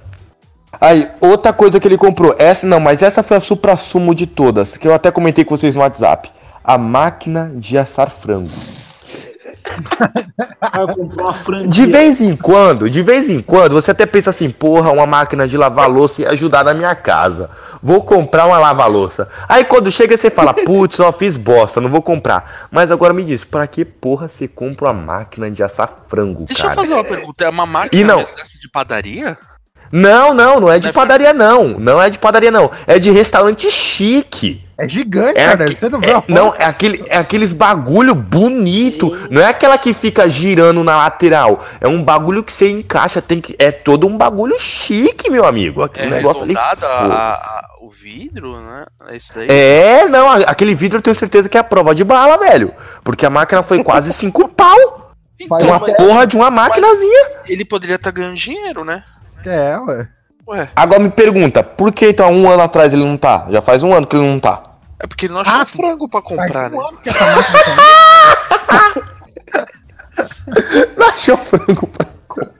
Aí, 0.80 1.08
outra 1.20 1.52
coisa 1.52 1.78
que 1.78 1.86
ele 1.86 1.96
comprou. 1.96 2.34
Essa 2.40 2.66
não, 2.66 2.80
mas 2.80 3.02
essa 3.02 3.22
foi 3.22 3.36
a 3.36 3.40
supra-sumo 3.40 4.16
de 4.16 4.26
todas. 4.26 4.76
Que 4.76 4.88
eu 4.88 4.92
até 4.92 5.12
comentei 5.12 5.44
com 5.44 5.56
vocês 5.56 5.76
no 5.76 5.80
WhatsApp. 5.80 6.28
A 6.64 6.76
máquina 6.76 7.52
de 7.54 7.78
assar 7.78 8.10
frango. 8.10 8.50
Aí 8.50 8.50
eu 8.50 8.52
comprei 8.52 9.46
uma 9.46 9.58
franquia. 9.58 9.59
De 11.68 11.86
vez 11.86 12.20
em 12.20 12.36
quando, 12.36 12.88
de 12.88 13.02
vez 13.02 13.28
em 13.30 13.40
quando, 13.40 13.72
você 13.72 13.90
até 13.90 14.06
pensa 14.06 14.30
assim, 14.30 14.50
porra, 14.50 14.90
uma 14.90 15.06
máquina 15.06 15.46
de 15.46 15.56
lavar 15.56 15.88
louça 15.88 16.22
ia 16.22 16.30
ajudar 16.30 16.64
na 16.64 16.74
minha 16.74 16.94
casa. 16.94 17.50
Vou 17.82 18.02
comprar 18.02 18.46
uma 18.46 18.58
lava-louça. 18.58 19.28
Aí 19.48 19.64
quando 19.64 19.90
chega 19.90 20.16
você 20.16 20.30
fala, 20.30 20.52
putz, 20.52 20.96
só 20.96 21.12
fiz 21.12 21.36
bosta, 21.36 21.80
não 21.80 21.88
vou 21.88 22.02
comprar. 22.02 22.68
Mas 22.70 22.90
agora 22.90 23.12
me 23.14 23.24
diz, 23.24 23.44
pra 23.44 23.66
que 23.66 23.84
porra 23.84 24.28
você 24.28 24.46
compra 24.46 24.86
uma 24.88 24.94
máquina 24.94 25.50
de 25.50 25.62
assar 25.62 25.88
frango, 26.08 26.44
Deixa 26.44 26.62
cara? 26.62 26.74
eu 26.74 26.76
fazer 26.76 26.94
uma 26.94 27.04
pergunta. 27.04 27.44
É 27.44 27.48
uma 27.48 27.66
máquina 27.66 28.00
E 28.00 28.04
não. 28.04 28.22
de 28.22 28.68
padaria? 28.72 29.38
Não, 29.92 30.32
não, 30.34 30.60
não 30.60 30.70
é 30.70 30.78
de 30.78 30.84
Não 30.86 30.90
é 30.90 30.92
padaria 30.94 31.32
não. 31.32 31.68
Não 31.70 32.00
é 32.02 32.08
de 32.10 32.18
padaria 32.18 32.50
não. 32.50 32.70
É 32.86 32.98
de 32.98 33.10
restaurante 33.10 33.70
chique. 33.70 34.64
É 34.78 34.88
gigante, 34.88 35.38
É 35.38 35.44
cara. 35.48 35.66
Você 35.66 35.88
não 35.90 36.00
viu 36.00 36.08
a 36.08 36.12
É, 36.12 36.14
foto? 36.22 36.32
não, 36.32 36.54
é, 36.54 36.64
aquele, 36.64 37.04
é 37.08 37.18
aqueles 37.18 37.52
bagulho 37.52 38.14
bonito. 38.14 39.14
Não 39.30 39.42
é 39.42 39.46
aquela 39.46 39.76
que 39.76 39.92
fica 39.92 40.26
girando 40.28 40.82
na 40.82 40.96
lateral. 40.96 41.64
É 41.80 41.86
um 41.88 42.02
bagulho 42.02 42.42
que 42.42 42.52
você 42.52 42.70
encaixa. 42.70 43.20
Tem 43.20 43.40
que, 43.40 43.54
é 43.58 43.70
todo 43.70 44.06
um 44.06 44.16
bagulho 44.16 44.58
chique, 44.58 45.28
meu 45.30 45.44
amigo. 45.44 45.82
Aquele 45.82 46.06
É 46.06 46.10
negócio 46.10 46.44
ali. 46.44 46.56
arredondado 46.56 46.86
a- 46.86 47.14
a- 47.14 47.34
a- 47.34 47.66
o 47.82 47.90
vidro, 47.90 48.58
né? 48.58 48.84
É 49.08 49.16
isso 49.16 49.34
daí? 49.34 49.48
É, 49.50 50.06
não, 50.08 50.30
a- 50.30 50.36
aquele 50.46 50.74
vidro 50.74 50.98
eu 50.98 51.02
tenho 51.02 51.16
certeza 51.16 51.48
que 51.48 51.58
é 51.58 51.60
a 51.60 51.64
prova 51.64 51.94
de 51.94 52.04
bala, 52.04 52.38
velho. 52.38 52.72
Porque 53.04 53.26
a 53.26 53.30
máquina 53.30 53.62
foi 53.62 53.82
quase 53.84 54.12
cinco 54.14 54.48
pau. 54.48 55.12
Então, 55.38 55.58
uma 55.58 55.80
porra 55.80 56.26
de 56.26 56.36
uma 56.36 56.50
maquinazinha. 56.50 57.26
Ele 57.48 57.64
poderia 57.64 57.96
estar 57.96 58.10
ganhando 58.12 58.36
dinheiro, 58.36 58.82
né? 58.84 59.02
É, 59.44 59.78
ué. 59.78 60.08
Ué, 60.48 60.68
Agora 60.74 61.00
me 61.00 61.10
pergunta, 61.10 61.62
por 61.62 61.92
que 61.92 62.08
então 62.08 62.26
há 62.26 62.30
um 62.30 62.48
ano 62.50 62.62
atrás 62.62 62.92
ele 62.92 63.04
não 63.04 63.16
tá? 63.16 63.46
Já 63.50 63.62
faz 63.62 63.82
um 63.82 63.94
ano 63.94 64.06
que 64.06 64.16
ele 64.16 64.26
não 64.26 64.40
tá. 64.40 64.62
é 64.98 65.06
porque 65.06 65.26
ele 65.26 65.34
não 65.34 65.40
achou 65.40 65.66
frango 65.66 66.08
pra 66.08 66.20
comprar, 66.22 66.70
né? 66.70 66.78
Não 70.96 71.06
achou 71.08 71.36
frango 71.38 71.86
pra 71.86 72.06
comprar. 72.28 72.50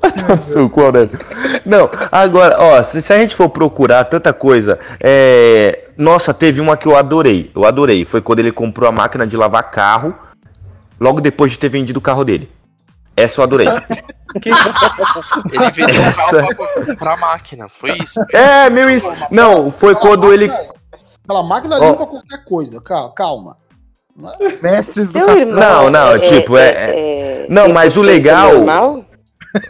Vai 0.00 0.12
tomar 0.12 0.36
no 0.36 0.42
seu 0.42 0.68
cu, 0.70 0.82
Aurélio. 0.82 1.18
Não, 1.64 1.90
agora, 2.10 2.56
ó, 2.58 2.82
se, 2.82 3.00
se 3.02 3.12
a 3.12 3.18
gente 3.18 3.34
for 3.34 3.48
procurar 3.48 4.04
tanta 4.04 4.32
coisa, 4.32 4.78
é... 5.00 5.88
Nossa, 5.96 6.32
teve 6.32 6.60
uma 6.60 6.76
que 6.76 6.86
eu 6.86 6.96
adorei, 6.96 7.50
eu 7.54 7.64
adorei. 7.64 8.04
Foi 8.04 8.20
quando 8.20 8.38
ele 8.40 8.52
comprou 8.52 8.88
a 8.88 8.92
máquina 8.92 9.26
de 9.26 9.36
lavar 9.36 9.70
carro, 9.70 10.14
logo 11.00 11.20
depois 11.20 11.52
de 11.52 11.58
ter 11.58 11.68
vendido 11.68 11.98
o 11.98 12.02
carro 12.02 12.24
dele. 12.24 12.50
Essa 13.16 13.40
eu 13.40 13.44
adorei. 13.44 13.68
Ele 14.34 15.70
vendeu 15.72 16.00
o 16.00 16.04
Essa- 16.04 16.36
carro 16.42 16.56
pra 16.56 16.86
comprar 16.86 17.12
a 17.12 17.16
máquina, 17.16 17.68
foi 17.68 17.98
isso? 17.98 18.18
É, 18.32 18.70
meu 18.70 18.88
isso. 18.88 19.06
Não, 19.30 19.70
foi 19.70 19.94
quando 19.94 20.32
ele. 20.32 20.50
Aquela 21.22 21.42
máquina 21.42 21.78
Ó. 21.78 21.90
limpa 21.90 22.06
qualquer 22.06 22.44
coisa. 22.44 22.80
Calma. 22.80 23.12
calma. 23.14 23.56
Mestres 24.62 25.08
do. 25.10 25.44
Não, 25.46 25.90
não, 25.90 26.14
é- 26.14 26.18
tipo, 26.18 26.56
é- 26.56 26.70
é- 26.70 27.46
Não, 27.50 27.68
mas 27.72 27.96
o 27.96 28.00
100% 28.00 28.04
legal- 28.06 28.52
normal? 28.54 29.04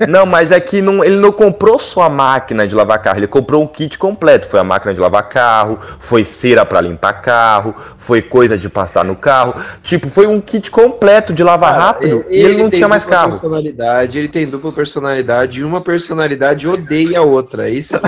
Não, 0.08 0.24
mas 0.24 0.52
é 0.52 0.60
que 0.60 0.80
não, 0.80 1.04
ele 1.04 1.16
não 1.16 1.32
comprou 1.32 1.78
só 1.78 2.02
a 2.02 2.08
máquina 2.08 2.66
de 2.66 2.74
lavar 2.74 3.00
carro, 3.00 3.18
ele 3.18 3.26
comprou 3.26 3.62
um 3.62 3.66
kit 3.66 3.98
completo. 3.98 4.46
Foi 4.46 4.60
a 4.60 4.64
máquina 4.64 4.94
de 4.94 5.00
lavar 5.00 5.28
carro, 5.28 5.78
foi 5.98 6.24
cera 6.24 6.64
pra 6.64 6.80
limpar 6.80 7.14
carro, 7.14 7.74
foi 7.98 8.22
coisa 8.22 8.56
de 8.56 8.68
passar 8.68 9.04
no 9.04 9.16
carro. 9.16 9.54
Tipo, 9.82 10.08
foi 10.08 10.26
um 10.26 10.40
kit 10.40 10.70
completo 10.70 11.32
de 11.32 11.42
lavar 11.42 11.74
rápido 11.74 12.24
e 12.28 12.40
ele 12.40 12.62
não 12.62 12.70
tem 12.70 12.78
tinha 12.78 12.88
mais 12.88 13.02
dupla 13.02 13.16
carro. 13.16 13.30
Personalidade, 13.30 14.18
ele 14.18 14.28
tem 14.28 14.46
dupla 14.46 14.72
personalidade 14.72 15.60
e 15.60 15.64
uma 15.64 15.80
personalidade 15.80 16.68
odeia 16.68 17.18
a 17.18 17.22
outra. 17.22 17.68
Isso 17.68 17.96
é 17.96 18.00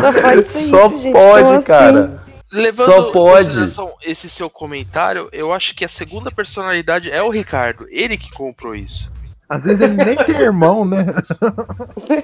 Só 0.00 0.12
pode 0.12 0.52
Só 0.52 0.86
isso, 0.86 0.98
gente. 1.02 1.12
pode, 1.12 1.64
cara. 1.64 2.00
assim? 2.00 2.26
Levando 2.52 2.90
Só 2.90 3.02
pode. 3.10 3.58
esse 4.04 4.30
seu 4.30 4.48
comentário, 4.48 5.28
eu 5.32 5.52
acho 5.52 5.74
que 5.74 5.84
a 5.84 5.88
segunda 5.88 6.30
personalidade 6.30 7.10
é 7.10 7.22
o 7.22 7.28
Ricardo. 7.28 7.86
Ele 7.90 8.16
que 8.16 8.30
comprou 8.30 8.74
isso. 8.74 9.10
Às 9.48 9.62
vezes 9.64 9.80
ele 9.80 9.94
nem 10.04 10.16
tem 10.16 10.36
irmão, 10.40 10.84
né? 10.84 11.06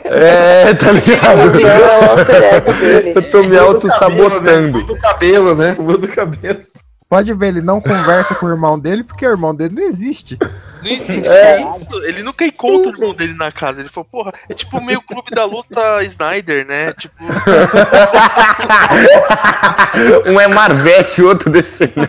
É, 0.05 0.75
tá 0.75 0.91
O 0.91 0.93
ligado? 0.99 1.61
é 1.61 3.13
o. 3.15 3.19
Eu 3.19 3.31
tô 3.31 3.43
me 3.45 3.57
auto-sabotando. 3.57 4.83
do 4.85 4.97
cabelo, 4.99 5.55
né? 5.55 5.77
Muda 5.79 5.99
do 5.99 6.09
cabelo. 6.09 6.61
Pode 7.09 7.33
ver, 7.35 7.49
ele 7.49 7.61
não 7.61 7.81
conversa 7.81 8.35
com 8.35 8.47
o 8.47 8.49
irmão 8.49 8.77
dele 8.79 9.05
porque 9.05 9.27
o 9.27 9.31
irmão 9.31 9.55
dele 9.55 9.75
não 9.75 9.83
existe. 9.83 10.39
Não 10.83 10.91
existe 10.91 11.29
É. 11.29 11.61
isso. 11.61 12.03
Ele 12.05 12.23
nunca 12.23 12.45
encontra 12.47 12.91
o 12.91 12.95
irmão 12.95 13.13
dele 13.15 13.35
na 13.35 13.53
casa. 13.53 13.81
Ele 13.81 13.89
falou, 13.91 14.09
porra, 14.11 14.33
é 14.49 14.55
tipo 14.55 14.81
meio 14.83 15.03
clube 15.03 15.31
da 15.31 15.45
luta 15.45 16.03
Snyder, 16.05 16.67
né? 16.67 16.93
Tipo, 16.95 17.15
um 20.27 20.41
é 20.41 20.49
Marvete, 20.49 21.23
outro 21.23 21.51
desse. 21.51 21.93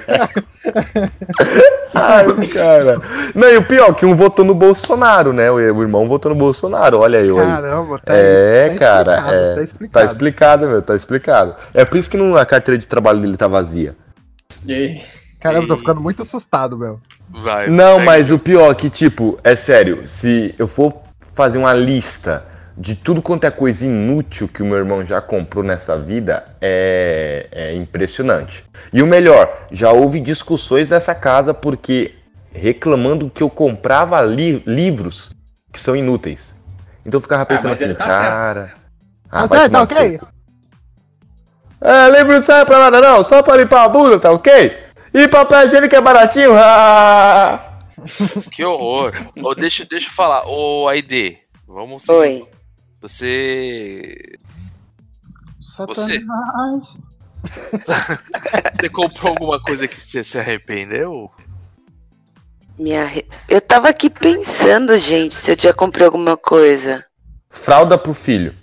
Ai, 1.93 2.47
cara. 2.47 3.01
Não, 3.35 3.47
e 3.49 3.57
o 3.57 3.65
pior, 3.67 3.93
que 3.93 4.05
um 4.05 4.15
votou 4.15 4.43
no 4.43 4.53
Bolsonaro, 4.55 5.31
né? 5.33 5.49
O 5.51 5.59
irmão 5.59 6.07
votou 6.07 6.31
no 6.31 6.37
Bolsonaro, 6.37 6.99
olha 6.99 7.17
eu 7.21 7.39
aí. 7.39 7.47
Caramba, 7.47 7.99
tá 7.99 8.13
É, 8.13 8.69
tá 8.69 8.75
cara, 8.77 9.11
explicado, 9.13 9.33
é. 9.35 9.49
tá 9.49 9.55
Tá 9.55 9.63
explicado. 9.63 10.05
explicado, 10.05 10.67
meu, 10.67 10.81
tá 10.81 10.95
explicado. 10.95 11.55
É 11.73 11.85
por 11.85 11.97
isso 11.97 12.09
que 12.09 12.17
não, 12.17 12.35
a 12.35 12.45
carteira 12.45 12.77
de 12.77 12.87
trabalho 12.87 13.19
dele 13.19 13.37
tá 13.37 13.47
vazia. 13.47 13.95
E 14.65 14.73
aí? 14.73 15.01
Caramba, 15.39 15.67
tô 15.67 15.77
ficando 15.77 15.99
muito 16.01 16.21
assustado, 16.21 16.77
meu. 16.77 16.99
vai. 17.29 17.67
Não, 17.67 17.95
segue. 17.95 18.05
mas 18.05 18.31
o 18.31 18.39
pior 18.39 18.71
é 18.71 18.75
que, 18.75 18.89
tipo, 18.89 19.37
é 19.43 19.55
sério, 19.55 20.07
se 20.07 20.55
eu 20.57 20.67
for 20.67 20.93
fazer 21.35 21.57
uma 21.57 21.73
lista 21.73 22.45
de 22.75 22.95
tudo 22.95 23.21
quanto 23.21 23.43
é 23.45 23.51
coisa 23.51 23.85
inútil 23.85 24.47
que 24.47 24.63
o 24.63 24.65
meu 24.65 24.77
irmão 24.77 25.05
já 25.05 25.21
comprou 25.21 25.63
nessa 25.63 25.97
vida, 25.97 26.43
é, 26.61 27.47
é 27.51 27.73
impressionante. 27.73 28.63
E 28.91 29.01
o 29.01 29.07
melhor, 29.07 29.65
já 29.71 29.91
houve 29.91 30.19
discussões 30.19 30.89
nessa 30.89 31.13
casa 31.13 31.53
porque 31.53 32.15
reclamando 32.51 33.29
que 33.29 33.43
eu 33.43 33.49
comprava 33.49 34.21
li- 34.21 34.63
livros 34.65 35.31
que 35.71 35.79
são 35.79 35.95
inúteis. 35.95 36.53
Então 37.05 37.17
eu 37.17 37.21
ficava 37.21 37.45
pensando 37.45 37.71
mas 37.71 37.81
ele 37.81 37.91
assim, 37.91 37.99
tá 37.99 38.07
cara. 38.07 38.73
Ah, 39.29 39.45
vai 39.45 39.59
certo, 39.59 39.71
tá 39.71 39.85
tomar 39.85 39.89
no 39.89 39.95
seu 39.95 40.05
ok? 40.05 40.19
É, 41.81 42.09
livro 42.17 42.33
não 42.33 42.43
serve 42.43 42.65
pra 42.65 42.79
nada 42.79 43.01
não, 43.01 43.23
só 43.23 43.43
pra 43.43 43.57
limpar 43.57 43.83
a 43.83 43.89
bunda, 43.89 44.19
tá 44.19 44.31
ok? 44.31 44.77
E 45.13 45.27
papel 45.27 45.67
higiênico 45.67 45.95
é 45.95 46.01
baratinho? 46.01 46.53
Ah! 46.55 47.69
Que 48.51 48.65
horror. 48.65 49.13
Ô, 49.41 49.53
deixa, 49.55 49.85
deixa 49.85 50.09
eu 50.09 50.13
falar. 50.13 50.43
Ô, 50.47 50.87
Aide, 50.89 51.37
vamos 51.67 52.03
seguir. 52.03 52.17
Oi. 52.17 52.47
Você. 53.03 54.15
Você, 55.59 56.21
Satanás. 56.23 56.83
você 58.73 58.89
comprou 58.89 59.31
alguma 59.31 59.61
coisa 59.61 59.89
que 59.89 59.99
você 59.99 60.23
se 60.23 60.39
arrependeu? 60.39 61.29
Me 62.79 62.95
arre- 62.95 63.27
Eu 63.49 63.59
tava 63.59 63.89
aqui 63.89 64.09
pensando, 64.09 64.95
gente, 64.97 65.35
se 65.35 65.51
eu 65.51 65.57
já 65.59 65.73
comprei 65.73 66.05
alguma 66.05 66.37
coisa. 66.37 67.05
Fralda 67.49 67.97
pro 67.97 68.13
filho. 68.13 68.55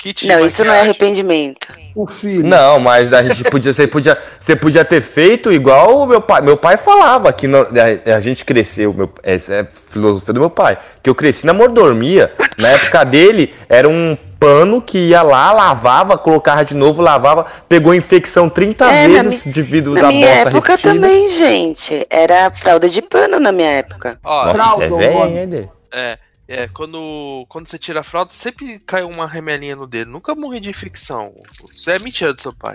Kit 0.00 0.26
Não, 0.26 0.44
isso 0.46 0.64
não 0.64 0.72
é 0.72 0.80
arrependimento. 0.80 1.68
O 1.94 2.06
filho. 2.06 2.46
Não, 2.46 2.80
mas 2.80 3.12
a 3.12 3.22
gente 3.22 3.44
podia, 3.44 3.74
você 3.74 3.86
podia, 3.86 4.16
você 4.40 4.56
podia 4.56 4.84
ter 4.84 5.00
feito 5.02 5.52
igual 5.52 5.98
o 5.98 6.06
meu 6.06 6.20
pai. 6.22 6.40
Meu 6.40 6.56
pai 6.56 6.76
falava 6.78 7.30
que 7.32 7.46
não- 7.46 7.66
a, 8.06 8.16
a 8.16 8.20
gente 8.20 8.44
cresceu, 8.44 8.94
meu, 8.94 9.10
essa 9.22 9.52
é 9.54 9.60
a 9.60 9.66
filosofia 9.90 10.32
do 10.32 10.40
meu 10.40 10.48
pai, 10.50 10.78
que 11.02 11.10
eu 11.10 11.14
cresci 11.14 11.44
na 11.44 11.52
mordomia. 11.52 12.32
Na 12.58 12.70
época 12.70 13.04
dele 13.04 13.52
era 13.68 13.86
um 13.88 14.16
pano 14.38 14.80
que 14.80 14.96
ia 15.08 15.20
lá, 15.20 15.52
lavava, 15.52 16.16
colocava 16.16 16.64
de 16.64 16.72
novo, 16.74 17.02
lavava, 17.02 17.44
pegou 17.68 17.94
infecção 17.94 18.48
30 18.48 18.86
É, 18.90 19.06
na 19.08 19.22
vezes 19.22 19.42
devido 19.44 19.90
Na 19.92 19.98
usar 20.00 20.08
minha 20.08 20.26
bosta 20.28 20.48
época 20.48 20.72
repetida. 20.76 20.94
também, 20.94 21.30
gente. 21.30 22.06
Era 22.08 22.50
fralda 22.50 22.88
de 22.88 23.02
pano 23.02 23.38
na 23.38 23.52
minha 23.52 23.70
época. 23.70 24.18
Ó, 24.24 24.46
Nossa, 24.46 24.50
é 24.50 24.54
Fralda, 24.54 24.88
velho, 24.96 25.26
hein, 25.26 25.38
Eder? 25.42 25.68
é, 25.92 26.16
É, 26.52 26.66
quando, 26.66 27.46
quando 27.48 27.68
você 27.68 27.78
tira 27.78 28.00
a 28.00 28.02
fralda, 28.02 28.32
sempre 28.32 28.80
cai 28.80 29.04
uma 29.04 29.24
remelinha 29.24 29.76
no 29.76 29.86
dedo. 29.86 30.10
Nunca 30.10 30.34
morri 30.34 30.58
de 30.58 30.68
infecção. 30.68 31.32
Isso 31.70 31.88
é 31.88 31.96
mentira 32.00 32.34
do 32.34 32.40
seu 32.40 32.52
pai. 32.52 32.74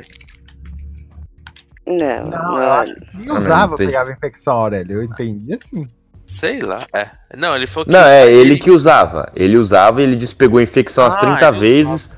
Não, 1.85 2.25
Não, 2.29 2.57
eu 2.57 2.71
acho 2.71 2.95
que 2.95 3.17
nem 3.17 3.31
usava, 3.37 3.75
pegava 3.75 4.11
infecção, 4.13 4.53
Aurélio. 4.53 4.99
Eu 4.99 5.03
entendi 5.03 5.53
assim. 5.53 5.89
Sei 6.25 6.61
lá. 6.61 6.87
É. 6.93 7.09
Não, 7.37 7.53
ele 7.53 7.67
falou 7.67 7.85
que. 7.85 7.91
Não, 7.91 7.99
é 7.99 8.31
ele 8.31 8.57
que 8.57 8.71
usava. 8.71 9.29
Ele 9.35 9.57
usava 9.57 9.99
e 9.99 10.05
ele 10.05 10.15
despegou 10.15 10.59
a 10.59 10.63
infecção 10.63 11.03
umas 11.03 11.17
Ah, 11.17 11.19
30 11.19 11.47
ele 11.49 11.59
vezes. 11.59 12.09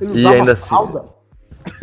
Ele 0.00 0.20
E 0.20 0.26
ainda 0.26 0.52
assim. 0.52 0.74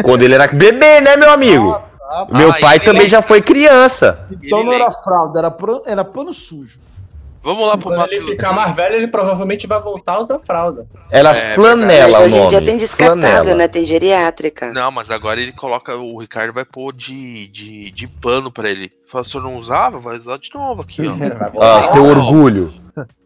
Quando 0.04 0.22
ele 0.24 0.34
era 0.36 0.48
bebê, 0.48 1.00
né, 1.00 1.16
meu 1.16 1.32
amigo? 1.32 1.82
Meu 2.30 2.52
Ah, 2.52 2.58
pai 2.60 2.76
ele- 2.76 2.84
também 2.86 3.08
já 3.08 3.22
foi 3.22 3.42
criança. 3.42 4.28
Então 4.30 4.66
não 4.66 4.74
era 4.74 4.92
fralda, 4.92 5.40
era, 5.40 5.50
pano- 5.50 5.82
era 5.86 6.04
pano 6.04 6.34
sujo. 6.34 6.78
Vamos 7.44 7.68
lá 7.68 7.76
pro 7.78 7.90
Quando 7.90 8.10
ele 8.12 8.20
Matheus. 8.22 8.38
ficar 8.38 8.54
mais 8.54 8.74
velho, 8.76 8.96
ele 8.96 9.08
provavelmente 9.08 9.68
vai 9.68 9.80
voltar 9.82 10.14
a 10.14 10.20
usar 10.22 10.40
fralda. 10.40 10.88
Era 11.12 11.32
É, 11.36 11.54
flanela 11.56 12.20
o 12.20 12.24
hoje 12.24 12.36
em 12.36 12.38
nome. 12.38 12.50
dia 12.50 12.62
tem 12.64 12.78
descartável, 12.78 13.20
Flanela. 13.22 13.56
né? 13.56 13.68
Tem 13.68 13.86
geriátrica. 13.86 14.72
Não, 14.72 14.90
mas 14.92 15.12
agora 15.12 15.42
ele 15.42 15.52
coloca. 15.52 15.96
O 15.98 16.20
Ricardo 16.22 16.54
vai 16.54 16.64
pôr 16.64 16.94
de, 16.94 17.48
de, 17.50 17.92
de 17.92 18.08
pano 18.08 18.50
pra 18.50 18.70
ele. 18.70 18.92
Fala, 19.06 19.26
se 19.26 19.36
eu 19.36 19.42
não 19.42 19.58
usava, 19.58 20.00
vai 20.00 20.16
usar 20.16 20.38
de 20.40 20.50
novo 20.54 20.82
aqui, 20.84 21.02
ó. 21.06 21.14
Ah, 21.62 21.90
teu 21.92 22.06
orgulho. 22.06 22.74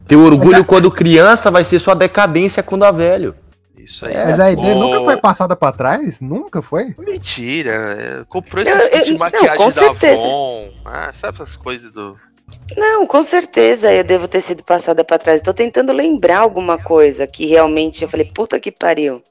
Teu 0.08 0.22
orgulho 0.22 0.66
quando 0.66 0.90
criança 0.90 1.52
vai 1.52 1.64
ser 1.64 1.80
sua 1.80 1.94
decadência 1.94 2.64
quando 2.64 2.86
a 2.86 2.92
velho. 2.92 3.36
Isso 3.78 4.06
aí. 4.06 4.16
Mas 4.16 4.40
a 4.40 4.52
ideia 4.52 4.74
nunca 4.76 5.02
foi 5.04 5.18
passada 5.18 5.56
pra 5.56 5.72
trás? 5.72 6.20
Nunca 6.20 6.62
foi? 6.62 6.96
Mentira. 6.98 7.72
é, 7.72 8.26
comprou 8.28 8.64
Eu- 8.66 8.76
kits 8.80 9.06
de 9.06 9.12
não, 9.12 9.20
maquiagem 9.20 9.58
com 9.58 9.66
da 9.66 9.72
certeza. 9.72 10.14
Avon. 10.22 10.70
Ah, 10.84 11.10
sabe 11.14 11.36
essas 11.42 11.56
coisas 11.56 11.92
do. 11.92 12.18
Não, 12.76 13.06
com 13.08 13.24
certeza 13.24 13.92
eu 13.94 14.04
devo 14.04 14.28
ter 14.28 14.42
sido 14.42 14.64
passada 14.64 15.04
pra 15.04 15.18
trás. 15.18 15.42
Tô 15.42 15.54
tentando 15.54 15.92
lembrar 15.92 16.40
alguma 16.40 16.78
coisa 16.78 17.26
que 17.28 17.46
realmente 17.46 18.04
eu 18.04 18.10
falei, 18.10 18.26
puta 18.34 18.60
que 18.60 18.72
pariu. 18.72 19.22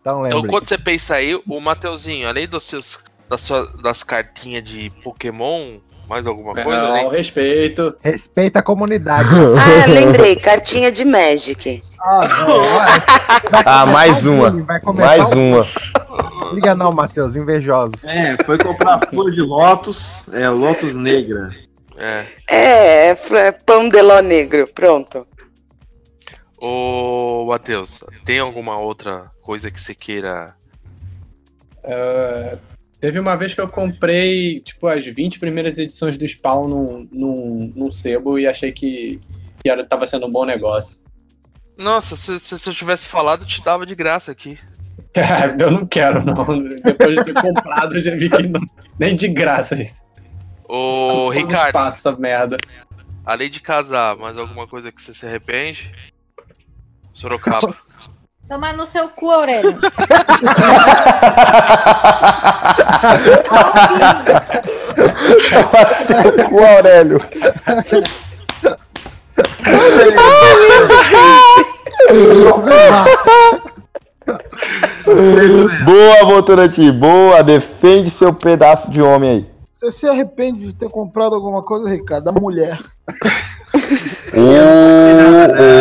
Então 0.00 0.26
Então, 0.26 0.42
quando 0.46 0.66
você 0.68 0.76
pensa 0.78 1.14
aí, 1.16 1.34
o 1.48 1.60
Mateuzinho, 1.60 2.28
além 2.28 2.46
dos 2.48 2.64
seus, 2.64 3.04
das, 3.28 3.40
suas, 3.40 3.72
das 3.78 4.02
cartinhas 4.02 4.64
de 4.64 4.90
Pokémon, 5.02 5.78
mais 6.08 6.26
alguma 6.26 6.52
coisa? 6.54 6.80
Não, 6.82 6.90
além- 6.90 7.10
respeito. 7.10 7.94
Respeita 8.02 8.58
a 8.58 8.62
comunidade. 8.62 9.28
Ah, 9.56 9.86
lembrei, 9.88 10.34
cartinha 10.36 10.90
de 10.90 11.04
Magic. 11.04 11.80
Ah, 13.64 13.86
mais 13.86 14.26
uma. 14.26 14.50
Mais 14.92 15.30
o- 15.32 15.38
uma. 15.38 15.66
Liga 16.52 16.74
não, 16.74 16.92
Matheus, 16.92 17.36
invejosos. 17.36 18.02
É, 18.04 18.36
foi 18.44 18.58
comprar 18.58 19.00
flor 19.08 19.30
de 19.30 19.40
Lotus, 19.40 20.22
é, 20.32 20.48
Lotus 20.48 20.96
Negra. 20.96 21.50
É. 21.96 22.24
É, 22.48 23.10
é 23.10 23.16
é 23.46 23.52
pão 23.52 23.88
de 23.88 24.00
ló 24.00 24.20
negro, 24.20 24.68
pronto. 24.74 25.26
Ô, 26.56 27.46
Matheus, 27.48 28.04
tem 28.24 28.38
alguma 28.38 28.78
outra 28.78 29.30
coisa 29.42 29.70
que 29.70 29.80
você 29.80 29.94
queira. 29.94 30.54
É, 31.82 32.56
teve 33.00 33.18
uma 33.18 33.34
vez 33.34 33.52
que 33.52 33.60
eu 33.60 33.68
comprei, 33.68 34.60
tipo, 34.60 34.86
as 34.86 35.04
20 35.04 35.40
primeiras 35.40 35.76
edições 35.78 36.16
do 36.16 36.26
Spawn 36.26 36.68
num, 36.68 37.08
num, 37.10 37.72
num 37.74 37.90
sebo 37.90 38.38
e 38.38 38.46
achei 38.46 38.70
que, 38.70 39.20
que 39.62 39.68
era, 39.68 39.84
tava 39.84 40.06
sendo 40.06 40.26
um 40.26 40.30
bom 40.30 40.44
negócio. 40.44 41.02
Nossa, 41.76 42.14
se, 42.14 42.38
se, 42.38 42.56
se 42.56 42.70
eu 42.70 42.74
tivesse 42.74 43.08
falado, 43.08 43.42
eu 43.42 43.48
te 43.48 43.62
dava 43.62 43.84
de 43.84 43.94
graça 43.96 44.30
aqui. 44.30 44.56
eu 45.58 45.70
não 45.70 45.86
quero, 45.86 46.24
não. 46.24 46.44
Depois 46.84 47.16
de 47.16 47.24
ter 47.24 47.34
comprado, 47.34 47.96
eu 47.96 48.00
já 48.00 48.14
vi 48.14 48.30
que 48.30 48.46
não, 48.46 48.60
nem 48.98 49.16
de 49.16 49.26
graça 49.26 49.74
isso. 49.82 50.02
Ô, 50.74 51.28
Ricardo, 51.28 51.72
faço 51.72 51.98
essa 51.98 52.12
merda. 52.18 52.56
além 53.26 53.50
de 53.50 53.60
casar, 53.60 54.16
mais 54.16 54.38
alguma 54.38 54.66
coisa 54.66 54.90
que 54.90 55.02
você 55.02 55.12
se 55.12 55.26
arrepende? 55.26 55.92
Sorocaba. 57.12 57.74
Tomar 58.48 58.72
no 58.74 58.86
seu 58.86 59.06
cu, 59.10 59.30
Aurélio. 59.30 59.78
Seu 65.94 66.32
cu, 66.48 66.64
Aurélio. 66.64 67.20
Boa, 75.84 76.24
Votorati, 76.24 76.90
boa. 76.92 77.42
Defende 77.42 78.10
seu 78.10 78.32
pedaço 78.32 78.90
de 78.90 79.02
homem 79.02 79.30
aí. 79.30 79.51
Você 79.72 79.90
se 79.90 80.06
arrepende 80.06 80.66
de 80.66 80.74
ter 80.74 80.90
comprado 80.90 81.34
alguma 81.34 81.62
coisa, 81.62 81.88
Ricardo? 81.88 82.24
Da 82.24 82.32
mulher. 82.32 82.78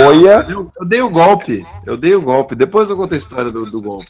Olha. 0.08 0.46
Eu, 0.50 0.72
eu 0.80 0.86
dei 0.86 1.02
o 1.02 1.10
golpe, 1.10 1.66
eu 1.86 1.98
dei 1.98 2.16
o 2.16 2.22
golpe. 2.22 2.56
Depois 2.56 2.90
eu 2.90 2.96
conto 2.98 3.14
a 3.14 3.18
história 3.18 3.52
do, 3.52 3.66
do 3.70 3.82
golpe. 3.82 4.08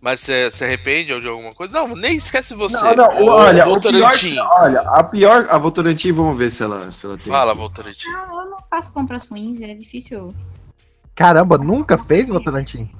Mas 0.00 0.18
você 0.18 0.50
se 0.50 0.64
arrepende 0.64 1.20
de 1.20 1.28
alguma 1.28 1.54
coisa? 1.54 1.72
Não, 1.72 1.94
nem 1.94 2.16
esquece 2.16 2.54
você. 2.54 2.82
Não, 2.82 2.96
não, 2.96 3.24
olha, 3.24 3.68
o 3.68 3.80
pior, 3.80 4.12
olha, 4.50 4.80
a 4.80 5.04
pior, 5.04 5.46
a 5.48 5.56
Votorantim, 5.56 6.10
vamos 6.10 6.36
ver 6.36 6.50
se 6.50 6.60
ela, 6.64 6.90
se 6.90 7.06
ela 7.06 7.16
tem. 7.16 7.32
Fala, 7.32 7.54
Votorantim. 7.54 8.10
Não, 8.10 8.40
eu 8.40 8.50
não 8.50 8.58
faço 8.68 8.92
compras 8.92 9.24
ruins, 9.28 9.60
é 9.60 9.72
difícil. 9.74 10.34
Caramba, 11.14 11.56
nunca 11.56 11.96
fez, 11.96 12.28
Votorantim? 12.28 12.90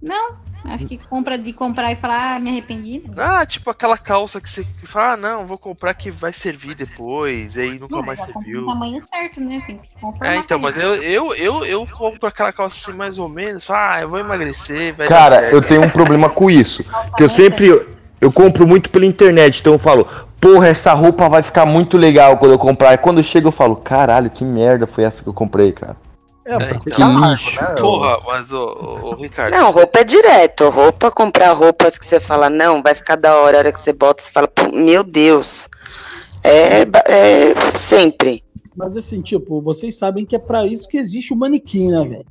Não, 0.00 0.36
acho 0.64 0.86
que 0.86 0.98
compra 0.98 1.36
de 1.38 1.52
comprar 1.52 1.92
e 1.92 1.96
falar, 1.96 2.36
ah, 2.36 2.40
me 2.40 2.50
arrependi. 2.50 3.02
Ah, 3.18 3.44
tipo 3.46 3.70
aquela 3.70 3.96
calça 3.98 4.40
que 4.40 4.48
você 4.48 4.64
que 4.64 4.86
fala, 4.86 5.12
ah, 5.12 5.16
não, 5.16 5.46
vou 5.46 5.58
comprar 5.58 5.94
que 5.94 6.10
vai 6.10 6.32
servir 6.32 6.74
depois, 6.74 7.56
e 7.56 7.60
aí 7.62 7.78
nunca 7.78 7.96
Não, 7.96 8.02
mais 8.02 8.20
compra 8.20 8.34
serviu. 8.42 8.66
tamanho 8.66 9.02
certo, 9.04 9.40
né? 9.40 9.62
Tem 9.66 9.78
que 9.78 9.88
se 9.88 9.94
conformar. 9.96 10.32
É, 10.34 10.36
então, 10.36 10.58
mas 10.58 10.76
eu, 10.76 10.94
eu, 11.02 11.34
eu, 11.34 11.64
eu 11.64 11.86
compro 11.86 12.28
aquela 12.28 12.52
calça 12.52 12.76
assim 12.90 12.96
mais 12.96 13.18
ou 13.18 13.28
menos, 13.28 13.64
falo, 13.64 13.80
ah, 13.80 14.00
eu 14.02 14.08
vou 14.08 14.18
emagrecer, 14.18 14.94
vai 14.94 15.08
dar 15.08 15.14
Cara, 15.14 15.40
certo. 15.40 15.54
eu 15.54 15.62
tenho 15.62 15.82
um 15.82 15.90
problema 15.90 16.28
com 16.28 16.50
isso. 16.50 16.84
Que 17.16 17.22
eu 17.22 17.28
sempre. 17.28 17.68
Eu 18.20 18.30
compro 18.30 18.66
muito 18.66 18.90
pela 18.90 19.06
internet, 19.06 19.60
então 19.60 19.72
eu 19.72 19.78
falo, 19.78 20.06
porra, 20.38 20.68
essa 20.68 20.92
roupa 20.92 21.26
vai 21.26 21.42
ficar 21.42 21.64
muito 21.64 21.96
legal 21.96 22.36
quando 22.36 22.52
eu 22.52 22.58
comprar. 22.58 22.92
E 22.92 22.98
quando 22.98 23.16
eu 23.16 23.24
chego, 23.24 23.48
eu 23.48 23.52
falo, 23.52 23.76
caralho, 23.76 24.28
que 24.28 24.44
merda 24.44 24.86
foi 24.86 25.04
essa 25.04 25.22
que 25.22 25.28
eu 25.30 25.32
comprei, 25.32 25.72
cara. 25.72 25.96
É, 26.54 26.58
pra 26.58 26.66
então. 26.68 26.82
ficar 26.82 27.08
largo, 27.08 27.30
lixo. 27.30 27.62
né? 27.62 27.74
Porra, 27.78 28.20
mas 28.26 28.52
ô, 28.52 28.64
ô, 28.64 29.10
ô, 29.10 29.14
Ricardo. 29.14 29.52
Não, 29.52 29.70
roupa 29.70 30.00
é 30.00 30.04
direto. 30.04 30.68
Roupa, 30.68 31.10
comprar 31.10 31.52
roupas 31.52 31.98
que 31.98 32.06
você 32.06 32.18
fala, 32.20 32.48
não, 32.50 32.82
vai 32.82 32.94
ficar 32.94 33.16
da 33.16 33.36
hora. 33.36 33.56
A 33.56 33.60
hora 33.60 33.72
que 33.72 33.80
você 33.82 33.92
bota, 33.92 34.22
você 34.22 34.30
fala, 34.32 34.48
"Pô, 34.48 34.68
meu 34.72 35.02
Deus. 35.04 35.68
É, 36.42 36.82
é 36.82 37.54
sempre. 37.78 38.42
Mas 38.76 38.96
assim, 38.96 39.20
tipo, 39.20 39.60
vocês 39.60 39.98
sabem 39.98 40.24
que 40.24 40.34
é 40.34 40.38
pra 40.38 40.64
isso 40.66 40.88
que 40.88 40.96
existe 40.96 41.32
o 41.32 41.36
manequim, 41.36 41.90
né, 41.90 42.02
velho? 42.08 42.26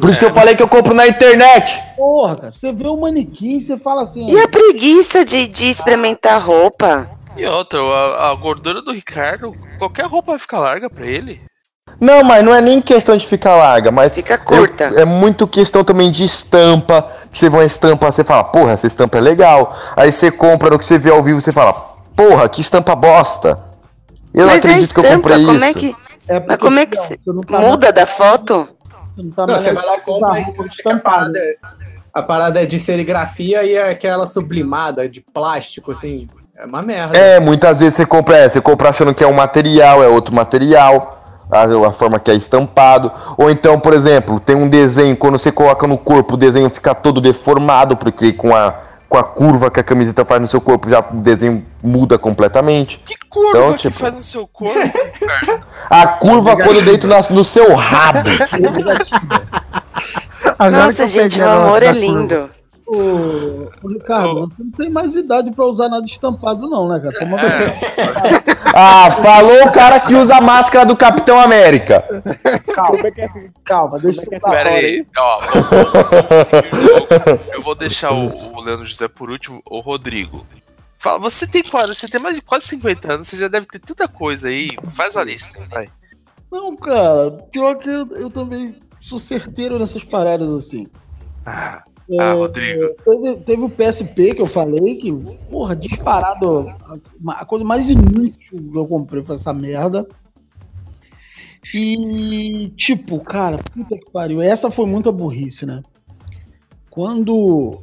Por 0.00 0.10
isso 0.10 0.18
que 0.18 0.24
eu 0.24 0.32
falei 0.34 0.56
que 0.56 0.62
eu 0.62 0.68
compro 0.68 0.92
na 0.94 1.06
internet. 1.06 1.80
Porra, 1.96 2.36
cara, 2.36 2.50
você 2.52 2.72
vê 2.72 2.88
o 2.88 2.96
manequim 2.96 3.58
e 3.58 3.60
você 3.60 3.76
fala 3.78 4.02
assim. 4.02 4.28
E 4.30 4.38
a 4.40 4.48
preguiça 4.48 5.24
de, 5.24 5.46
de 5.46 5.66
experimentar 5.66 6.42
roupa? 6.42 7.08
E 7.36 7.46
outra, 7.46 7.80
a, 7.80 8.30
a 8.30 8.34
gordura 8.34 8.80
do 8.82 8.92
Ricardo, 8.92 9.52
qualquer 9.78 10.06
roupa 10.06 10.32
vai 10.32 10.38
ficar 10.38 10.58
larga 10.58 10.88
pra 10.90 11.06
ele. 11.06 11.40
Não, 12.00 12.22
mas 12.24 12.42
não 12.42 12.54
é 12.54 12.60
nem 12.60 12.80
questão 12.80 13.16
de 13.16 13.26
ficar 13.26 13.54
larga, 13.56 13.90
mas. 13.90 14.14
Fica 14.14 14.36
curta. 14.36 14.84
eu- 14.84 14.98
é 15.00 15.04
muito 15.04 15.46
questão 15.46 15.82
também 15.84 16.10
de 16.10 16.24
estampa. 16.24 17.08
Que 17.30 17.38
você 17.38 17.48
vê 17.50 17.56
uma 17.56 17.64
estampa, 17.64 18.10
você 18.12 18.22
fala, 18.24 18.44
porra, 18.44 18.72
essa 18.72 18.86
estampa 18.86 19.18
é 19.18 19.20
legal. 19.20 19.76
Aí 19.96 20.10
você 20.12 20.30
compra, 20.30 20.70
no 20.70 20.78
que 20.78 20.84
você 20.84 20.98
vê 20.98 21.10
ao 21.10 21.22
vivo, 21.22 21.40
você 21.40 21.52
fala, 21.52 21.72
porra, 22.16 22.48
que 22.48 22.60
estampa 22.60 22.94
bosta. 22.94 23.58
Eu 24.32 24.46
não 24.46 24.54
Mas 24.54 24.64
a 24.64 24.68
acredito 24.68 24.92
que 24.94 25.00
eu 25.00 25.04
estampa, 25.04 25.28
comprei 25.30 25.44
como 25.44 25.56
isso. 25.58 25.64
é 25.64 25.74
que. 25.74 25.96
É 26.28 26.40
Mas 26.46 26.56
como 26.58 26.78
é 26.78 26.86
que 26.86 26.96
se- 26.96 27.18
tá 27.46 27.58
muda 27.60 27.92
da 27.92 28.06
foto? 28.06 28.68
Você 29.16 29.22
não 29.22 29.30
tá 29.30 29.46
Não, 29.46 29.58
você 29.58 29.72
vai 29.72 29.84
lá 29.84 29.96
e 29.96 30.00
compra 30.00 30.68
que 30.70 30.88
a 30.88 30.96
parada, 30.98 31.38
é- 31.38 31.54
a 32.12 32.22
parada 32.22 32.62
é 32.62 32.66
de 32.66 32.78
serigrafia 32.80 33.62
e 33.64 33.74
é 33.74 33.90
aquela 33.90 34.26
sublimada 34.26 35.08
de 35.08 35.20
plástico, 35.20 35.92
assim. 35.92 36.28
É 36.56 36.64
uma 36.66 36.82
merda. 36.82 37.18
É, 37.18 37.40
muitas 37.40 37.80
vezes 37.80 37.94
você 37.94 38.06
compra, 38.06 38.36
é, 38.38 38.48
você 38.48 38.60
compra 38.60 38.88
achando 38.88 39.12
que 39.12 39.22
é 39.24 39.26
um 39.26 39.32
material, 39.32 40.02
é 40.02 40.08
outro 40.08 40.32
material, 40.34 41.13
a, 41.50 41.88
a 41.88 41.92
forma 41.92 42.18
que 42.18 42.30
é 42.30 42.34
estampado. 42.34 43.10
Ou 43.38 43.50
então, 43.50 43.78
por 43.78 43.92
exemplo, 43.92 44.40
tem 44.40 44.56
um 44.56 44.68
desenho, 44.68 45.16
quando 45.16 45.38
você 45.38 45.52
coloca 45.52 45.86
no 45.86 45.98
corpo, 45.98 46.34
o 46.34 46.36
desenho 46.36 46.70
fica 46.70 46.94
todo 46.94 47.20
deformado, 47.20 47.96
porque 47.96 48.32
com 48.32 48.54
a, 48.54 48.74
com 49.08 49.18
a 49.18 49.24
curva 49.24 49.70
que 49.70 49.80
a 49.80 49.84
camiseta 49.84 50.24
faz 50.24 50.40
no 50.40 50.48
seu 50.48 50.60
corpo, 50.60 50.88
já 50.88 51.00
o 51.00 51.16
desenho 51.16 51.64
muda 51.82 52.18
completamente. 52.18 53.00
Que 53.04 53.14
curva 53.28 53.50
Então, 53.58 53.72
que 53.72 53.78
tipo- 53.78 53.96
faz 53.96 54.14
no 54.14 54.22
seu 54.22 54.46
corpo? 54.46 54.78
A 55.90 56.06
curva 56.06 56.56
quando 56.56 56.82
dentro 56.84 57.08
na- 57.08 57.22
no 57.30 57.44
seu 57.44 57.74
rabo. 57.74 58.28
Nossa, 60.72 61.06
gente, 61.06 61.40
o 61.40 61.48
amor 61.48 61.82
é 61.82 61.92
lindo. 61.92 62.50
Ô, 62.86 63.70
ô, 63.82 63.88
Ricardo, 63.88 64.46
você 64.48 64.62
não 64.62 64.70
tem 64.70 64.90
mais 64.90 65.14
idade 65.14 65.50
pra 65.50 65.64
usar 65.64 65.88
nada 65.88 66.04
estampado, 66.04 66.68
não, 66.68 66.86
né, 66.88 67.00
cara? 67.00 67.18
Toma 67.18 67.38
Ah, 68.74 69.10
falou 69.22 69.66
o 69.66 69.72
cara 69.72 70.00
que 70.00 70.14
usa 70.14 70.36
a 70.36 70.40
máscara 70.40 70.84
do 70.84 70.94
Capitão 70.94 71.40
América. 71.40 72.04
calma, 72.74 72.98
calma, 73.64 73.98
deixa 73.98 74.22
eu 74.30 74.40
pra 74.40 74.50
Pera 74.50 74.70
aí, 74.70 75.06
ó. 75.16 75.40
Eu 77.54 77.62
vou 77.62 77.74
deixar 77.74 78.12
o, 78.12 78.28
o 78.54 78.60
Leandro 78.60 78.84
José 78.84 79.08
por 79.08 79.30
último, 79.30 79.62
o 79.64 79.80
Rodrigo. 79.80 80.46
Fala, 80.98 81.18
você 81.18 81.46
tem 81.46 81.62
quase, 81.62 81.94
você 81.94 82.06
tem 82.08 82.20
mais 82.20 82.34
de 82.34 82.42
quase 82.42 82.66
50 82.66 83.12
anos, 83.14 83.28
você 83.28 83.38
já 83.38 83.48
deve 83.48 83.66
ter 83.66 83.78
tanta 83.78 84.06
coisa 84.08 84.48
aí. 84.48 84.70
Faz 84.92 85.16
a 85.16 85.24
lista, 85.24 85.58
vai. 85.70 85.88
Não, 86.52 86.76
cara, 86.76 87.30
pior 87.50 87.76
que 87.76 87.88
eu, 87.88 88.06
eu 88.12 88.30
também 88.30 88.78
sou 89.00 89.18
certeiro 89.18 89.78
nessas 89.78 90.04
paradas 90.04 90.48
assim. 90.50 90.86
Ah, 91.46 91.82
É, 92.10 92.22
ah, 92.22 92.34
Rodrigo. 92.34 92.94
Teve, 93.04 93.36
teve 93.38 93.62
o 93.62 93.70
PSP 93.70 94.34
que 94.34 94.42
eu 94.42 94.46
falei 94.46 94.96
que, 94.96 95.12
porra, 95.50 95.74
disparado. 95.74 96.68
A, 96.68 97.40
a 97.40 97.44
coisa 97.44 97.64
mais 97.64 97.88
inútil 97.88 98.70
que 98.70 98.78
eu 98.78 98.86
comprei 98.86 99.22
foi 99.22 99.34
essa 99.34 99.52
merda. 99.52 100.06
E, 101.72 102.72
tipo, 102.76 103.18
cara, 103.20 103.56
puta 103.56 103.96
que 103.96 104.10
pariu. 104.10 104.40
Essa 104.40 104.70
foi 104.70 104.86
muita 104.86 105.10
burrice, 105.10 105.64
né? 105.64 105.82
Quando, 106.90 107.82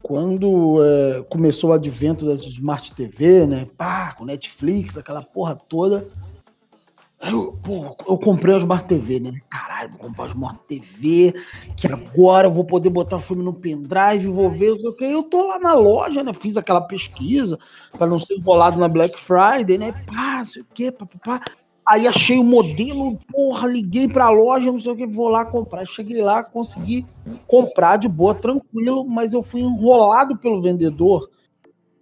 quando 0.00 0.82
é, 0.82 1.22
começou 1.28 1.70
o 1.70 1.72
advento 1.72 2.24
das 2.24 2.42
Smart 2.42 2.94
TV, 2.94 3.46
né? 3.46 3.66
Pá, 3.76 4.14
com 4.14 4.24
Netflix, 4.24 4.96
aquela 4.96 5.22
porra 5.22 5.56
toda. 5.56 6.06
Eu, 7.20 7.58
pô, 7.62 7.96
eu 8.06 8.18
comprei 8.18 8.54
a 8.54 8.58
Smart 8.58 8.86
TV, 8.86 9.18
né? 9.20 9.32
Caralho, 9.48 9.90
vou 9.90 10.00
comprar 10.00 10.26
a 10.26 10.28
Smart 10.28 10.60
TV, 10.68 11.34
que 11.76 11.86
agora 11.86 12.46
eu 12.46 12.52
vou 12.52 12.64
poder 12.64 12.90
botar 12.90 13.16
o 13.16 13.20
filme 13.20 13.42
no 13.42 13.54
pendrive, 13.54 14.28
vou 14.28 14.50
ver, 14.50 14.70
não 14.70 14.78
sei 14.78 14.90
o 14.90 14.92
que. 14.92 15.04
Eu 15.04 15.22
tô 15.22 15.46
lá 15.46 15.58
na 15.58 15.74
loja, 15.74 16.22
né? 16.22 16.32
Fiz 16.34 16.56
aquela 16.56 16.82
pesquisa 16.82 17.58
para 17.96 18.06
não 18.06 18.20
ser 18.20 18.34
enrolado 18.34 18.78
na 18.78 18.86
Black 18.86 19.18
Friday, 19.18 19.78
né? 19.78 19.92
Pá, 20.06 20.38
não 20.38 20.44
sei 20.44 20.62
o 20.62 20.66
que, 20.72 20.92
papapá. 20.92 21.40
Aí 21.88 22.06
achei 22.06 22.36
o 22.36 22.44
modelo, 22.44 23.16
porra, 23.32 23.68
liguei 23.68 24.08
pra 24.08 24.28
loja, 24.28 24.72
não 24.72 24.80
sei 24.80 24.92
o 24.92 24.96
que, 24.96 25.06
vou 25.06 25.28
lá 25.28 25.44
comprar. 25.44 25.86
Cheguei 25.86 26.20
lá, 26.20 26.42
consegui 26.42 27.06
comprar 27.46 27.96
de 27.96 28.08
boa, 28.08 28.34
tranquilo, 28.34 29.04
mas 29.04 29.32
eu 29.32 29.42
fui 29.42 29.60
enrolado 29.60 30.36
pelo 30.36 30.60
vendedor 30.60 31.30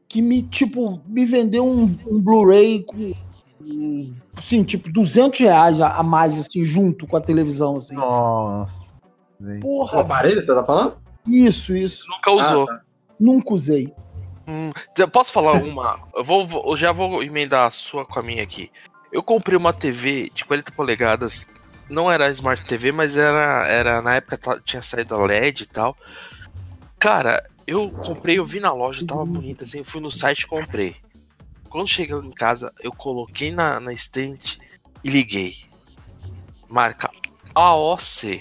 que 0.08 0.22
me, 0.22 0.42
tipo, 0.42 1.00
me 1.06 1.24
vendeu 1.26 1.66
um, 1.66 1.94
um 2.06 2.20
Blu-ray 2.20 2.82
com, 2.84 3.12
assim, 4.36 4.62
tipo, 4.64 4.90
200 4.90 5.38
reais 5.40 5.80
a 5.80 6.02
mais, 6.02 6.38
assim, 6.38 6.64
junto 6.64 7.06
com 7.06 7.16
a 7.16 7.20
televisão, 7.20 7.76
assim. 7.76 7.94
Nossa. 7.94 8.74
Porra. 9.60 9.98
O 9.98 10.00
aparelho, 10.00 10.42
você 10.42 10.54
tá 10.54 10.62
falando? 10.62 10.96
Isso, 11.26 11.74
isso. 11.74 12.04
Nunca 12.08 12.30
usou. 12.30 12.70
Ah, 12.70 12.80
Nunca 13.18 13.54
usei. 13.54 13.92
Hum, 14.46 14.70
eu 14.98 15.08
posso 15.08 15.32
falar 15.32 15.54
uma? 15.54 15.98
Eu, 16.14 16.24
vou, 16.24 16.46
eu 16.66 16.76
já 16.76 16.92
vou 16.92 17.22
emendar 17.22 17.66
a 17.66 17.70
sua 17.70 18.04
com 18.04 18.18
a 18.18 18.22
minha 18.22 18.42
aqui. 18.42 18.70
Eu 19.10 19.22
comprei 19.22 19.56
uma 19.56 19.72
TV 19.72 20.30
de 20.34 20.44
40 20.44 20.72
polegadas. 20.72 21.54
Não 21.88 22.10
era 22.10 22.30
Smart 22.30 22.64
TV, 22.64 22.92
mas 22.92 23.16
era, 23.16 23.66
era 23.66 24.02
na 24.02 24.16
época 24.16 24.60
tinha 24.64 24.82
saído 24.82 25.14
a 25.14 25.24
LED 25.24 25.62
e 25.62 25.66
tal. 25.66 25.96
Cara, 26.98 27.42
eu 27.66 27.90
comprei, 27.90 28.38
eu 28.38 28.44
vi 28.44 28.60
na 28.60 28.72
loja, 28.72 29.06
tava 29.06 29.24
bonita 29.24 29.64
assim. 29.64 29.78
Eu 29.78 29.84
fui 29.84 30.00
no 30.00 30.10
site 30.10 30.42
e 30.42 30.46
comprei. 30.46 30.96
Quando 31.74 31.88
chegou 31.88 32.22
em 32.22 32.30
casa, 32.30 32.72
eu 32.84 32.92
coloquei 32.92 33.50
na, 33.50 33.80
na 33.80 33.92
estante 33.92 34.60
e 35.02 35.10
liguei. 35.10 35.56
Marca 36.68 37.10
AOC. 37.52 38.40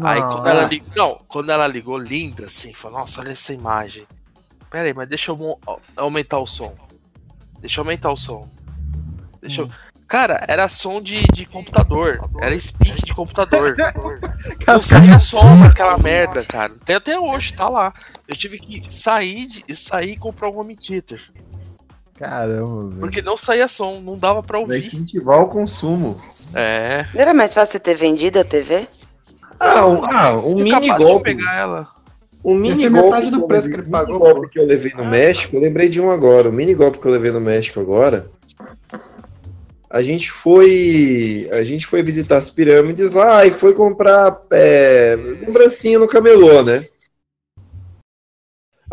Aí 0.00 0.22
quando 0.22 0.46
ela 0.46 0.64
ligou. 0.64 0.92
Não, 0.96 1.20
quando 1.28 1.50
ela 1.50 1.66
ligou 1.66 1.98
linda, 1.98 2.46
assim, 2.46 2.72
falou, 2.72 3.00
nossa, 3.00 3.20
olha 3.20 3.32
essa 3.32 3.52
imagem. 3.52 4.06
Pera 4.70 4.88
aí, 4.88 4.94
mas 4.94 5.06
deixa 5.06 5.32
eu 5.32 5.60
aumentar 5.94 6.38
o 6.38 6.46
som. 6.46 6.74
Deixa 7.60 7.80
eu 7.80 7.84
aumentar 7.84 8.10
o 8.10 8.16
som. 8.16 8.48
Deixa 9.42 9.60
eu. 9.60 9.70
Cara, 10.08 10.42
era 10.48 10.66
som 10.66 11.02
de, 11.02 11.22
de 11.24 11.44
computador. 11.44 12.26
Era 12.40 12.58
speak 12.58 13.04
de 13.04 13.12
computador. 13.12 13.76
Não 14.66 14.80
saía 14.80 15.20
som 15.20 15.56
naquela 15.56 15.98
merda, 15.98 16.42
cara. 16.42 16.74
Tem 16.86 16.96
até 16.96 17.20
hoje, 17.20 17.52
tá 17.52 17.68
lá. 17.68 17.92
Eu 18.26 18.34
tive 18.34 18.58
que 18.58 18.90
sair, 18.90 19.46
de, 19.46 19.76
sair 19.76 20.12
e 20.12 20.16
comprar 20.16 20.48
um 20.48 20.58
home 20.58 20.74
theater. 20.74 21.20
Caramba, 22.18 22.88
velho. 22.88 23.00
Porque 23.00 23.20
não 23.22 23.36
saía 23.36 23.66
som, 23.66 24.00
não 24.00 24.16
dava 24.18 24.42
pra 24.42 24.58
Vai 24.60 24.76
ouvir. 24.78 24.86
incentivar 24.86 25.40
o 25.42 25.48
consumo. 25.48 26.20
É. 26.54 27.06
Não 27.12 27.20
era 27.20 27.34
mais 27.34 27.52
fácil 27.52 27.72
você 27.72 27.80
ter 27.80 27.96
vendido 27.96 28.38
a 28.38 28.44
TV? 28.44 28.86
Ah, 29.58 29.86
um, 29.86 30.04
ah, 30.04 30.36
um 30.36 30.54
mini 30.56 30.88
golpe. 30.96 31.34
pegar 31.34 31.54
ela. 31.56 31.88
Um 32.44 32.54
mini 32.54 32.74
Esse 32.74 32.86
é 32.86 32.88
golpe. 32.90 33.08
metade 33.08 33.30
do 33.30 33.46
preço 33.46 33.68
que 33.68 33.74
ele 33.76 33.82
pagou, 33.90 34.18
mini 34.20 34.32
golpe 34.32 34.48
que 34.50 34.58
eu 34.58 34.66
levei 34.66 34.92
no 34.94 35.04
México, 35.04 35.56
eu 35.56 35.60
lembrei 35.60 35.88
de 35.88 36.00
um 36.00 36.10
agora. 36.10 36.48
O 36.48 36.52
mini 36.52 36.74
golpe 36.74 36.98
que 36.98 37.06
eu 37.06 37.12
levei 37.12 37.32
no 37.32 37.40
México 37.40 37.80
agora. 37.80 38.26
A 39.90 40.02
gente 40.02 40.30
foi. 40.30 41.48
A 41.52 41.62
gente 41.64 41.86
foi 41.86 42.02
visitar 42.02 42.36
as 42.38 42.50
pirâmides 42.50 43.12
lá 43.12 43.46
e 43.46 43.52
foi 43.52 43.72
comprar 43.74 44.40
é, 44.50 45.16
lembrancinha 45.40 45.98
no 45.98 46.08
camelô, 46.08 46.62
né? 46.62 46.84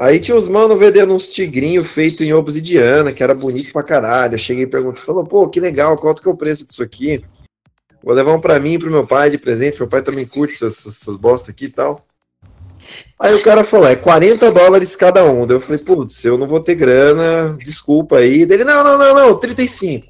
Aí 0.02 0.20
tinha 0.20 0.36
os 0.36 0.48
mano 0.48 0.76
vendendo 0.76 1.14
uns 1.14 1.30
tigrinhos 1.30 1.88
feitos 1.88 2.22
em 2.22 2.34
obsidiana, 2.34 3.14
que 3.14 3.22
era 3.22 3.36
bonito 3.36 3.72
pra 3.72 3.84
caralho. 3.84 4.34
Eu 4.34 4.38
cheguei 4.40 4.64
e 4.64 4.68
perguntei, 4.68 5.04
falou, 5.04 5.24
pô, 5.24 5.48
que 5.48 5.60
legal, 5.60 5.96
quanto 5.96 6.24
que 6.24 6.28
é 6.28 6.32
o 6.32 6.36
preço 6.36 6.66
disso 6.66 6.82
aqui? 6.82 7.24
Vou 8.04 8.16
levar 8.16 8.34
um 8.34 8.42
pra 8.42 8.60
mim 8.60 8.74
e 8.74 8.80
pro 8.80 8.90
meu 8.90 9.06
pai 9.06 9.30
de 9.30 9.38
presente, 9.38 9.78
meu 9.78 9.88
pai 9.88 10.02
também 10.02 10.26
curte 10.26 10.56
essas, 10.56 10.88
essas 10.88 11.16
bosta 11.16 11.52
aqui 11.52 11.66
e 11.66 11.72
tal. 11.72 12.04
Aí 13.20 13.36
o 13.36 13.44
cara 13.44 13.64
falou, 13.64 13.86
é 13.86 13.96
40 13.96 14.52
dólares 14.52 14.96
cada 14.96 15.24
um. 15.24 15.46
Daí 15.46 15.58
eu 15.58 15.62
falei, 15.62 15.78
putz, 15.84 16.26
eu 16.26 16.36
não 16.36 16.48
vou 16.48 16.60
ter 16.60 16.74
grana, 16.74 17.56
desculpa 17.60 18.18
aí. 18.18 18.44
Dele, 18.44 18.64
não, 18.64 18.84
não, 18.84 18.98
não, 18.98 19.14
não, 19.14 19.40
35. 19.40 20.08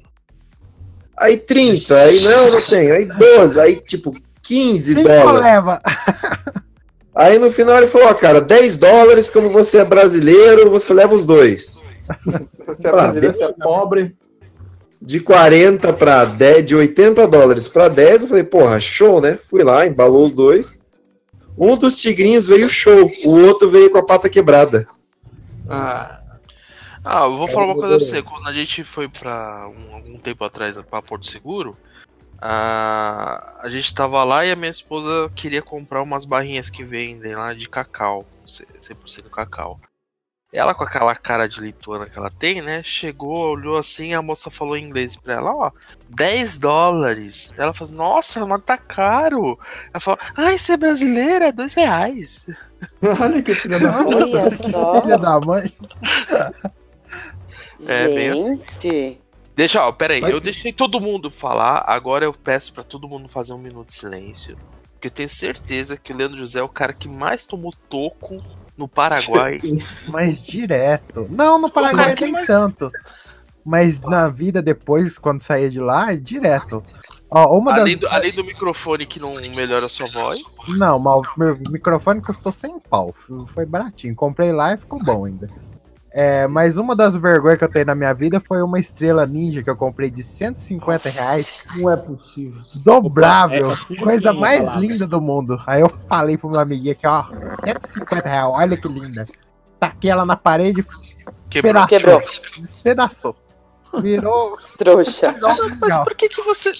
Aí 1.18 1.36
30, 1.36 1.94
aí 1.94 2.18
não, 2.22 2.50
não 2.50 2.62
tenho. 2.62 2.94
Aí 2.94 3.04
12, 3.04 3.60
aí 3.60 3.76
tipo 3.76 4.18
15 4.40 4.94
Quem 4.94 5.04
dólares. 5.04 5.40
leva? 5.42 5.82
Aí 7.14 7.38
no 7.38 7.50
final 7.52 7.76
ele 7.76 7.86
falou, 7.86 8.08
ó, 8.08 8.14
cara, 8.14 8.40
10 8.40 8.78
dólares, 8.78 9.28
como 9.28 9.50
você 9.50 9.78
é 9.78 9.84
brasileiro, 9.84 10.70
você 10.70 10.92
leva 10.94 11.14
os 11.14 11.26
dois. 11.26 11.82
Você 12.66 12.88
é 12.88 12.90
brasileiro, 12.92 13.34
você 13.34 13.44
é 13.44 13.52
pobre. 13.52 14.16
De 15.00 15.20
40 15.20 15.92
para 15.92 16.24
10, 16.24 16.64
de 16.64 16.76
80 16.76 17.26
dólares 17.28 17.68
para 17.68 17.88
10, 17.88 18.22
eu 18.22 18.28
falei, 18.28 18.44
porra, 18.44 18.80
show, 18.80 19.20
né? 19.20 19.36
Fui 19.50 19.62
lá, 19.62 19.86
embalou 19.86 20.24
os 20.24 20.32
dois. 20.32 20.80
Um 21.58 21.76
dos 21.76 21.96
tigrinhos 21.96 22.46
veio 22.46 22.68
show, 22.68 23.10
o 23.24 23.38
outro 23.40 23.68
veio 23.68 23.90
com 23.90 23.98
a 23.98 24.06
pata 24.06 24.28
quebrada. 24.28 24.86
Ah, 25.68 26.20
Ah, 27.04 27.24
eu 27.24 27.36
vou 27.36 27.48
falar 27.48 27.66
uma 27.66 27.74
eu 27.74 27.80
coisa 27.80 27.96
pra 27.96 28.04
você. 28.06 28.22
Quando 28.22 28.48
a 28.48 28.52
gente 28.52 28.84
foi 28.84 29.08
pra 29.08 29.68
um, 29.68 29.94
algum 29.94 30.18
tempo 30.18 30.44
atrás 30.44 30.80
pra 30.82 31.02
Porto 31.02 31.26
Seguro, 31.26 31.76
a, 32.44 33.60
a 33.60 33.70
gente 33.70 33.94
tava 33.94 34.24
lá 34.24 34.44
e 34.44 34.50
a 34.50 34.56
minha 34.56 34.70
esposa 34.70 35.30
queria 35.32 35.62
comprar 35.62 36.02
umas 36.02 36.24
barrinhas 36.24 36.68
que 36.68 36.82
vendem 36.82 37.36
lá 37.36 37.54
de 37.54 37.68
cacau, 37.68 38.26
100% 38.44 39.30
cacau. 39.30 39.78
Ela 40.52 40.74
com 40.74 40.82
aquela 40.82 41.14
cara 41.14 41.48
de 41.48 41.60
lituana 41.60 42.06
que 42.06 42.18
ela 42.18 42.30
tem, 42.30 42.60
né? 42.60 42.82
Chegou, 42.82 43.52
olhou 43.52 43.78
assim, 43.78 44.12
a 44.12 44.20
moça 44.20 44.50
falou 44.50 44.76
em 44.76 44.84
inglês 44.84 45.14
pra 45.14 45.34
ela, 45.34 45.54
ó, 45.54 45.70
10 46.10 46.58
dólares. 46.58 47.54
Ela 47.56 47.72
falou, 47.72 47.94
nossa, 47.94 48.44
mas 48.44 48.62
tá 48.62 48.76
caro. 48.76 49.56
Ela 49.94 50.00
falou, 50.00 50.18
ai, 50.36 50.58
você 50.58 50.72
é 50.72 50.76
brasileira, 50.76 51.46
é 51.46 51.52
2 51.52 51.74
reais. 51.74 52.44
olha 53.20 53.40
que 53.40 53.54
filha 53.54 53.78
da 53.78 54.04
Olha 54.04 54.70
só. 54.70 55.00
Filha 55.00 55.16
da 55.16 55.40
mãe. 55.40 55.72
É, 57.86 58.08
bem 58.08 58.30
assim. 58.30 59.21
Deixa, 59.54 59.86
ó, 59.86 59.92
pera 59.92 60.14
aí, 60.14 60.20
Vai- 60.20 60.32
eu 60.32 60.40
deixei 60.40 60.72
todo 60.72 61.00
mundo 61.00 61.30
falar, 61.30 61.84
agora 61.86 62.24
eu 62.24 62.32
peço 62.32 62.72
pra 62.72 62.82
todo 62.82 63.08
mundo 63.08 63.28
fazer 63.28 63.52
um 63.52 63.58
minuto 63.58 63.88
de 63.88 63.94
silêncio. 63.94 64.56
Porque 64.94 65.08
eu 65.08 65.10
tenho 65.10 65.28
certeza 65.28 65.96
que 65.96 66.12
o 66.12 66.16
Leandro 66.16 66.38
José 66.38 66.60
é 66.60 66.62
o 66.62 66.68
cara 66.68 66.92
que 66.92 67.08
mais 67.08 67.44
tomou 67.44 67.72
toco 67.88 68.42
no 68.76 68.88
Paraguai. 68.88 69.58
Mas 70.08 70.40
direto. 70.40 71.26
Não, 71.28 71.58
no 71.58 71.70
Paraguai 71.70 72.14
nem 72.18 72.32
mais- 72.32 72.46
tanto. 72.46 72.90
Mas 73.64 74.00
na 74.00 74.28
vida 74.28 74.60
depois, 74.60 75.18
quando 75.18 75.42
saía 75.42 75.70
de 75.70 75.78
lá, 75.78 76.12
é 76.12 76.16
direto. 76.16 76.82
Ó, 77.30 77.56
uma 77.56 77.70
das. 77.72 77.82
além, 77.82 77.96
do, 77.96 78.08
além 78.08 78.32
do 78.32 78.44
microfone 78.44 79.06
que 79.06 79.20
não 79.20 79.34
melhora 79.34 79.86
a 79.86 79.88
sua 79.88 80.08
voz. 80.10 80.40
Não, 80.66 80.98
mas 80.98 81.28
o 81.28 81.38
meu 81.38 81.56
microfone 81.70 82.20
custou 82.20 82.50
100 82.52 82.80
pau. 82.80 83.14
Foi 83.54 83.64
baratinho. 83.64 84.14
Comprei 84.16 84.50
lá 84.52 84.74
e 84.74 84.76
ficou 84.76 84.98
bom 85.02 85.24
ainda. 85.26 85.48
É, 86.14 86.46
mas 86.46 86.76
uma 86.76 86.94
das 86.94 87.16
vergonhas 87.16 87.58
que 87.58 87.64
eu 87.64 87.70
tenho 87.70 87.86
na 87.86 87.94
minha 87.94 88.12
vida 88.12 88.38
foi 88.38 88.60
uma 88.62 88.78
estrela 88.78 89.24
ninja 89.26 89.62
que 89.62 89.70
eu 89.70 89.76
comprei 89.76 90.10
de 90.10 90.22
150 90.22 91.08
reais. 91.08 91.46
Não 91.76 91.90
é 91.90 91.96
possível. 91.96 92.58
Dobrável. 92.84 93.70
É, 93.70 93.74
é 93.94 93.96
coisa 93.96 94.28
tudo 94.30 94.40
mais 94.40 94.60
palavra. 94.60 94.80
linda 94.80 95.06
do 95.06 95.20
mundo. 95.20 95.58
Aí 95.66 95.80
eu 95.80 95.88
falei 96.08 96.36
pro 96.36 96.50
meu 96.50 96.60
amiguinho 96.60 96.92
aqui, 96.92 97.06
ó. 97.06 97.24
150 97.64 98.28
reais, 98.28 98.50
olha 98.52 98.76
que 98.76 98.88
linda. 98.88 99.26
Taquei 99.80 100.10
ela 100.10 100.26
na 100.26 100.36
parede, 100.36 100.84
Quebrou. 101.48 101.86
Quebrou. 101.86 102.22
Despedaçou. 102.58 103.34
Virou. 104.00 104.56
Trouxa. 104.78 105.34
Mas 105.80 105.96
por 105.98 106.14
que, 106.14 106.28
que 106.28 106.40
você, 106.42 106.72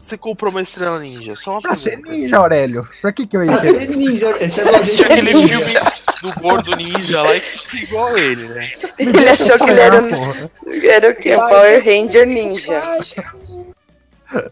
você 0.00 0.16
comprou 0.16 0.50
uma 0.50 0.62
estrela 0.62 0.98
ninja? 0.98 1.34
Só 1.36 1.52
uma 1.52 1.60
Pra 1.62 1.76
ser 1.76 1.90
pergunta. 1.90 2.12
ninja, 2.12 2.36
Aurélio. 2.38 2.88
Pra 3.02 3.12
que 3.12 3.26
que 3.26 3.36
eu 3.36 3.44
ia 3.44 3.52
Pra 3.52 3.60
ser 3.60 3.88
ninja. 3.88 4.30
Esse 4.42 4.60
é 4.60 4.64
Você 4.64 4.74
assistiu 4.76 5.08
ninja. 5.08 5.14
aquele 5.20 5.48
filme 5.48 5.64
do 6.22 6.32
gordo 6.40 6.74
ninja 6.76 7.22
lá 7.22 7.36
e 7.36 7.40
ser 7.40 7.76
igual 7.82 8.16
ele, 8.16 8.48
né? 8.48 8.70
Ele 8.98 9.28
achou 9.28 9.58
que 9.58 9.70
ele 9.70 9.80
era, 9.80 10.00
um- 10.02 10.50
era 10.84 11.10
o 11.10 11.14
quê? 11.14 11.34
O 11.36 11.48
Power 11.48 11.84
Ranger 11.84 12.26
Ninja. 12.26 12.80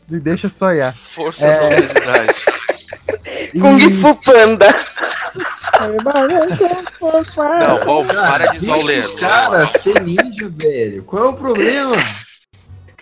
Me 0.08 0.20
deixa 0.20 0.48
sonhar. 0.48 0.94
Força 0.94 1.46
É. 1.46 1.58
da 1.60 1.66
obesidade. 1.66 2.34
Kung 3.60 3.90
Fu 4.00 4.14
Panda. 4.16 4.68
Não, 5.80 5.96
bom, 7.84 8.06
para 8.06 8.46
de 8.46 8.58
zoar 8.60 8.78
o 8.78 8.84
Deixa 8.84 9.08
Leandro. 9.08 9.14
os 9.14 9.20
Cara, 9.20 9.66
ser 9.66 10.00
ninja, 10.02 10.48
velho. 10.50 11.02
Qual 11.04 11.24
é 11.24 11.28
o 11.28 11.32
problema? 11.34 11.96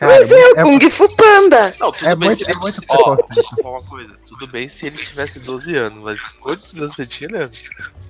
Mas 0.07 0.31
é 0.31 0.51
o 0.53 0.55
Kung 0.65 0.91
Fu 0.91 1.09
Panda. 1.17 1.75
Não, 1.81 1.93
tudo 1.93 2.09
É 2.09 2.15
bem 2.17 2.29
muito- 2.29 2.39
se 2.39 2.45
ele. 2.45 2.53
é 2.53 2.61
muito 2.61 2.81
Ó, 2.89 3.17
falar 3.63 3.79
uma 3.79 3.83
coisa. 3.83 4.15
Tudo 4.29 4.47
bem 4.47 4.69
se 4.69 4.87
ele 4.87 4.97
tivesse 4.99 5.41
12 5.41 5.77
anos, 5.77 6.05
mas 6.05 6.21
quantos 6.41 6.79
anos 6.79 6.95
você 6.97 7.07
tinha, 7.07 7.31
Leandro? 7.31 7.59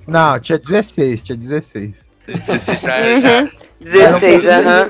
Não, 0.06 0.38
tinha 0.40 0.58
16, 0.58 1.22
tinha 1.22 1.36
16. 1.36 1.94
16 2.26 2.80
já, 2.80 2.96
Uhum. 2.98 3.20
já. 3.20 3.48
16, 3.80 4.46
aham. 4.46 4.88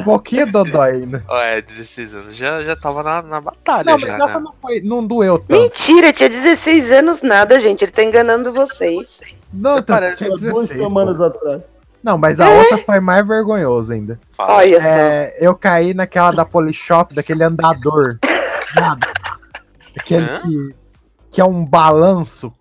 Um 0.00 0.04
pouquinho 0.04 0.50
dodói 0.52 0.90
ainda. 0.92 1.24
Ó, 1.28 1.40
é, 1.40 1.62
16 1.62 2.14
anos. 2.14 2.36
Já, 2.36 2.62
já 2.62 2.76
tava 2.76 3.02
na, 3.02 3.22
na 3.22 3.40
batalha. 3.40 3.84
Não, 3.92 3.98
já, 3.98 4.06
mas 4.06 4.20
essa 4.20 4.38
né? 4.38 4.44
não 4.44 4.54
foi. 4.60 4.80
Não 4.82 5.06
doeu 5.06 5.38
tanto. 5.38 5.52
Mentira, 5.60 6.12
tinha 6.12 6.28
16 6.28 6.90
anos 6.92 7.22
nada, 7.22 7.58
gente. 7.58 7.82
Ele 7.84 7.92
tá 7.92 8.04
enganando 8.04 8.52
vocês. 8.52 9.18
Não, 9.50 9.82
Parece 9.82 10.18
tinha 10.18 10.28
Duas 10.30 10.68
16. 10.68 10.78
semanas 10.78 11.16
pô. 11.16 11.24
atrás. 11.24 11.62
Não, 12.02 12.16
mas 12.16 12.38
a 12.40 12.48
outra 12.48 12.78
foi 12.78 13.00
mais 13.00 13.26
vergonhosa 13.26 13.94
ainda. 13.94 14.20
Olha 14.38 14.80
só. 14.80 14.88
É, 14.88 15.36
eu 15.40 15.54
caí 15.54 15.92
naquela 15.94 16.30
da 16.30 16.44
Polishop, 16.44 17.14
daquele 17.14 17.42
andador. 17.42 18.18
Nada. 18.74 19.06
Aquele 19.98 20.24
Hã? 20.24 20.40
que, 20.42 20.74
que 21.32 21.40
é 21.40 21.44
um 21.44 21.64
balanço. 21.64 22.52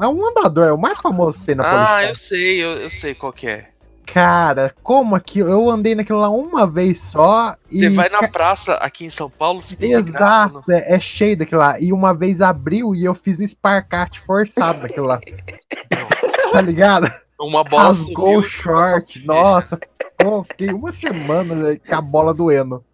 É 0.00 0.06
um 0.06 0.26
andador, 0.28 0.68
é 0.68 0.72
o 0.72 0.78
mais 0.78 0.98
famoso 0.98 1.38
que 1.38 1.46
tem 1.46 1.54
na 1.54 1.64
Ah, 1.64 1.86
Polishop. 1.86 2.08
eu 2.08 2.16
sei, 2.16 2.64
eu, 2.64 2.70
eu 2.78 2.90
sei 2.90 3.14
qual 3.14 3.32
que 3.32 3.46
é. 3.46 3.68
Cara, 4.06 4.74
como 4.82 5.16
aquilo? 5.16 5.48
Eu 5.48 5.70
andei 5.70 5.94
naquilo 5.94 6.20
lá 6.20 6.28
uma 6.28 6.66
vez 6.66 7.00
só 7.00 7.56
e. 7.70 7.80
Você 7.80 7.88
vai 7.90 8.10
na 8.10 8.28
praça 8.28 8.74
aqui 8.74 9.06
em 9.06 9.10
São 9.10 9.30
Paulo, 9.30 9.62
você 9.62 9.74
tem 9.74 9.90
de 10.02 10.12
graça. 10.12 10.50
Exato, 10.58 10.72
é, 10.72 10.94
é 10.96 11.00
cheio 11.00 11.38
daquilo 11.38 11.62
lá. 11.62 11.80
E 11.80 11.90
uma 11.90 12.12
vez 12.12 12.42
abriu 12.42 12.94
e 12.94 13.02
eu 13.04 13.14
fiz 13.14 13.40
um 13.40 13.46
sparkart 13.46 14.20
forçado 14.20 14.82
daquilo 14.82 15.06
lá. 15.06 15.18
tá 16.52 16.60
ligado? 16.60 17.10
Uma 17.40 17.64
bola 17.64 17.88
Rasgou 17.88 18.38
o 18.38 18.42
short. 18.42 19.24
Nossa, 19.26 19.78
ficou, 20.18 20.44
fiquei 20.44 20.68
uma 20.72 20.92
semana 20.92 21.54
né, 21.54 21.76
com 21.76 21.94
a 21.94 22.00
bola 22.00 22.32
doendo. 22.32 22.84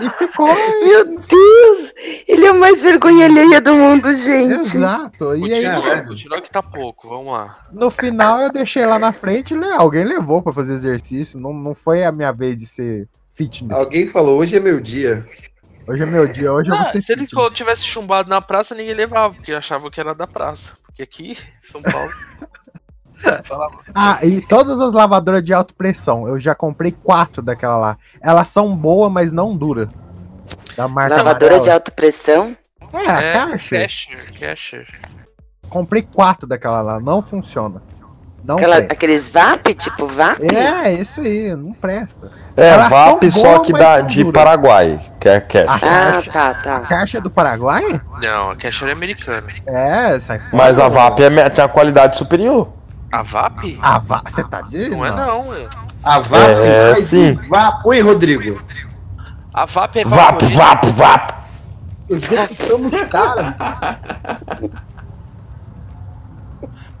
E 0.00 0.08
ficou. 0.18 0.48
Meu 0.82 1.04
Deus! 1.18 1.92
Ele 2.26 2.46
é 2.46 2.52
o 2.52 2.58
mais 2.58 2.80
vergonha 2.80 3.26
alheia 3.26 3.60
do 3.60 3.74
mundo, 3.74 4.12
gente. 4.14 4.54
Exato. 4.54 5.36
E 5.36 5.52
aí, 5.52 6.04
Continua, 6.06 6.40
que 6.40 6.50
tá 6.50 6.62
pouco, 6.62 7.08
vamos 7.08 7.32
lá. 7.32 7.58
no 7.72 7.90
final, 7.90 8.40
eu 8.40 8.50
deixei 8.50 8.86
lá 8.86 8.98
na 8.98 9.12
frente 9.12 9.52
e 9.52 9.56
le- 9.56 9.70
alguém 9.72 10.04
levou 10.04 10.42
pra 10.42 10.52
fazer 10.52 10.72
exercício. 10.74 11.38
Não, 11.38 11.52
não 11.52 11.74
foi 11.74 12.04
a 12.04 12.10
minha 12.12 12.32
vez 12.32 12.56
de 12.56 12.66
ser 12.66 13.08
fitness. 13.34 13.76
Alguém 13.78 14.06
falou, 14.06 14.38
hoje 14.38 14.56
é 14.56 14.60
meu 14.60 14.80
dia. 14.80 15.26
Hoje 15.86 16.02
é 16.02 16.06
meu 16.06 16.26
dia, 16.26 16.52
hoje 16.52 16.70
eu 16.70 16.76
vou 16.76 16.86
Ah, 16.86 16.90
ser 16.92 17.02
se 17.02 17.12
ele 17.12 17.26
tivesse 17.52 17.84
chumbado 17.84 18.28
na 18.30 18.40
praça, 18.40 18.74
ninguém 18.74 18.94
levava, 18.94 19.34
porque 19.34 19.52
achava 19.52 19.90
que 19.90 20.00
era 20.00 20.14
da 20.14 20.26
praça. 20.26 20.72
Porque 20.86 21.02
aqui, 21.02 21.36
São 21.60 21.82
Paulo. 21.82 22.10
Ah, 23.94 24.18
e 24.22 24.40
todas 24.40 24.80
as 24.80 24.92
lavadoras 24.92 25.42
de 25.42 25.52
alta 25.52 25.72
pressão, 25.76 26.26
eu 26.28 26.38
já 26.38 26.54
comprei 26.54 26.92
quatro 26.92 27.42
daquela 27.42 27.76
lá. 27.76 27.98
Elas 28.20 28.48
são 28.48 28.74
boas, 28.76 29.10
mas 29.12 29.32
não 29.32 29.56
duram. 29.56 29.88
Da 30.76 30.88
marca 30.88 31.16
Lavadora 31.16 31.60
de 31.60 31.70
alta 31.70 31.90
pressão? 31.90 32.56
É, 32.92 33.10
a 33.10 33.22
é, 33.22 33.32
caixa. 33.32 33.76
Casher, 33.76 34.38
Casher. 34.38 34.86
Comprei 35.68 36.02
quatro 36.02 36.46
daquela 36.46 36.82
lá, 36.82 37.00
não 37.00 37.22
funciona. 37.22 37.82
Não 38.44 38.56
Aquela, 38.56 38.76
presta. 38.76 38.92
aqueles 38.94 39.28
VAP, 39.28 39.74
tipo 39.74 40.06
VAP? 40.08 40.40
É, 40.52 40.92
isso 40.94 41.20
aí, 41.20 41.54
não 41.54 41.72
presta. 41.72 42.30
É, 42.56 42.70
Elas 42.70 42.90
VAP 42.90 43.30
só 43.30 43.54
boas, 43.54 43.66
que 43.66 43.72
não 43.72 44.06
de. 44.06 44.32
Paraguai, 44.32 45.00
que 45.20 45.28
é 45.28 45.40
cash. 45.40 45.68
A 45.68 45.74
Ah, 45.74 45.78
caixa, 45.78 46.32
tá, 46.32 46.50
a 46.50 46.54
tá. 46.54 46.80
caixa 46.80 47.18
é 47.18 47.20
do 47.20 47.30
Paraguai? 47.30 48.00
Não, 48.20 48.50
a 48.50 48.56
Casher 48.56 48.88
é 48.88 48.92
americana. 48.92 49.46
É, 49.64 50.18
sai 50.18 50.38
fora. 50.40 50.50
Mas 50.52 50.78
a 50.78 50.88
VAP 50.88 51.20
é, 51.20 51.48
tem 51.50 51.64
uma 51.64 51.68
qualidade 51.70 52.18
superior. 52.18 52.68
A 53.12 53.22
VAP? 53.22 53.78
A 53.82 53.98
VAP, 53.98 54.30
você 54.32 54.42
tá 54.44 54.62
dizendo? 54.62 54.96
Não 54.96 55.04
é 55.06 55.10
não, 55.10 55.52
é. 55.54 55.66
A 56.02 56.18
VAP 56.20 56.40
É, 56.42 56.94
sim. 56.96 57.38
um 57.38 57.48
Vapo, 57.48 57.92
hein, 57.92 58.00
Rodrigo? 58.00 58.62
A 59.52 59.66
VAP 59.66 59.96
é 59.98 60.04
VAP, 60.04 60.18
vaporista. 60.18 60.56
VAP, 60.64 60.86
VAP. 60.86 61.34
Executamos 62.08 62.92
o 62.92 63.06
cara. 63.08 63.54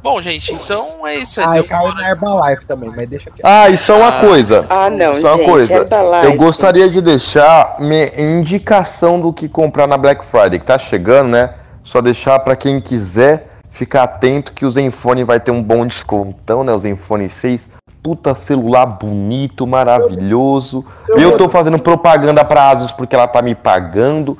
Bom, 0.02 0.20
gente, 0.20 0.52
então 0.52 1.06
é 1.06 1.14
isso 1.16 1.40
aí. 1.40 1.46
Ah, 1.48 1.56
eu 1.58 1.64
caí 1.64 1.94
na 1.94 2.08
Herbalife 2.10 2.66
também, 2.66 2.90
mas 2.94 3.08
deixa 3.08 3.30
aqui. 3.30 3.40
Ah, 3.44 3.68
e 3.70 3.76
só 3.78 3.96
uma 3.98 4.18
Ah. 4.18 4.20
coisa. 4.20 4.66
Ah, 4.68 4.90
não, 4.90 5.20
Só 5.20 5.28
uma 5.28 5.36
gente, 5.38 5.46
coisa. 5.48 5.74
Herbalife. 5.74 6.24
Eu 6.26 6.34
gostaria 6.36 6.90
de 6.90 7.00
deixar 7.00 7.76
minha 7.78 8.10
indicação 8.20 9.20
do 9.20 9.32
que 9.32 9.48
comprar 9.48 9.86
na 9.86 9.96
Black 9.96 10.24
Friday, 10.24 10.58
que 10.58 10.66
tá 10.66 10.76
chegando, 10.76 11.28
né? 11.28 11.54
Só 11.84 12.00
deixar 12.00 12.38
pra 12.40 12.56
quem 12.56 12.80
quiser 12.80 13.48
ficar 13.72 14.02
atento 14.04 14.52
que 14.52 14.66
o 14.66 14.70
Zenfone 14.70 15.24
vai 15.24 15.40
ter 15.40 15.50
um 15.50 15.62
bom 15.62 15.86
descontão, 15.86 16.62
né? 16.62 16.72
O 16.72 16.78
Zenfone 16.78 17.28
6. 17.28 17.70
Puta 18.02 18.34
celular 18.34 18.84
bonito, 18.84 19.66
maravilhoso. 19.66 20.84
Eu, 21.08 21.36
tô 21.36 21.48
fazendo 21.48 21.78
propaganda 21.78 22.44
pra 22.44 22.70
Asus 22.70 22.92
porque 22.92 23.14
ela 23.14 23.26
tá 23.26 23.40
me 23.40 23.54
pagando. 23.54 24.36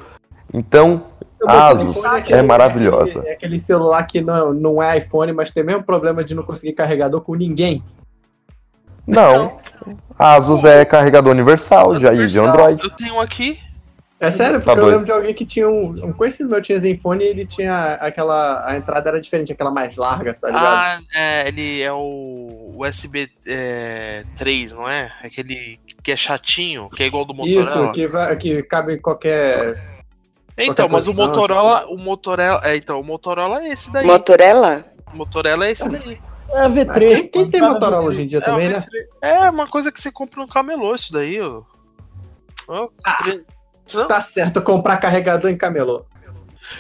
Então, 0.53 1.05
Asus 1.47 1.97
é 2.29 2.43
maravilhosa. 2.43 3.23
É 3.25 3.33
aquele 3.33 3.59
celular 3.59 4.03
que 4.05 4.21
não, 4.21 4.53
não 4.53 4.83
é 4.83 4.99
iPhone, 4.99 5.33
mas 5.33 5.51
tem 5.51 5.63
o 5.63 5.67
mesmo 5.67 5.83
problema 5.83 6.23
de 6.23 6.35
não 6.35 6.43
conseguir 6.43 6.73
carregador 6.73 7.21
com 7.23 7.35
ninguém. 7.35 7.83
Não. 9.07 9.59
Asus 10.19 10.65
é 10.65 10.85
carregador 10.85 11.33
universal 11.33 11.95
de, 11.95 12.07
aí, 12.07 12.27
de 12.27 12.39
Android. 12.39 12.83
Eu 12.83 12.91
tenho 12.91 13.15
um 13.15 13.21
aqui. 13.21 13.59
É 14.23 14.31
sério, 14.31 14.61
porque 14.61 14.75
Tá 14.75 14.81
eu 14.81 14.87
lembro 14.87 15.05
de 15.05 15.11
alguém 15.11 15.35
que 15.35 15.45
tinha 15.45 15.69
um, 15.69 15.91
um 16.07 16.13
conhecido 16.13 16.49
meu 16.49 16.63
tinha 16.63 16.79
Zenfone 16.79 17.25
e 17.25 17.29
ele 17.29 17.45
tinha 17.45 17.95
aquela. 17.95 18.65
A 18.65 18.77
entrada 18.77 19.11
era 19.11 19.21
diferente, 19.21 19.51
aquela 19.51 19.73
mais 19.73 19.97
larga, 19.97 20.33
tá 20.33 20.47
ligado? 20.47 20.65
Ah, 20.65 20.99
é, 21.13 21.49
ele 21.49 21.83
é 21.83 21.93
o 21.93 22.73
USB 22.77 23.29
é, 23.49 24.23
3, 24.37 24.75
não 24.75 24.89
é? 24.89 25.13
Aquele 25.25 25.81
que 26.05 26.13
é 26.13 26.17
chatinho, 26.17 26.89
que 26.91 27.03
é 27.03 27.07
igual 27.07 27.25
do 27.25 27.35
Motorola. 27.35 27.87
Isso, 27.87 27.93
que, 27.93 28.07
vai, 28.07 28.37
que 28.37 28.63
cabe 28.63 28.95
em 28.95 29.01
qualquer. 29.01 29.91
Então, 30.57 30.87
qualquer 30.87 30.93
mas 30.93 31.09
o 31.09 31.11
posição, 31.11 31.27
Motorola, 31.27 31.87
o 31.89 31.97
Motorola, 31.99 32.61
é, 32.63 32.77
então, 32.77 33.01
o 33.01 33.05
Motorola 33.05 33.65
é 33.65 33.69
esse 33.71 33.93
daí. 33.93 34.07
Motorella? 34.07 34.85
O 35.13 35.17
Motorola 35.17 35.67
é 35.67 35.71
esse 35.73 35.89
daí. 35.89 36.21
É 36.51 36.69
Mas 36.69 36.75
V3. 36.75 36.99
quem, 36.99 37.29
quem 37.29 37.51
tem 37.51 37.61
Motorola 37.61 38.07
hoje 38.07 38.23
em 38.23 38.27
dia 38.29 38.39
É, 38.39 38.43
também, 38.43 38.69
o 38.69 38.71
né? 38.73 38.85
É 39.21 39.51
uma 39.51 39.67
coisa 39.67 39.91
que 39.91 40.01
você 40.01 40.13
compra 40.13 40.41
no 40.41 40.47
camelô, 40.47 40.95
isso 40.95 41.13
daí, 41.13 41.41
ó. 41.41 41.63
Ó, 42.69 42.89
tre- 43.19 43.45
Não, 43.95 44.09
Tá 44.09 44.21
certo 44.21 44.63
comprar 44.63 44.97
carregador 44.99 45.51
em 45.51 45.57
camelô. 45.57 46.05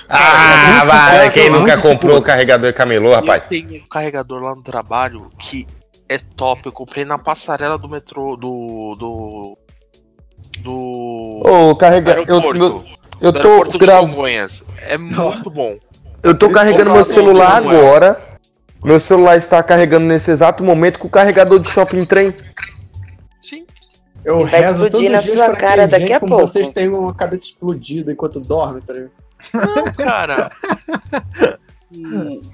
Ah, 0.09 0.85
vai, 0.87 1.31
quem 1.31 1.51
muito 1.51 1.61
nunca 1.61 1.77
tipo- 1.77 1.89
comprou 1.89 2.19
o 2.19 2.23
carregador 2.23 2.69
e 2.71 2.73
camelô, 2.73 3.15
rapaz? 3.15 3.45
Eu 3.45 3.49
tenho 3.49 3.83
um 3.83 3.89
carregador 3.89 4.41
lá 4.41 4.55
no 4.55 4.63
trabalho 4.63 5.31
que 5.39 5.67
é 6.09 6.19
top. 6.19 6.63
Eu 6.65 6.73
comprei 6.73 7.05
na 7.05 7.19
passarela 7.19 7.77
do 7.77 7.89
metrô 7.89 8.37
do. 8.37 8.97
do. 8.99 9.59
do. 10.61 11.43
Ô, 11.45 11.77
carrega. 11.77 12.13
Eu, 12.13 12.19
aeroporto. 12.37 12.59
eu, 12.63 12.85
eu 13.21 13.33
do 13.33 13.41
tô 13.41 13.49
aeroporto 13.49 13.79
gra-. 13.79 14.01
É 14.87 14.97
muito 14.97 15.51
bom. 15.51 15.77
Eu 16.23 16.37
tô 16.37 16.51
carregando 16.51 16.93
meu 16.93 17.05
celular 17.05 17.57
agora. 17.57 18.21
Meu 18.83 18.99
celular 18.99 19.37
está 19.37 19.63
carregando 19.63 20.07
nesse 20.07 20.31
exato 20.31 20.65
momento 20.65 20.99
com 20.99 21.07
o 21.07 21.11
carregador 21.11 21.59
de 21.59 21.69
shopping 21.69 22.05
trem. 22.05 22.35
Eu 24.25 24.47
Vai 24.47 24.61
rezo 24.61 24.85
explodir 24.85 25.11
na 25.11 25.21
sua 25.23 25.57
cara 25.57 25.89
daqui 25.89 26.13
a 26.13 26.21
como 26.21 26.31
pouco. 26.33 26.47
vocês 26.47 26.69
tenham 26.69 26.99
uma 26.99 27.15
cabeça 27.15 27.45
explodida 27.45 28.13
enquanto 28.13 28.39
dorme, 28.41 28.81
tá 28.81 28.93
ligado? 28.93 29.11
Não, 29.53 29.85
cara. 29.95 30.51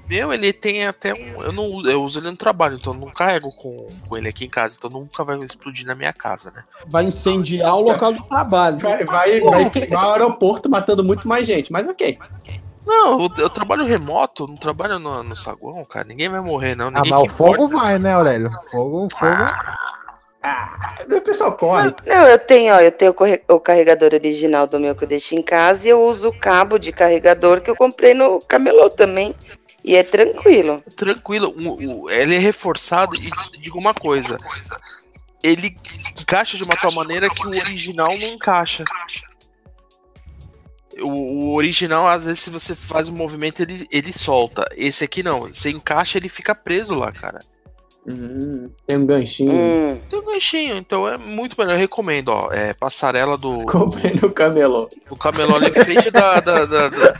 Meu, 0.09 0.33
ele 0.33 0.51
tem 0.51 0.85
até 0.85 1.13
um. 1.13 1.41
Eu 1.41 1.53
não 1.53 1.63
uso- 1.67 1.89
eu 1.89 2.03
uso 2.03 2.19
ele 2.19 2.29
no 2.29 2.35
trabalho, 2.35 2.75
então 2.75 2.93
eu 2.93 2.99
não 2.99 3.09
carrego 3.09 3.51
com, 3.53 3.87
com 4.07 4.17
ele 4.17 4.27
aqui 4.27 4.43
em 4.45 4.49
casa, 4.49 4.75
então 4.77 4.89
nunca 4.89 5.23
vai 5.23 5.37
explodir 5.39 5.85
na 5.85 5.95
minha 5.95 6.11
casa, 6.11 6.51
né? 6.51 6.63
Vai 6.87 7.05
incendiar 7.05 7.73
o 7.77 7.81
local 7.81 8.11
de 8.11 8.27
trabalho. 8.27 8.77
Vai, 8.79 9.05
vai, 9.05 9.39
vai 9.39 9.69
queimar 9.69 10.07
o 10.07 10.11
aeroporto 10.11 10.69
matando 10.69 11.05
muito 11.05 11.25
mais 11.25 11.47
gente, 11.47 11.71
mas 11.71 11.87
ok. 11.87 12.19
Não, 12.85 13.21
eu, 13.21 13.29
eu 13.37 13.49
trabalho 13.49 13.85
remoto, 13.85 14.45
não 14.47 14.57
trabalho 14.57 14.99
no, 14.99 15.23
no 15.23 15.35
saguão, 15.35 15.85
cara. 15.85 16.05
Ninguém 16.07 16.27
vai 16.27 16.41
morrer, 16.41 16.75
não. 16.75 16.87
Ah, 16.87 16.91
Ninguém 16.91 17.11
mas 17.11 17.23
o 17.23 17.27
fogo 17.33 17.67
vai, 17.69 17.97
né, 17.97 18.13
Aurélio? 18.15 18.49
Fogo, 18.71 19.07
fogo. 19.17 19.45
O 21.11 21.21
pessoal 21.21 21.51
corre. 21.53 21.93
Não, 22.05 22.27
eu 22.27 22.39
tenho, 22.39 22.73
ó, 22.73 22.79
eu 22.79 22.91
tenho 22.91 23.13
o 23.49 23.59
carregador 23.59 24.13
original 24.13 24.65
do 24.67 24.79
meu 24.79 24.95
que 24.95 25.03
eu 25.03 25.07
deixo 25.07 25.35
em 25.35 25.41
casa 25.41 25.85
e 25.87 25.89
eu 25.89 26.01
uso 26.01 26.29
o 26.29 26.39
cabo 26.39 26.77
de 26.77 26.91
carregador 26.93 27.59
que 27.61 27.69
eu 27.69 27.75
comprei 27.75 28.13
no 28.13 28.39
camelô 28.41 28.89
também. 28.89 29.35
E 29.83 29.95
é 29.95 30.03
tranquilo. 30.03 30.83
Tranquilo, 30.95 31.53
o- 31.57 32.03
o- 32.05 32.09
ele 32.09 32.35
é 32.35 32.39
reforçado 32.39 33.15
e 33.15 33.29
digo 33.59 33.77
uma 33.77 33.93
coisa. 33.93 34.37
Ele 35.41 35.75
encaixa 36.19 36.57
de 36.57 36.63
uma 36.63 36.75
tal 36.75 36.91
maneira 36.91 37.29
que 37.29 37.45
o 37.45 37.49
original 37.49 38.09
não 38.17 38.27
encaixa. 38.27 38.83
O, 41.01 41.07
o 41.07 41.53
original, 41.55 42.07
às 42.07 42.25
vezes, 42.25 42.39
se 42.41 42.49
você 42.49 42.75
faz 42.75 43.07
um 43.07 43.15
movimento, 43.15 43.61
ele, 43.61 43.87
ele 43.89 44.11
solta. 44.11 44.67
Esse 44.75 45.03
aqui 45.05 45.23
não. 45.23 45.39
Você 45.39 45.69
encaixa, 45.69 46.17
ele 46.17 46.27
fica 46.27 46.53
preso 46.53 46.93
lá, 46.93 47.11
cara. 47.11 47.39
Hum, 48.11 48.71
tem 48.87 48.97
um 48.97 49.05
ganchinho. 49.05 49.51
Hum. 49.51 49.99
Tem 50.09 50.17
um 50.19 50.25
ganchinho, 50.25 50.75
então 50.75 51.07
é 51.07 51.15
muito 51.15 51.55
melhor. 51.59 51.73
Eu 51.73 51.77
recomendo, 51.79 52.29
ó. 52.29 52.51
É 52.51 52.73
passarela 52.73 53.37
do, 53.37 53.65
Comprei 53.69 54.13
no 54.15 54.31
camelô. 54.31 54.89
do 55.07 55.15
camelô 55.15 55.55
ali 55.57 55.67
em 55.69 55.73
frente 55.73 56.09
da. 56.09 56.39
da, 56.39 56.65
da- 56.65 56.89
da- 56.89 57.15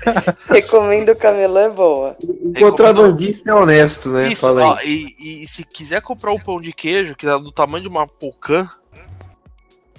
Recomendo 0.47 1.09
o 1.11 1.17
camelô, 1.19 1.59
é 1.59 1.69
boa. 1.69 2.17
O 2.23 2.53
contrabandista 2.59 3.51
é 3.51 3.53
honesto, 3.53 4.09
né? 4.09 4.29
Isso, 4.31 4.41
Fala 4.47 4.65
ó, 4.65 4.79
e, 4.83 5.15
e 5.43 5.47
se 5.47 5.63
quiser 5.63 6.01
comprar 6.01 6.31
um 6.31 6.39
pão 6.39 6.59
de 6.59 6.73
queijo, 6.73 7.15
que 7.15 7.27
é 7.27 7.37
do 7.37 7.51
tamanho 7.51 7.83
de 7.83 7.87
uma 7.87 8.07
pocã, 8.07 8.67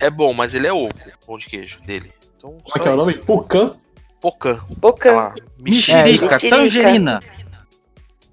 É 0.00 0.10
bom, 0.10 0.32
mas 0.32 0.54
ele 0.54 0.66
é 0.66 0.72
ovo, 0.72 0.88
o 0.88 1.26
pão 1.26 1.38
de 1.38 1.46
queijo 1.46 1.78
dele. 1.82 2.10
Então, 2.36 2.50
Como 2.64 2.72
é 2.74 2.78
que 2.80 2.88
é 2.88 2.90
o 2.90 2.96
nome? 2.96 3.14
Pucan? 3.14 3.76
Pocan. 4.20 4.58
Pocan. 4.80 5.34
Mexerica, 5.58 6.36
tangerina. 6.38 7.20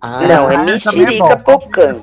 Ah, 0.01 0.21
Não, 0.27 0.49
é 0.49 0.55
também 0.57 0.73
mexerica 0.73 1.37
pocan. 1.37 2.01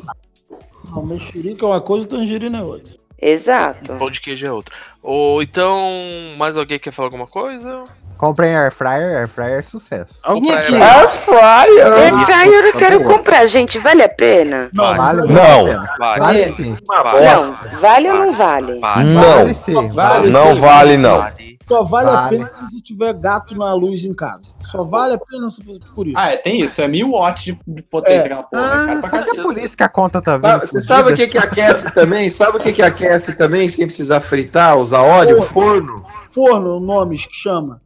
Não, 0.94 1.04
mexerica 1.04 1.64
é 1.64 1.68
uma 1.68 1.80
coisa 1.80 2.06
e 2.06 2.08
tangerina 2.08 2.58
é 2.58 2.62
outra. 2.62 2.94
Exato. 3.20 3.96
Pão 3.96 4.10
de 4.10 4.20
queijo 4.20 4.46
é 4.46 4.52
outro. 4.52 4.74
Ou 5.02 5.42
então, 5.42 5.90
mais 6.36 6.56
alguém 6.56 6.78
quer 6.78 6.92
falar 6.92 7.06
alguma 7.06 7.26
coisa? 7.26 7.84
Comprem 8.24 8.56
air 8.56 8.72
fryer, 8.72 9.18
air 9.18 9.28
fryer 9.28 9.58
é 9.58 9.62
sucesso. 9.62 10.14
Comprar 10.24 10.58
aqui? 10.60 10.74
Air 10.74 11.08
fryer. 11.10 11.92
Air 11.92 12.26
fryer 12.26 12.64
eu 12.64 12.72
quero 12.72 13.04
comprar, 13.04 13.46
gente. 13.46 13.78
Vale 13.78 14.02
a 14.02 14.08
pena? 14.08 14.70
Vale, 14.72 15.26
Não. 15.30 15.66
Vale. 15.98 16.20
Vale 16.20 16.54
sim. 16.54 16.76
Não, 16.88 17.80
vale 17.80 18.10
ou 18.10 18.16
não 18.16 18.32
vale? 18.34 18.80
Não. 18.80 19.54
sim. 19.54 19.88
Vale 19.90 20.30
Não 20.30 20.54
sim. 20.54 20.58
vale, 20.58 20.96
não. 20.96 21.26
Só 21.66 21.82
vale, 21.82 22.08
a 22.10 22.12
Vale. 22.12 22.36
pena 22.38 22.50
se 22.68 22.82
tiver 22.82 23.14
gato 23.14 23.54
na 23.56 23.72
luz 23.72 24.04
em 24.04 24.12
casa. 24.12 24.48
Só 24.60 24.84
vale 24.84 25.14
a 25.14 25.18
pena 25.18 25.48
se- 25.50 25.62
por 25.94 26.06
isso. 26.06 26.14
Ah, 26.18 26.30
é, 26.30 26.36
tem 26.36 26.60
isso. 26.60 26.80
É 26.82 26.86
mil 26.88 27.12
watts 27.12 27.42
de, 27.44 27.58
de 27.66 27.82
potência 27.82 28.20
É. 28.20 28.24
aquela 28.26 28.42
porra. 28.42 28.62
né, 28.62 28.68
cara, 28.86 28.98
Ah, 28.98 29.00
pra 29.00 29.10
só 29.10 29.32
que 29.32 29.40
é 29.40 29.42
por 29.42 29.58
isso 29.58 29.76
que 29.76 29.82
a 29.82 29.88
conta 29.88 30.20
tá 30.20 30.36
vindo. 30.36 30.46
Sabe- 30.50 30.66
Você 30.66 30.80
sabe 30.82 31.12
o 31.12 31.16
que, 31.16 31.26
que 31.26 31.38
aquece 31.38 31.90
também? 31.92 32.28
Sabe 32.28 32.58
o 32.58 32.60
que, 32.60 32.70
que 32.72 32.82
aquece 32.82 33.34
também 33.34 33.66
sem 33.70 33.86
precisar 33.86 34.20
fritar, 34.20 34.76
usar 34.76 35.00
óleo? 35.00 35.40
Forno. 35.40 36.04
Forno, 36.30 36.78
nomes 36.80 37.24
que 37.24 37.34
chama. 37.34 37.80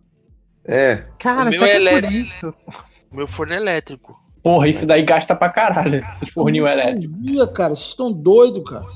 É. 0.68 1.02
Cara, 1.18 1.48
o 1.48 1.50
meu 1.50 1.64
é 1.64 1.68
por 1.70 1.76
elétrico. 1.80 2.12
isso. 2.14 2.54
O 3.10 3.16
meu 3.16 3.26
forno 3.26 3.54
é 3.54 3.56
elétrico. 3.56 4.14
Porra, 4.42 4.68
isso 4.68 4.86
daí 4.86 5.02
gasta 5.02 5.34
pra 5.34 5.48
caralho, 5.48 6.04
esses 6.10 6.28
forninhos 6.28 6.68
elétricos. 6.70 7.22
Dia, 7.22 7.46
cara, 7.48 7.74
vocês 7.74 7.88
estão 7.88 8.12
doidos, 8.12 8.62
cara. 8.68 8.86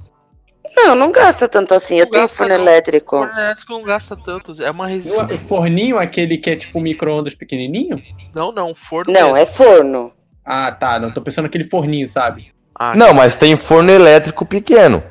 Não, 0.77 0.95
não 0.95 1.11
gasta 1.11 1.49
tanto 1.49 1.75
assim. 1.75 1.97
Eu 1.97 2.05
Não 2.05 2.12
tenho 2.12 2.29
forno 2.29 2.55
não. 2.55 2.62
elétrico. 2.62 3.16
O 3.16 3.18
forno 3.27 3.39
elétrico 3.41 3.73
não 3.73 3.83
gasta 3.83 4.16
tanto. 4.16 4.62
É 4.62 4.70
uma 4.70 4.85
O 4.85 4.89
resistência. 4.89 5.39
forninho, 5.49 5.99
aquele 5.99 6.39
que 6.39 6.51
é 6.51 6.57
tipo 6.57 6.81
micro-ondas 6.81 7.35
pequenininho? 7.35 8.01
Não, 8.35 8.53
não. 8.53 8.75
Forno 8.75 9.12
Não, 9.12 9.23
mesmo. 9.33 9.37
é 9.37 9.45
forno. 9.47 10.12
Ah, 10.45 10.70
tá. 10.73 10.99
Não, 10.99 11.11
tô 11.12 11.20
pensando 11.20 11.45
naquele 11.45 11.64
forninho, 11.64 12.09
sabe? 12.09 12.53
Ah, 12.75 12.95
Não, 12.97 13.12
mas 13.12 13.35
tem 13.37 13.57
forno 13.57 13.91
elétrico 13.91 14.47
pequeno. 14.47 15.03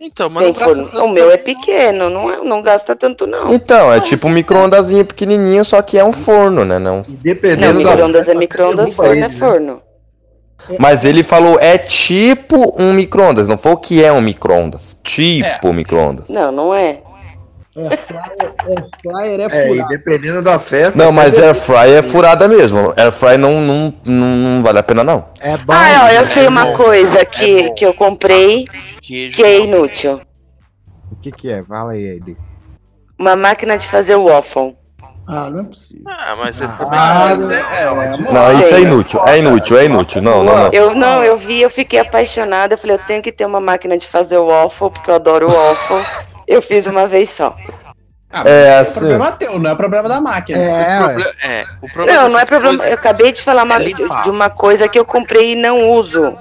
Então, 0.00 0.30
mas 0.30 0.46
não 0.46 0.54
forno. 0.54 0.84
tanto. 0.88 1.04
O 1.04 1.08
meu 1.10 1.30
é 1.30 1.36
pequeno, 1.36 2.08
não, 2.08 2.32
é- 2.32 2.42
não 2.42 2.62
gasta 2.62 2.96
tanto, 2.96 3.26
não. 3.26 3.52
Então, 3.52 3.92
é 3.92 4.00
tipo 4.00 4.28
um 4.28 4.30
micro-ondazinho 4.30 5.04
pequenininho, 5.04 5.62
só 5.64 5.82
que 5.82 5.98
é 5.98 6.04
um 6.04 6.12
forno, 6.12 6.64
né? 6.64 6.78
Não. 6.78 6.96
Não, 6.96 7.04
Dependendo 7.08 7.82
da 7.82 7.90
micro-ondas 7.90 8.28
é 8.28 8.34
micro-ondas, 8.34 8.96
forno 8.96 9.12
é 9.14 9.20
né? 9.20 9.28
forno. 9.28 9.82
Mas 10.78 11.04
ele 11.04 11.22
falou, 11.22 11.58
é 11.60 11.76
tipo 11.78 12.74
um 12.80 12.92
micro-ondas. 12.94 13.46
Não 13.48 13.58
foi 13.58 13.72
o 13.72 13.76
que 13.76 14.02
é 14.02 14.10
um 14.12 14.20
micro-ondas. 14.20 14.98
Tipo 15.02 15.72
micro-ondas. 15.72 16.28
Não, 16.28 16.50
não 16.50 16.74
é. 16.74 16.98
Air 17.88 17.98
fryer, 17.98 18.50
air 18.68 18.84
fryer 19.02 19.40
é 19.40 19.42
É, 19.56 19.64
e 19.66 19.68
furado. 19.68 19.88
dependendo 19.88 20.42
da 20.42 20.58
festa. 20.58 21.02
Não, 21.02 21.10
mas 21.12 21.34
até 21.34 21.46
air 21.46 21.54
fry 21.54 21.90
é 21.92 22.02
furada 22.02 22.46
mesmo. 22.48 22.92
Air 22.96 23.12
fry 23.12 23.36
não, 23.36 23.60
não, 23.60 23.94
não, 24.04 24.26
não 24.36 24.62
vale 24.62 24.78
a 24.78 24.82
pena, 24.82 25.02
não. 25.04 25.28
É 25.40 25.56
bom. 25.56 25.72
Ah, 25.72 26.04
ó, 26.06 26.08
eu 26.08 26.24
sei 26.24 26.46
é 26.46 26.48
uma 26.48 26.66
bom, 26.66 26.76
coisa 26.76 27.20
é 27.20 27.24
que, 27.24 27.68
bom. 27.68 27.74
que 27.74 27.86
eu 27.86 27.94
comprei 27.94 28.66
Queijo. 29.02 29.36
que 29.36 29.42
é 29.42 29.60
inútil. 29.60 30.20
O 31.12 31.16
que 31.16 31.30
que 31.32 31.50
é? 31.50 31.62
Fala 31.64 31.92
aí, 31.92 32.04
Ed. 32.16 32.36
Uma 33.18 33.36
máquina 33.36 33.76
de 33.76 33.86
fazer 33.86 34.16
waffle. 34.16 34.76
Ah, 35.28 35.48
não 35.48 35.60
é 35.60 35.64
possível. 35.64 36.04
Ah, 36.08 36.34
mas 36.36 36.56
vocês 36.56 36.72
também 36.72 36.98
Ah, 36.98 37.14
fazem, 37.28 37.46
né? 37.46 37.62
Não, 38.32 38.58
isso 38.58 38.74
é 38.74 38.80
inútil. 38.80 39.20
É 39.28 39.38
inútil, 39.38 39.78
é 39.78 39.84
inútil. 39.84 40.22
Não, 40.22 40.42
não, 40.42 40.56
não. 40.56 40.72
Eu 40.72 40.92
não, 40.94 41.22
eu 41.22 41.36
vi, 41.36 41.60
eu 41.60 41.70
fiquei 41.70 42.00
apaixonada. 42.00 42.74
Eu 42.74 42.78
falei, 42.78 42.96
eu 42.96 43.00
tenho 43.06 43.22
que 43.22 43.30
ter 43.30 43.44
uma 43.44 43.60
máquina 43.60 43.96
de 43.96 44.08
fazer 44.08 44.38
waffle, 44.38 44.90
porque 44.90 45.08
eu 45.08 45.14
adoro 45.14 45.46
waffle. 45.48 45.98
Eu 46.50 46.60
fiz 46.60 46.88
uma 46.88 47.06
vez 47.06 47.30
só. 47.30 47.54
Ah, 48.32 48.42
É, 48.44 48.64
é 48.66 48.78
assim. 48.80 48.94
problema 48.98 49.32
teu, 49.32 49.58
não 49.58 49.70
é 49.70 49.74
problema 49.76 50.08
da 50.08 50.20
máquina. 50.20 50.58
É, 50.58 50.98
O 51.00 51.04
proble- 51.04 51.32
é, 51.44 51.64
o 51.82 51.88
problema 51.92 52.22
Não, 52.22 52.28
não 52.30 52.38
é 52.40 52.44
problema. 52.44 52.76
coisas- 52.76 52.88
Eu 52.92 52.94
acabei 52.98 53.32
de 53.32 53.42
falar 53.42 53.62
uma- 53.62 53.76
é 53.76 53.92
de, 53.92 54.30
uma 54.30 54.50
coisa 54.50 54.88
que 54.88 54.98
eu 54.98 55.04
comprei 55.04 55.52
e 55.52 55.56
não 55.56 55.90
uso. 55.90 56.36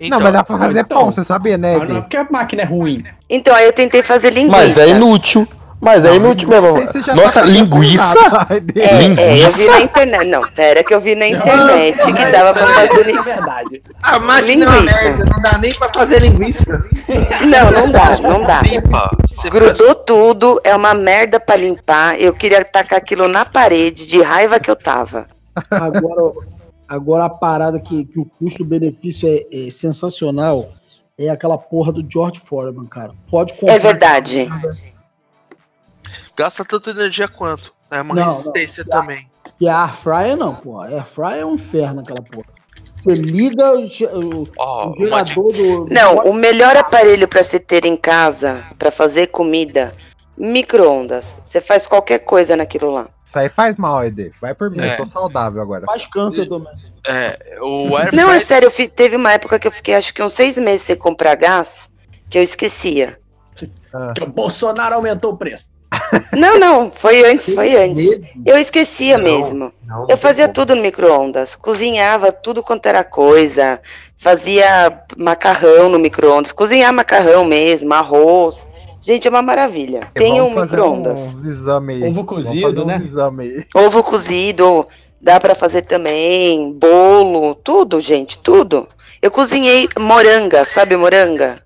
Então, 0.00 0.18
não, 0.18 0.24
mas 0.24 0.32
dá 0.34 0.44
pra 0.44 0.58
fazer 0.58 0.80
então. 0.80 0.98
pão, 1.00 1.10
você 1.10 1.24
sabia, 1.24 1.56
né, 1.58 1.76
Mas 1.78 1.88
não 1.88 1.96
é 1.96 2.00
porque 2.02 2.16
a 2.16 2.26
máquina 2.30 2.62
é 2.62 2.64
ruim. 2.64 3.04
Então, 3.28 3.54
aí 3.54 3.64
eu 3.66 3.72
tentei 3.72 4.02
fazer 4.02 4.30
linguiça. 4.30 4.56
Mas 4.56 4.78
é 4.78 4.88
inútil. 4.90 5.46
Mas 5.80 6.04
é 6.04 6.16
inútil 6.16 6.48
mesmo. 6.48 6.72
Você 6.74 7.02
já 7.02 7.14
Nossa, 7.14 7.40
tá 7.40 7.46
linguiça? 7.46 8.18
É, 8.50 8.54
é, 8.82 8.94
eu 8.94 8.98
vi 8.98 9.08
Linguiça? 9.34 9.70
na 9.70 9.80
internet. 9.80 10.24
Não, 10.26 10.42
pera 10.50 10.82
que 10.82 10.92
eu 10.92 11.00
vi 11.00 11.14
na 11.14 11.28
internet 11.28 12.12
que 12.12 12.26
dava 12.32 12.52
pra 12.52 12.66
fazer 12.66 13.00
É 13.00 13.02
linguiça. 13.04 13.22
verdade. 13.22 13.82
A 14.02 14.18
máquina 14.18 14.64
é 14.64 14.68
uma 14.68 14.76
Linguiça. 14.78 15.02
merda, 15.02 15.24
não 15.32 15.42
dá 15.42 15.58
nem 15.58 15.74
pra 15.74 15.88
fazer 15.92 16.18
linguiça. 16.22 16.84
Não, 17.46 17.70
não 17.70 17.90
dá, 17.92 18.10
não 18.22 18.44
dá. 18.44 18.60
Grudou 19.50 19.94
tudo, 19.94 20.60
é 20.64 20.74
uma 20.74 20.94
merda 20.94 21.38
pra 21.38 21.54
limpar. 21.56 22.20
Eu 22.20 22.32
queria 22.32 22.64
tacar 22.64 22.98
aquilo 22.98 23.28
na 23.28 23.44
parede, 23.44 24.06
de 24.06 24.20
raiva 24.20 24.58
que 24.58 24.70
eu 24.70 24.76
tava. 24.76 25.26
Agora, 25.70 26.32
agora 26.88 27.24
a 27.26 27.30
parada 27.30 27.78
que, 27.80 28.04
que 28.04 28.18
o 28.18 28.24
custo-benefício 28.24 29.28
é, 29.28 29.66
é 29.68 29.70
sensacional 29.70 30.68
é 31.16 31.28
aquela 31.28 31.58
porra 31.58 31.92
do 31.92 32.04
George 32.08 32.40
Foreman, 32.44 32.86
cara. 32.86 33.12
Pode 33.30 33.52
comprar. 33.54 33.74
É 33.74 33.78
verdade. 33.78 34.48
Gasta 36.38 36.64
tanta 36.64 36.90
energia 36.90 37.26
quanto. 37.26 37.74
É 37.90 38.00
uma 38.00 38.14
Não, 38.14 38.22
não. 38.24 38.30
resistência 38.30 38.84
também. 38.84 39.28
E 39.60 39.68
a 39.68 39.82
Air 39.86 39.96
Fryer 39.96 40.36
não, 40.36 40.54
pô. 40.54 40.80
A 40.80 40.86
Air 40.86 41.04
Fryer 41.04 41.38
é 41.40 41.44
um 41.44 41.54
inferno 41.54 42.00
aquela 42.00 42.22
porra. 42.22 42.46
Você 42.96 43.12
liga 43.14 43.72
o, 43.72 43.80
o- 43.84 44.48
Ó, 44.56 44.90
o 44.90 44.94
gerador 44.96 45.52
do. 45.52 45.84
do- 45.86 45.92
Não, 45.94 46.18
o 46.18 46.32
melhor 46.32 46.76
aparelho 46.76 47.26
pra 47.26 47.42
se 47.42 47.58
ter 47.58 47.84
em 47.84 47.96
casa, 47.96 48.62
pra 48.78 48.92
fazer 48.92 49.28
comida, 49.28 49.92
micro-ondas. 50.36 51.36
Você 51.42 51.60
faz 51.60 51.86
qualquer 51.88 52.20
coisa 52.20 52.56
naquilo 52.56 52.90
lá. 52.92 53.08
Isso 53.24 53.38
aí 53.38 53.48
faz 53.48 53.76
mal, 53.76 54.04
Ed. 54.04 54.32
Vai 54.40 54.54
por 54.54 54.70
mim, 54.70 54.80
É. 54.80 54.94
eu 54.94 54.98
tô 55.04 55.06
saudável 55.06 55.60
agora. 55.60 55.86
Faz 55.86 56.06
câncer 56.06 56.48
também. 56.48 56.72
É, 57.06 57.58
o 57.60 57.96
air 57.96 58.14
Não, 58.14 58.32
é 58.32 58.40
sério, 58.40 58.70
fi- 58.70 58.88
teve 58.88 59.16
uma 59.16 59.32
época 59.32 59.58
que 59.58 59.66
eu 59.66 59.72
fiquei 59.72 59.94
acho 59.94 60.14
que 60.14 60.22
uns 60.22 60.32
seis 60.32 60.56
meses 60.56 60.82
sem 60.82 60.96
comprar 60.96 61.34
gás, 61.34 61.90
que 62.30 62.38
eu 62.38 62.42
esquecia. 62.42 63.18
Que 64.14 64.22
o 64.22 64.26
Bolsonaro 64.26 64.94
aumentou 64.94 65.32
o 65.32 65.36
preço. 65.36 65.68
Não, 66.32 66.58
não, 66.58 66.90
foi 66.94 67.24
antes, 67.30 67.52
foi 67.54 67.76
antes. 67.76 68.04
Eu 68.46 68.56
esquecia 68.56 69.16
mesmo. 69.18 69.72
Eu 70.08 70.16
fazia 70.16 70.48
tudo 70.48 70.74
no 70.74 70.82
micro-ondas, 70.82 71.54
cozinhava 71.56 72.30
tudo 72.32 72.62
quanto 72.62 72.86
era 72.86 73.02
coisa, 73.04 73.80
fazia 74.16 75.00
macarrão 75.16 75.88
no 75.88 75.98
micro-ondas, 75.98 76.52
cozinhar 76.52 76.92
macarrão 76.92 77.44
mesmo, 77.44 77.92
arroz. 77.94 78.66
Gente, 79.00 79.26
é 79.26 79.30
uma 79.30 79.42
maravilha. 79.42 80.08
Tenha 80.14 80.42
um 80.44 80.50
micro-ondas. 80.62 81.20
Ovo 82.08 82.24
cozido, 82.24 82.84
né? 82.84 82.98
Ovo 83.74 84.02
cozido, 84.02 84.86
dá 85.20 85.38
pra 85.40 85.54
fazer 85.54 85.82
também, 85.82 86.72
bolo, 86.72 87.54
tudo, 87.54 88.00
gente, 88.00 88.38
tudo. 88.38 88.88
Eu 89.22 89.30
cozinhei 89.30 89.88
moranga, 89.98 90.64
sabe 90.64 90.96
moranga? 90.96 91.60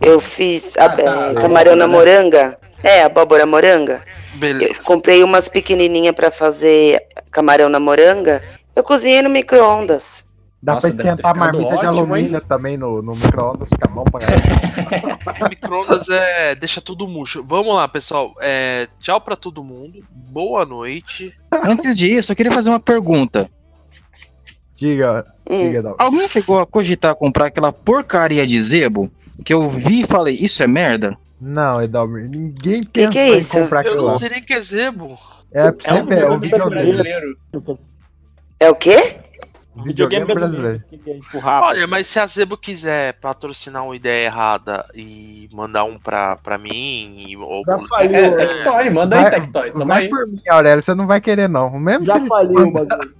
Eu 0.00 0.18
fiz 0.20 0.76
a- 0.78 0.84
Ah, 0.86 0.88
tá, 0.90 1.30
a 1.30 1.34
camarão 1.34 1.76
na 1.76 1.86
moranga. 1.86 2.58
É, 2.82 3.02
abóbora 3.02 3.44
moranga. 3.46 4.02
Eu 4.34 4.38
Beleza. 4.38 4.84
comprei 4.84 5.22
umas 5.22 5.48
pequenininhas 5.48 6.14
pra 6.14 6.30
fazer 6.30 7.00
camarão 7.30 7.68
na 7.68 7.78
moranga. 7.80 8.42
Eu 8.74 8.82
cozinhei 8.82 9.20
no 9.22 9.28
micro-ondas. 9.30 10.24
Dá 10.62 10.74
Nossa, 10.74 10.88
pra 10.92 10.96
esquentar 10.96 11.34
marmita 11.36 11.68
de 11.70 11.74
ótimo, 11.74 11.88
alumínio 11.90 12.40
também 12.42 12.76
no, 12.76 13.00
no 13.00 13.12
micro-ondas, 13.14 13.68
fica 13.70 13.88
bom 13.88 14.04
pra 14.04 14.20
caralho. 14.20 15.48
Micro-ondas 15.48 16.06
é. 16.10 16.54
deixa 16.54 16.82
tudo 16.82 17.08
murcho. 17.08 17.42
Vamos 17.42 17.74
lá, 17.74 17.88
pessoal. 17.88 18.34
É, 18.42 18.86
tchau 18.98 19.20
pra 19.22 19.36
todo 19.36 19.64
mundo. 19.64 20.04
Boa 20.10 20.66
noite. 20.66 21.34
Antes 21.50 21.96
disso, 21.96 22.32
eu 22.32 22.36
queria 22.36 22.52
fazer 22.52 22.68
uma 22.68 22.80
pergunta. 22.80 23.50
Diga, 24.76 25.24
Hum. 25.48 25.66
diga, 25.66 25.82
não. 25.82 25.94
Alguém 25.98 26.28
chegou 26.28 26.60
a 26.60 26.66
cogitar 26.66 27.14
comprar 27.14 27.46
aquela 27.48 27.72
porcaria 27.72 28.46
de 28.46 28.60
zebo? 28.60 29.10
Que 29.44 29.54
eu 29.54 29.70
vi 29.70 30.04
e 30.04 30.06
falei, 30.06 30.34
isso 30.34 30.62
é 30.62 30.66
merda? 30.66 31.16
Não, 31.40 31.80
Edalmir, 31.82 32.28
ninguém 32.28 32.82
que 32.82 32.90
pensou 33.08 33.20
é 33.20 33.28
em 33.30 33.38
isso? 33.38 33.58
comprar 33.58 33.78
Eu 33.84 33.92
aquilo 33.92 33.96
não 34.06 34.12
lá. 34.12 34.18
sei 34.18 34.28
nem 34.28 34.42
que 34.42 34.52
é 34.52 34.60
zebo. 34.60 35.18
É 35.52 35.72
pra 35.72 35.94
você 35.94 36.02
ver, 36.04 36.22
é 36.22 36.30
um 36.30 36.38
videogame. 36.38 36.70
brasileiro. 36.70 37.38
É 38.60 38.70
o 38.70 38.74
quê? 38.74 39.18
Videogame 39.84 40.26
brasileiro. 40.26 40.78
Que 40.88 41.00
é. 41.10 41.38
Olha, 41.46 41.86
mas 41.86 42.06
se 42.08 42.18
a 42.18 42.26
Zebo 42.26 42.56
quiser 42.56 43.14
patrocinar 43.14 43.84
uma 43.84 43.96
ideia 43.96 44.26
errada 44.26 44.84
e 44.94 45.48
mandar 45.52 45.84
um 45.84 45.98
pra, 45.98 46.36
pra 46.36 46.58
mim, 46.58 47.24
e- 47.28 47.36
ou 47.36 47.62
Já 47.64 47.78
faliu, 47.78 48.16
É? 48.16 48.46
Tectoy, 48.46 48.90
manda 48.90 49.16
aí, 49.16 49.22
Vai, 49.22 49.30
Tectoy. 49.30 49.70
Vai 49.72 50.02
aí. 50.02 50.08
por 50.10 50.26
mim, 50.26 50.42
Aurélio, 50.50 50.82
você 50.82 50.94
não 50.94 51.06
vai 51.06 51.20
querer 51.20 51.48
não. 51.48 51.70
Mesmo 51.78 52.04
Já 52.04 52.20
se 52.20 52.26
faliu 52.28 52.58
o 52.68 52.72
bagulho. 52.72 53.14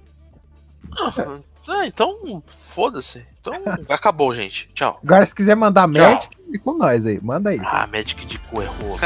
Ah, 1.67 1.85
então, 1.87 2.43
foda-se. 2.47 3.25
Então, 3.41 3.55
acabou, 3.89 4.33
gente. 4.35 4.69
Tchau. 4.75 4.99
Agora, 5.03 5.25
se 5.25 5.33
quiser 5.33 5.55
mandar 5.55 5.91
Tchau. 5.91 6.13
Magic, 6.13 6.37
é 6.53 6.57
com 6.59 6.73
nós 6.73 7.03
aí. 7.05 7.19
Manda 7.21 7.49
aí. 7.49 7.59
Ah, 7.59 7.87
Magic 7.87 8.23
de 8.23 8.37
cu 8.37 8.61
errou. 8.61 8.99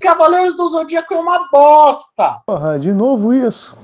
Cavaleiros 0.00 0.56
do 0.56 0.68
Zodíaco 0.68 1.14
é 1.14 1.18
uma 1.20 1.48
bosta. 1.48 2.40
Porra, 2.46 2.80
de 2.80 2.92
novo 2.92 3.32
isso. 3.32 3.78